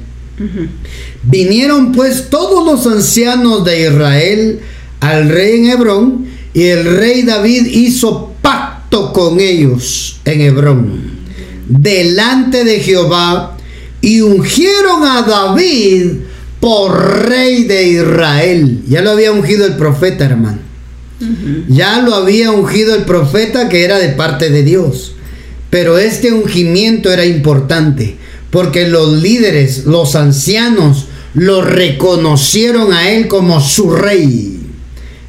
Vinieron 1.22 1.93
pues 1.93 2.31
todos 2.31 2.66
los 2.66 2.85
ancianos 2.93 3.64
de 3.64 3.87
Israel 3.87 4.59
al 4.99 5.29
rey 5.29 5.61
en 5.61 5.70
Hebrón 5.70 6.26
y 6.53 6.64
el 6.64 6.97
rey 6.97 7.22
David 7.22 7.66
hizo 7.66 8.28
pacto 8.89 9.12
con 9.12 9.41
ellos 9.41 10.20
en 10.24 10.41
Hebrón 10.41 11.18
delante 11.68 12.64
de 12.64 12.80
Jehová 12.80 13.57
y 14.01 14.20
ungieron 14.20 15.05
a 15.05 15.22
David 15.22 16.12
por 16.61 17.28
rey 17.28 17.64
de 17.64 17.89
Israel. 17.89 18.82
Ya 18.89 19.03
lo 19.03 19.11
había 19.11 19.32
ungido 19.32 19.66
el 19.66 19.76
profeta, 19.76 20.24
hermano. 20.24 20.59
Ya 21.68 22.01
lo 22.01 22.14
había 22.14 22.53
ungido 22.53 22.95
el 22.95 23.03
profeta 23.03 23.68
que 23.68 23.84
era 23.84 23.99
de 23.99 24.11
parte 24.11 24.51
de 24.51 24.62
Dios. 24.62 25.14
Pero 25.68 25.99
este 25.99 26.32
ungimiento 26.32 27.12
era 27.12 27.26
importante 27.26 28.16
porque 28.51 28.89
los 28.89 29.20
líderes, 29.20 29.84
los 29.84 30.14
ancianos, 30.14 31.09
lo 31.34 31.61
reconocieron 31.61 32.93
a 32.93 33.11
él 33.11 33.28
como 33.28 33.61
su 33.61 33.91
rey. 33.91 34.61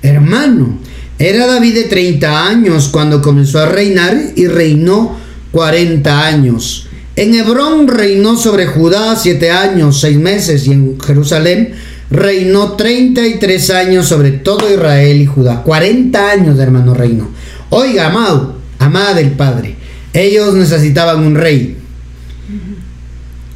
Hermano, 0.01 0.79
era 1.19 1.47
David 1.47 1.73
de 1.73 1.83
30 1.83 2.47
años 2.47 2.87
cuando 2.87 3.21
comenzó 3.21 3.59
a 3.59 3.65
reinar 3.65 4.17
y 4.37 4.47
reinó 4.47 5.17
40 5.51 6.25
años. 6.25 6.87
En 7.17 7.35
Hebrón 7.35 7.89
reinó 7.89 8.37
sobre 8.37 8.65
Judá 8.65 9.17
siete 9.17 9.51
años, 9.51 9.99
seis 9.99 10.17
meses, 10.17 10.65
y 10.65 10.71
en 10.71 10.97
Jerusalén 10.97 11.73
reinó 12.09 12.77
33 12.77 13.69
años 13.71 14.07
sobre 14.07 14.31
todo 14.31 14.73
Israel 14.73 15.21
y 15.21 15.25
Judá. 15.25 15.61
40 15.63 16.31
años 16.31 16.55
de 16.55 16.63
hermano 16.63 16.93
reino. 16.93 17.27
Oiga, 17.69 18.07
amado, 18.07 18.55
amada 18.79 19.13
del 19.13 19.31
Padre, 19.31 19.75
ellos 20.13 20.53
necesitaban 20.55 21.19
un 21.19 21.35
rey. 21.35 21.75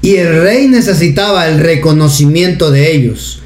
Y 0.01 0.16
el 0.16 0.41
rey 0.41 0.68
necesitaba 0.68 1.47
el 1.47 1.59
reconocimiento 1.59 2.72
de 2.72 2.93
ellos 2.93 3.39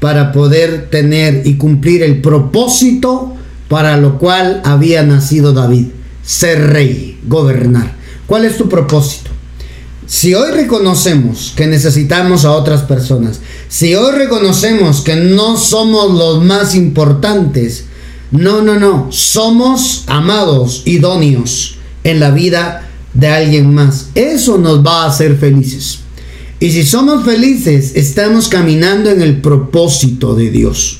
para 0.00 0.32
poder 0.32 0.88
tener 0.88 1.42
y 1.44 1.56
cumplir 1.56 2.02
el 2.02 2.22
propósito 2.22 3.34
para 3.68 3.96
lo 3.96 4.18
cual 4.18 4.62
había 4.64 5.02
nacido 5.02 5.52
David, 5.52 5.86
ser 6.22 6.72
rey, 6.72 7.20
gobernar. 7.26 7.96
¿Cuál 8.26 8.44
es 8.44 8.56
tu 8.56 8.68
propósito? 8.68 9.30
Si 10.06 10.34
hoy 10.34 10.52
reconocemos 10.52 11.52
que 11.54 11.66
necesitamos 11.66 12.46
a 12.46 12.52
otras 12.52 12.82
personas, 12.82 13.40
si 13.68 13.94
hoy 13.94 14.12
reconocemos 14.12 15.02
que 15.02 15.16
no 15.16 15.58
somos 15.58 16.12
los 16.14 16.42
más 16.42 16.74
importantes, 16.74 17.84
no, 18.30 18.62
no, 18.62 18.78
no, 18.78 19.08
somos 19.10 20.04
amados, 20.06 20.82
idóneos 20.86 21.76
en 22.04 22.20
la 22.20 22.30
vida 22.30 22.88
de 23.12 23.28
alguien 23.28 23.74
más. 23.74 24.08
Eso 24.14 24.56
nos 24.56 24.84
va 24.84 25.04
a 25.04 25.08
hacer 25.08 25.36
felices. 25.36 26.00
Y 26.60 26.70
si 26.70 26.84
somos 26.84 27.24
felices, 27.24 27.92
estamos 27.94 28.48
caminando 28.48 29.10
en 29.10 29.22
el 29.22 29.40
propósito 29.40 30.34
de 30.34 30.50
Dios. 30.50 30.98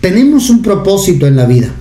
Tenemos 0.00 0.50
un 0.50 0.62
propósito 0.62 1.26
en 1.26 1.36
la 1.36 1.46
vida. 1.46 1.74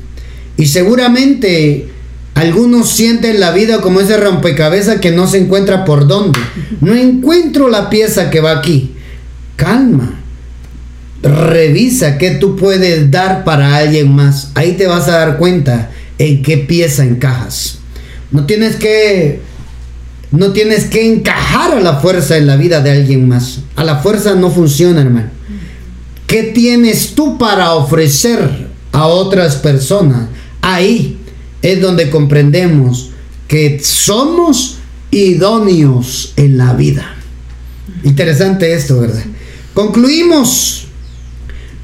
Y 0.60 0.66
seguramente 0.66 1.88
algunos 2.34 2.90
sienten 2.90 3.40
la 3.40 3.52
vida 3.52 3.80
como 3.80 4.02
ese 4.02 4.18
rompecabezas 4.18 5.00
que 5.00 5.10
no 5.10 5.26
se 5.26 5.38
encuentra 5.38 5.86
por 5.86 6.06
dónde. 6.06 6.38
No 6.82 6.94
encuentro 6.94 7.70
la 7.70 7.90
pieza 7.90 8.30
que 8.30 8.42
va 8.42 8.52
aquí. 8.52 8.94
Calma. 9.56 10.20
Revisa 11.24 12.18
qué 12.18 12.32
tú 12.32 12.58
puedes 12.58 13.10
dar 13.10 13.46
para 13.46 13.78
alguien 13.78 14.14
más. 14.14 14.52
Ahí 14.54 14.74
te 14.74 14.86
vas 14.86 15.08
a 15.08 15.18
dar 15.18 15.38
cuenta 15.38 15.92
en 16.18 16.44
qué 16.44 16.58
pieza 16.58 17.06
encajas. 17.06 17.80
No 18.30 18.46
tienes 18.46 18.76
que 18.76 19.40
no 20.32 20.52
tienes 20.52 20.88
que 20.88 21.10
encajar 21.10 21.72
a 21.72 21.80
la 21.80 22.02
fuerza 22.02 22.36
en 22.36 22.48
la 22.48 22.58
vida 22.58 22.82
de 22.82 22.92
alguien 22.92 23.30
más. 23.30 23.62
A 23.78 23.86
la 23.86 24.00
fuerza 24.00 24.36
no 24.36 24.52
funciona, 24.52 25.00
hermano. 25.04 25.30
¿Qué 26.28 26.44
tienes 26.44 27.16
tú 27.16 27.38
para 27.38 27.76
ofrecer 27.76 28.68
a 28.92 29.08
otras 29.08 29.56
personas? 29.56 30.28
Ahí 30.74 31.18
es 31.64 31.82
donde 31.82 32.12
comprendemos 32.12 33.10
que 33.48 33.80
somos 33.84 34.78
idóneos 35.10 36.34
en 36.36 36.60
la 36.60 36.74
vida. 36.74 37.16
Interesante 38.04 38.72
esto, 38.74 39.00
¿verdad? 39.02 39.24
Concluimos, 39.74 40.86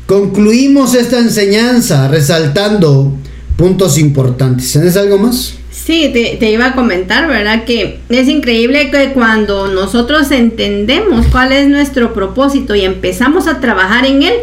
concluimos 0.05 0.93
esta 0.93 1.17
enseñanza 1.17 2.07
resaltando 2.07 3.11
puntos 3.57 3.97
importantes. 3.97 4.71
¿Tienes 4.71 4.95
algo 4.97 5.17
más? 5.17 5.55
Sí, 5.71 6.11
te, 6.13 6.37
te, 6.39 6.51
iba 6.51 6.67
a 6.67 6.75
comentar, 6.75 7.27
¿verdad? 7.27 7.65
Que 7.65 8.01
es 8.09 8.27
increíble 8.27 8.91
que 8.91 9.13
cuando 9.13 9.67
nosotros 9.67 10.29
entendemos 10.29 11.25
cuál 11.31 11.51
es 11.51 11.67
nuestro 11.67 12.13
propósito 12.13 12.75
y 12.75 12.85
empezamos 12.85 13.47
a 13.47 13.59
trabajar 13.59 14.05
en 14.05 14.21
él, 14.21 14.33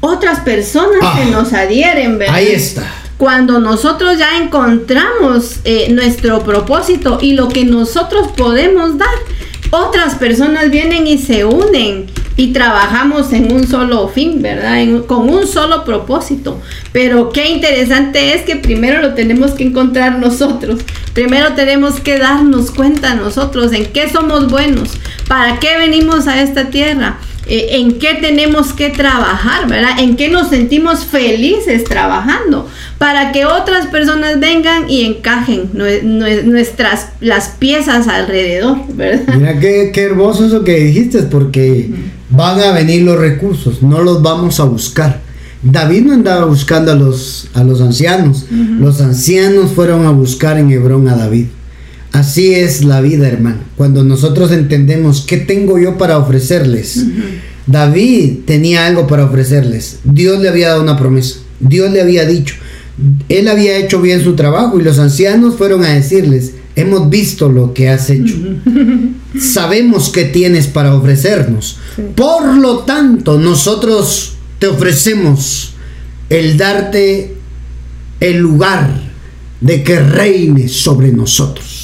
otras 0.00 0.40
personas 0.40 1.00
se 1.16 1.22
ah. 1.22 1.28
nos 1.32 1.52
adhieren, 1.52 2.18
¿verdad? 2.18 2.36
Ahí 2.36 2.48
está 2.48 2.97
cuando 3.18 3.58
nosotros 3.58 4.16
ya 4.16 4.38
encontramos 4.38 5.58
eh, 5.64 5.88
nuestro 5.90 6.44
propósito 6.44 7.18
y 7.20 7.32
lo 7.32 7.48
que 7.48 7.64
nosotros 7.64 8.28
podemos 8.36 8.96
dar, 8.96 9.08
otras 9.70 10.14
personas 10.14 10.70
vienen 10.70 11.06
y 11.06 11.18
se 11.18 11.44
unen 11.44 12.06
y 12.36 12.52
trabajamos 12.52 13.32
en 13.32 13.52
un 13.52 13.66
solo 13.66 14.08
fin, 14.08 14.40
¿verdad? 14.40 15.04
con 15.06 15.28
un 15.28 15.48
solo 15.48 15.84
propósito. 15.84 16.60
Pero 16.92 17.30
qué 17.30 17.50
interesante 17.50 18.34
es 18.34 18.42
que 18.42 18.54
primero 18.54 19.02
lo 19.02 19.14
tenemos 19.14 19.50
que 19.50 19.64
encontrar 19.64 20.20
nosotros. 20.20 20.80
Primero 21.12 21.54
tenemos 21.54 21.98
que 21.98 22.18
darnos 22.18 22.70
cuenta 22.70 23.16
nosotros 23.16 23.72
en 23.72 23.86
qué 23.86 24.08
somos 24.08 24.48
buenos, 24.48 24.90
para 25.26 25.58
qué 25.58 25.76
venimos 25.76 26.28
a 26.28 26.40
esta 26.40 26.70
tierra 26.70 27.18
eh, 27.48 27.78
en 27.78 27.98
qué 27.98 28.14
tenemos 28.20 28.74
que 28.74 28.90
trabajar, 28.90 29.66
¿verdad? 29.68 29.98
En 29.98 30.16
qué 30.16 30.28
nos 30.28 30.50
sentimos 30.50 31.06
felices 31.06 31.84
trabajando 31.84 32.68
para 32.98 33.32
que 33.32 33.46
otras 33.46 33.86
personas 33.86 34.38
vengan 34.38 34.90
y 34.90 35.06
encajen 35.06 35.70
nuestras 36.44 37.08
las 37.20 37.48
piezas 37.48 38.06
alrededor, 38.06 38.78
¿verdad? 38.94 39.34
Mira 39.34 39.58
qué, 39.58 39.90
hermoso 39.94 40.46
eso 40.46 40.62
que 40.62 40.76
dijiste, 40.76 41.22
porque 41.22 41.90
van 42.28 42.60
a 42.60 42.72
venir 42.72 43.02
los 43.02 43.18
recursos, 43.18 43.82
no 43.82 44.02
los 44.02 44.20
vamos 44.22 44.60
a 44.60 44.64
buscar. 44.64 45.20
David 45.62 46.02
no 46.02 46.12
andaba 46.12 46.44
buscando 46.44 46.92
a 46.92 46.94
los, 46.94 47.48
a 47.54 47.64
los 47.64 47.80
ancianos, 47.80 48.46
los 48.50 49.00
ancianos 49.00 49.72
fueron 49.72 50.04
a 50.04 50.10
buscar 50.10 50.58
en 50.58 50.70
Hebrón 50.70 51.08
a 51.08 51.16
David. 51.16 51.46
Así 52.12 52.54
es 52.54 52.84
la 52.84 53.00
vida, 53.00 53.28
hermano. 53.28 53.58
Cuando 53.76 54.02
nosotros 54.04 54.50
entendemos 54.52 55.24
qué 55.26 55.36
tengo 55.36 55.78
yo 55.78 55.98
para 55.98 56.18
ofrecerles. 56.18 57.04
David 57.66 58.38
tenía 58.46 58.86
algo 58.86 59.06
para 59.06 59.26
ofrecerles. 59.26 59.98
Dios 60.04 60.40
le 60.40 60.48
había 60.48 60.68
dado 60.70 60.82
una 60.82 60.96
promesa. 60.96 61.40
Dios 61.60 61.90
le 61.92 62.00
había 62.00 62.24
dicho. 62.24 62.54
Él 63.28 63.46
había 63.48 63.76
hecho 63.76 64.00
bien 64.00 64.24
su 64.24 64.34
trabajo 64.34 64.80
y 64.80 64.82
los 64.82 64.98
ancianos 64.98 65.56
fueron 65.56 65.84
a 65.84 65.90
decirles, 65.90 66.54
hemos 66.74 67.08
visto 67.10 67.48
lo 67.48 67.74
que 67.74 67.88
has 67.88 68.10
hecho. 68.10 68.34
Sabemos 69.38 70.08
que 70.08 70.24
tienes 70.24 70.66
para 70.66 70.94
ofrecernos. 70.94 71.78
Por 72.16 72.56
lo 72.56 72.80
tanto, 72.80 73.38
nosotros 73.38 74.34
te 74.58 74.66
ofrecemos 74.66 75.74
el 76.28 76.56
darte 76.56 77.36
el 78.20 78.38
lugar 78.38 79.08
de 79.60 79.82
que 79.82 80.00
reine 80.00 80.68
sobre 80.68 81.12
nosotros. 81.12 81.77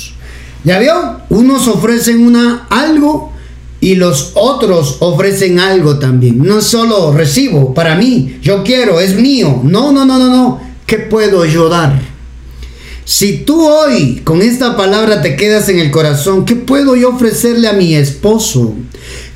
¿Ya 0.64 0.78
vio? 0.78 1.20
Unos 1.28 1.68
ofrecen 1.68 2.26
una 2.26 2.66
algo 2.70 3.32
y 3.80 3.96
los 3.96 4.32
otros 4.34 4.96
ofrecen 5.00 5.60
algo 5.60 5.98
también. 5.98 6.38
No 6.38 6.62
solo 6.62 7.12
recibo 7.12 7.74
para 7.74 7.94
mí, 7.96 8.38
yo 8.42 8.64
quiero, 8.64 8.98
es 8.98 9.14
mío. 9.14 9.60
No, 9.62 9.92
no, 9.92 10.06
no, 10.06 10.18
no, 10.18 10.30
no. 10.30 10.60
¿Qué 10.86 10.98
puedo 10.98 11.44
yo 11.44 11.68
dar? 11.68 12.00
Si 13.04 13.44
tú 13.44 13.66
hoy 13.66 14.22
con 14.24 14.40
esta 14.40 14.78
palabra 14.78 15.20
te 15.20 15.36
quedas 15.36 15.68
en 15.68 15.78
el 15.78 15.90
corazón, 15.90 16.46
¿qué 16.46 16.56
puedo 16.56 16.96
yo 16.96 17.10
ofrecerle 17.10 17.68
a 17.68 17.74
mi 17.74 17.94
esposo? 17.94 18.74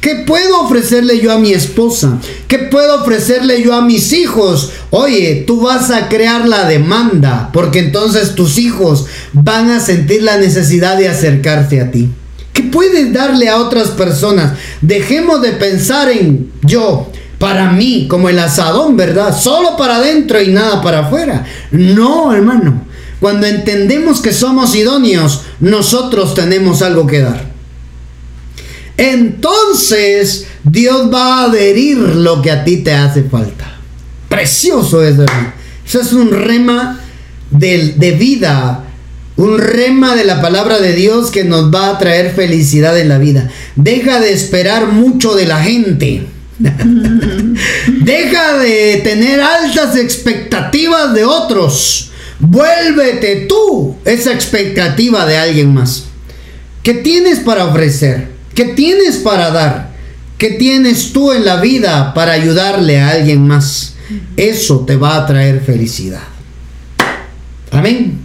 ¿Qué 0.00 0.14
puedo 0.26 0.60
ofrecerle 0.60 1.20
yo 1.20 1.32
a 1.32 1.38
mi 1.38 1.52
esposa? 1.52 2.18
¿Qué 2.46 2.58
puedo 2.58 3.00
ofrecerle 3.00 3.62
yo 3.62 3.74
a 3.74 3.82
mis 3.82 4.12
hijos? 4.12 4.70
Oye, 4.90 5.42
tú 5.44 5.62
vas 5.62 5.90
a 5.90 6.08
crear 6.08 6.46
la 6.46 6.68
demanda, 6.68 7.50
porque 7.52 7.80
entonces 7.80 8.36
tus 8.36 8.58
hijos 8.58 9.06
van 9.32 9.70
a 9.70 9.80
sentir 9.80 10.22
la 10.22 10.36
necesidad 10.36 10.96
de 10.96 11.08
acercarse 11.08 11.80
a 11.80 11.90
ti. 11.90 12.08
¿Qué 12.52 12.62
puedes 12.62 13.12
darle 13.12 13.48
a 13.48 13.56
otras 13.58 13.88
personas? 13.88 14.52
Dejemos 14.80 15.42
de 15.42 15.52
pensar 15.52 16.08
en 16.10 16.52
yo, 16.62 17.10
para 17.38 17.72
mí, 17.72 18.06
como 18.08 18.28
el 18.28 18.38
asadón, 18.38 18.96
¿verdad? 18.96 19.36
Solo 19.36 19.76
para 19.76 19.96
adentro 19.96 20.40
y 20.40 20.48
nada 20.48 20.80
para 20.80 21.00
afuera. 21.00 21.44
No, 21.72 22.32
hermano. 22.32 22.86
Cuando 23.18 23.48
entendemos 23.48 24.20
que 24.20 24.32
somos 24.32 24.76
idóneos, 24.76 25.42
nosotros 25.58 26.34
tenemos 26.34 26.82
algo 26.82 27.04
que 27.04 27.20
dar 27.20 27.47
entonces 28.98 30.48
Dios 30.64 31.08
va 31.12 31.38
a 31.38 31.44
adherir 31.44 31.98
lo 31.98 32.42
que 32.42 32.50
a 32.50 32.64
ti 32.64 32.78
te 32.78 32.92
hace 32.92 33.22
falta. 33.22 33.76
Precioso 34.28 35.02
es, 35.02 35.16
¿verdad? 35.16 35.54
Eso 35.86 36.00
es 36.00 36.12
un 36.12 36.32
rema 36.32 37.00
de, 37.50 37.94
de 37.96 38.10
vida, 38.10 38.84
un 39.36 39.56
rema 39.56 40.16
de 40.16 40.24
la 40.24 40.42
palabra 40.42 40.80
de 40.80 40.94
Dios 40.94 41.30
que 41.30 41.44
nos 41.44 41.72
va 41.72 41.90
a 41.90 41.98
traer 41.98 42.34
felicidad 42.34 42.98
en 42.98 43.08
la 43.08 43.18
vida. 43.18 43.48
Deja 43.76 44.20
de 44.20 44.32
esperar 44.32 44.88
mucho 44.88 45.34
de 45.34 45.46
la 45.46 45.62
gente. 45.62 46.26
Deja 48.00 48.58
de 48.58 49.00
tener 49.04 49.40
altas 49.40 49.96
expectativas 49.96 51.14
de 51.14 51.24
otros. 51.24 52.10
Vuélvete 52.40 53.46
tú 53.48 53.96
esa 54.04 54.32
expectativa 54.32 55.24
de 55.24 55.36
alguien 55.36 55.72
más. 55.72 56.04
¿Qué 56.82 56.94
tienes 56.94 57.38
para 57.38 57.66
ofrecer? 57.66 58.37
¿Qué 58.58 58.64
tienes 58.64 59.18
para 59.18 59.52
dar? 59.52 59.92
¿Qué 60.36 60.50
tienes 60.50 61.12
tú 61.12 61.30
en 61.30 61.44
la 61.44 61.60
vida 61.60 62.12
para 62.12 62.32
ayudarle 62.32 62.98
a 62.98 63.10
alguien 63.10 63.46
más? 63.46 63.94
Eso 64.36 64.80
te 64.80 64.96
va 64.96 65.14
a 65.14 65.26
traer 65.26 65.60
felicidad. 65.60 66.24
Amén. 67.70 68.18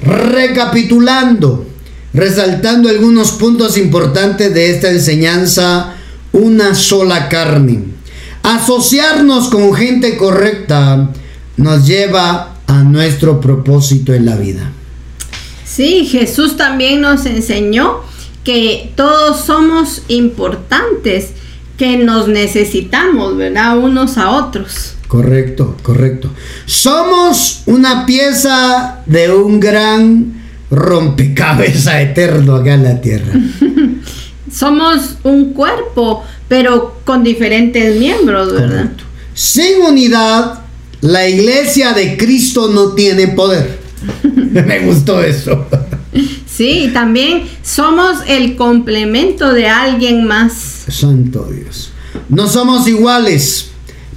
Recapitulando, 0.00 1.66
resaltando 2.14 2.88
algunos 2.88 3.32
puntos 3.32 3.76
importantes 3.76 4.54
de 4.54 4.70
esta 4.70 4.90
enseñanza, 4.90 5.96
una 6.32 6.74
sola 6.74 7.28
carne. 7.28 7.84
Asociarnos 8.42 9.48
con 9.50 9.74
gente 9.74 10.16
correcta 10.16 11.10
nos 11.58 11.86
lleva 11.86 12.56
a 12.66 12.82
nuestro 12.84 13.38
propósito 13.38 14.14
en 14.14 14.24
la 14.24 14.36
vida. 14.36 14.72
Sí, 15.66 16.06
Jesús 16.06 16.56
también 16.56 17.02
nos 17.02 17.26
enseñó 17.26 18.07
que 18.48 18.92
todos 18.96 19.44
somos 19.44 20.04
importantes, 20.08 21.32
que 21.76 21.98
nos 21.98 22.28
necesitamos, 22.28 23.36
¿verdad? 23.36 23.76
Unos 23.76 24.16
a 24.16 24.30
otros. 24.30 24.94
Correcto, 25.06 25.76
correcto. 25.82 26.30
Somos 26.64 27.64
una 27.66 28.06
pieza 28.06 29.02
de 29.04 29.30
un 29.34 29.60
gran 29.60 30.32
rompecabezas 30.70 31.96
eterno 32.00 32.54
acá 32.54 32.72
en 32.72 32.84
la 32.84 32.98
tierra. 33.02 33.34
Somos 34.50 35.18
un 35.24 35.52
cuerpo, 35.52 36.24
pero 36.48 37.02
con 37.04 37.22
diferentes 37.22 38.00
miembros, 38.00 38.54
¿verdad? 38.54 38.92
Sin 39.34 39.82
unidad, 39.82 40.60
la 41.02 41.28
iglesia 41.28 41.92
de 41.92 42.16
Cristo 42.16 42.68
no 42.68 42.94
tiene 42.94 43.28
poder. 43.28 43.78
Me 44.32 44.78
gustó 44.86 45.22
eso. 45.22 45.66
Sí, 46.58 46.90
también 46.92 47.44
somos 47.62 48.16
el 48.26 48.56
complemento 48.56 49.52
de 49.52 49.68
alguien 49.68 50.24
más. 50.24 50.86
Santo 50.88 51.44
Dios. 51.44 51.92
No 52.28 52.48
somos 52.48 52.88
iguales, 52.88 53.70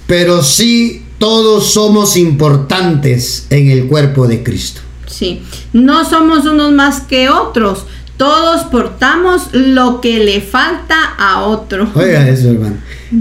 pero 0.08 0.42
sí 0.42 1.06
todos 1.20 1.72
somos 1.72 2.18
importantes 2.18 3.46
en 3.52 3.70
el 3.70 3.86
cuerpo 3.86 4.28
de 4.28 4.42
Cristo. 4.42 4.82
Sí, 5.06 5.44
no 5.72 6.04
somos 6.04 6.48
unos 6.48 6.72
más 6.72 7.02
que 7.02 7.30
otros. 7.30 7.86
Todos 8.18 8.64
portamos 8.72 9.50
lo 9.52 10.02
que 10.02 10.18
le 10.24 10.42
falta 10.42 11.14
a 11.20 11.44
otro. 11.44 11.92
Oiga 11.94 12.28
eso, 12.28 12.50
hermano. 12.50 12.78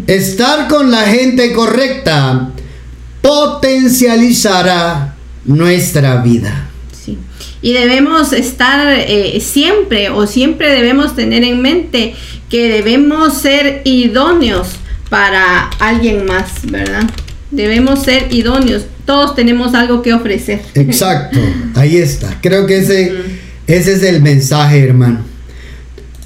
Estar 0.07 0.67
con 0.67 0.91
la 0.91 1.03
gente 1.03 1.53
correcta 1.53 2.53
potencializará 3.21 5.15
nuestra 5.45 6.23
vida. 6.23 6.70
Y 7.63 7.73
debemos 7.73 8.33
estar 8.33 8.87
eh, 8.99 9.39
siempre 9.41 10.11
o 10.11 10.27
siempre 10.27 10.73
debemos 10.73 11.15
tener 11.15 11.45
en 11.45 11.61
mente 11.61 12.15
que 12.49 12.69
debemos 12.69 13.39
ser 13.39 13.83
idóneos 13.85 14.69
para 15.11 15.69
alguien 15.79 16.25
más, 16.25 16.51
¿verdad? 16.65 17.03
Debemos 17.51 18.03
ser 18.03 18.33
idóneos. 18.33 18.85
Todos 19.05 19.35
tenemos 19.35 19.75
algo 19.75 20.03
que 20.03 20.15
ofrecer. 20.15 20.63
Exacto, 20.75 21.39
ahí 21.75 21.97
está. 21.97 22.39
Creo 22.41 22.67
que 22.67 22.79
ese, 22.79 23.13
ese 23.67 23.95
es 23.95 24.03
el 24.05 24.23
mensaje, 24.23 24.79
hermano. 24.83 25.25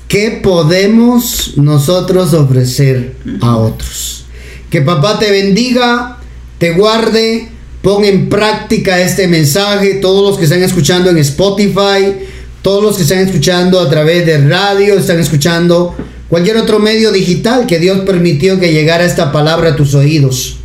¿Qué 0.06 0.40
podemos 0.42 1.56
nosotros 1.56 2.34
ofrecer 2.34 3.14
a 3.40 3.56
otros? 3.56 4.26
Que 4.70 4.82
papá 4.82 5.18
te 5.18 5.30
bendiga, 5.30 6.18
te 6.58 6.72
guarde 6.72 7.48
Pon 7.84 8.02
en 8.02 8.30
práctica 8.30 8.98
este 8.98 9.28
mensaje, 9.28 9.96
todos 10.00 10.26
los 10.26 10.38
que 10.38 10.44
están 10.44 10.62
escuchando 10.62 11.10
en 11.10 11.18
Spotify, 11.18 12.16
todos 12.62 12.82
los 12.82 12.96
que 12.96 13.02
están 13.02 13.18
escuchando 13.18 13.78
a 13.78 13.90
través 13.90 14.24
de 14.24 14.38
radio, 14.38 14.98
están 14.98 15.20
escuchando 15.20 15.94
cualquier 16.30 16.56
otro 16.56 16.78
medio 16.78 17.12
digital 17.12 17.66
que 17.66 17.78
Dios 17.78 17.98
permitió 18.06 18.58
que 18.58 18.72
llegara 18.72 19.04
esta 19.04 19.30
palabra 19.30 19.72
a 19.72 19.76
tus 19.76 19.94
oídos. 19.94 20.56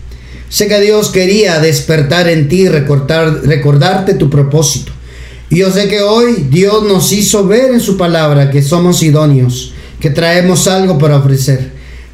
Sé 0.47 0.69
que 0.69 0.79
Dios 0.79 1.09
quería 1.09 1.59
despertar 1.59 2.29
en 2.29 2.47
ti, 2.47 2.69
recordar, 2.69 3.41
recordarte 3.43 4.13
tu 4.13 4.29
propósito. 4.29 4.93
Y 5.49 5.57
yo 5.57 5.73
sé 5.73 5.89
que 5.89 5.99
hoy 6.01 6.47
Dios 6.49 6.85
nos 6.85 7.11
hizo 7.11 7.45
ver 7.45 7.73
en 7.73 7.81
su 7.81 7.97
palabra 7.97 8.49
que 8.49 8.63
somos 8.63 9.03
idóneos, 9.03 9.73
que 9.99 10.09
traemos 10.09 10.69
algo 10.69 10.97
para 10.97 11.17
ofrecer. 11.17 11.69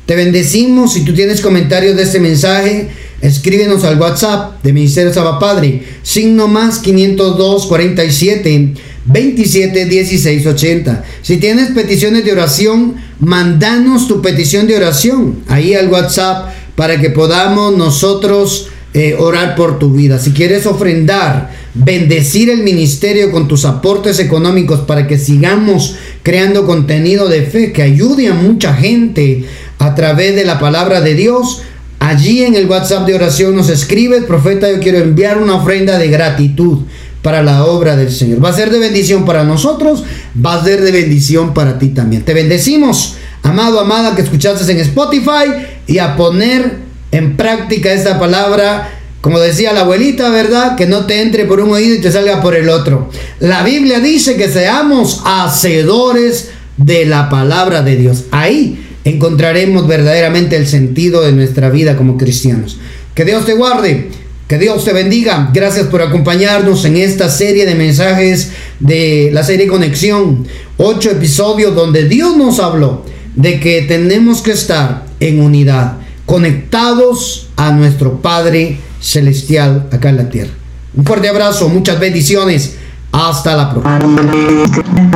Te 0.08 0.16
bendecimos. 0.16 0.94
Si 0.94 1.06
tú 1.06 1.14
tienes 1.14 1.42
comentarios 1.42 1.96
de 1.96 2.02
este 2.02 2.20
mensaje, 2.20 2.90
escríbenos 3.28 3.84
al 3.84 4.00
WhatsApp 4.00 4.64
de 4.64 4.74
Ministerio 4.74 5.14
Saba 5.14 5.40
Padre, 5.40 5.84
signo 6.04 6.48
más 6.48 6.80
502 6.80 7.66
47 7.66 8.74
27 9.06 9.86
16 9.86 10.48
80. 10.48 11.04
Si 11.22 11.38
tienes 11.38 11.72
peticiones 11.72 12.26
de 12.26 12.32
oración, 12.32 12.96
mandanos 13.20 14.08
tu 14.08 14.22
petición 14.22 14.68
de 14.68 14.78
oración 14.78 15.44
ahí 15.48 15.74
al 15.74 15.90
WhatsApp 15.90 16.54
para 16.76 17.00
que 17.00 17.10
podamos 17.10 17.78
nosotros 17.78 18.70
eh, 18.94 19.16
orar 19.20 19.56
por 19.56 19.78
tu 19.78 19.92
vida. 19.92 20.20
Si 20.20 20.32
quieres 20.32 20.66
ofrendar, 20.66 21.52
bendecir 21.74 22.50
el 22.50 22.64
ministerio 22.64 23.32
con 23.32 23.48
tus 23.48 23.66
aportes 23.66 24.20
económicos 24.20 24.82
para 24.82 25.06
que 25.06 25.18
sigamos 25.18 25.96
creando 26.24 26.66
contenido 26.66 27.28
de 27.28 27.44
fe 27.44 27.74
que 27.74 27.82
ayude 27.82 28.30
a 28.30 28.34
mucha 28.34 28.74
gente 28.74 29.46
a 29.80 29.96
través 29.96 30.36
de 30.36 30.46
la 30.46 30.60
palabra 30.60 31.02
de 31.02 31.14
Dios. 31.14 31.62
Allí 32.06 32.44
en 32.44 32.54
el 32.54 32.68
WhatsApp 32.68 33.08
de 33.08 33.16
oración 33.16 33.56
nos 33.56 33.68
escribe, 33.68 34.22
profeta, 34.22 34.72
yo 34.72 34.80
quiero 34.80 35.00
enviar 35.00 35.40
una 35.40 35.56
ofrenda 35.56 35.98
de 35.98 36.08
gratitud 36.08 36.84
para 37.24 37.42
la 37.42 37.66
obra 37.66 37.96
del 37.96 38.12
Señor. 38.12 38.46
Va 38.46 38.50
a 38.50 38.54
ser 38.54 38.70
de 38.70 38.78
bendición 38.78 39.26
para 39.26 39.44
nosotros, 39.44 40.04
va 40.38 40.54
a 40.54 40.64
ser 40.64 40.82
de 40.82 40.92
bendición 40.92 41.56
para 41.56 41.80
ti 41.80 41.88
también. 41.88 42.22
Te 42.22 42.36
bendecimos, 42.36 43.16
amado, 43.42 43.80
amada, 43.80 44.16
que 44.16 44.22
escuchaste 44.22 44.72
en 44.72 44.82
Spotify 44.82 45.46
y 45.88 45.98
a 45.98 46.16
poner 46.16 46.78
en 47.12 47.36
práctica 47.36 47.92
esta 47.92 48.20
palabra. 48.20 48.88
Como 49.20 49.40
decía 49.40 49.74
la 49.74 49.82
abuelita, 49.82 50.30
¿verdad? 50.30 50.76
Que 50.76 50.86
no 50.86 51.08
te 51.08 51.24
entre 51.24 51.46
por 51.46 51.60
un 51.60 51.72
oído 51.72 51.96
y 51.96 52.02
te 52.02 52.12
salga 52.12 52.40
por 52.40 52.54
el 52.54 52.70
otro. 52.70 53.10
La 53.40 53.64
Biblia 53.64 54.00
dice 54.00 54.36
que 54.36 54.48
seamos 54.48 55.24
hacedores 55.26 56.52
de 56.78 57.08
la 57.08 57.30
palabra 57.30 57.82
de 57.82 57.96
Dios. 57.96 58.26
Ahí 58.30 58.85
encontraremos 59.06 59.88
verdaderamente 59.88 60.58
el 60.58 60.68
sentido 60.68 61.22
de 61.22 61.32
nuestra 61.32 61.70
vida 61.70 61.96
como 61.96 62.18
cristianos. 62.18 62.78
Que 63.14 63.24
Dios 63.24 63.46
te 63.46 63.54
guarde, 63.54 64.10
que 64.48 64.58
Dios 64.58 64.84
te 64.84 64.92
bendiga. 64.92 65.52
Gracias 65.54 65.88
por 65.88 66.02
acompañarnos 66.02 66.84
en 66.86 66.98
esta 66.98 67.30
serie 67.30 67.66
de 67.66 67.76
mensajes 67.76 68.52
de 68.80 69.30
la 69.32 69.44
serie 69.44 69.68
Conexión. 69.68 70.46
Ocho 70.78 71.12
episodios 71.12 71.74
donde 71.74 72.10
Dios 72.10 72.36
nos 72.36 72.60
habló 72.60 73.06
de 73.36 73.60
que 73.60 73.84
tenemos 73.84 74.42
que 74.42 74.52
estar 74.52 75.06
en 75.20 75.40
unidad, 75.40 75.98
conectados 76.26 77.50
a 77.56 77.72
nuestro 77.72 78.22
Padre 78.22 78.80
Celestial 79.00 79.88
acá 79.92 80.10
en 80.10 80.18
la 80.18 80.30
tierra. 80.30 80.52
Un 80.96 81.06
fuerte 81.06 81.30
abrazo, 81.30 81.70
muchas 81.70 82.00
bendiciones. 82.00 82.76
Hasta 83.12 83.56
la 83.56 83.72
próxima. 83.72 85.12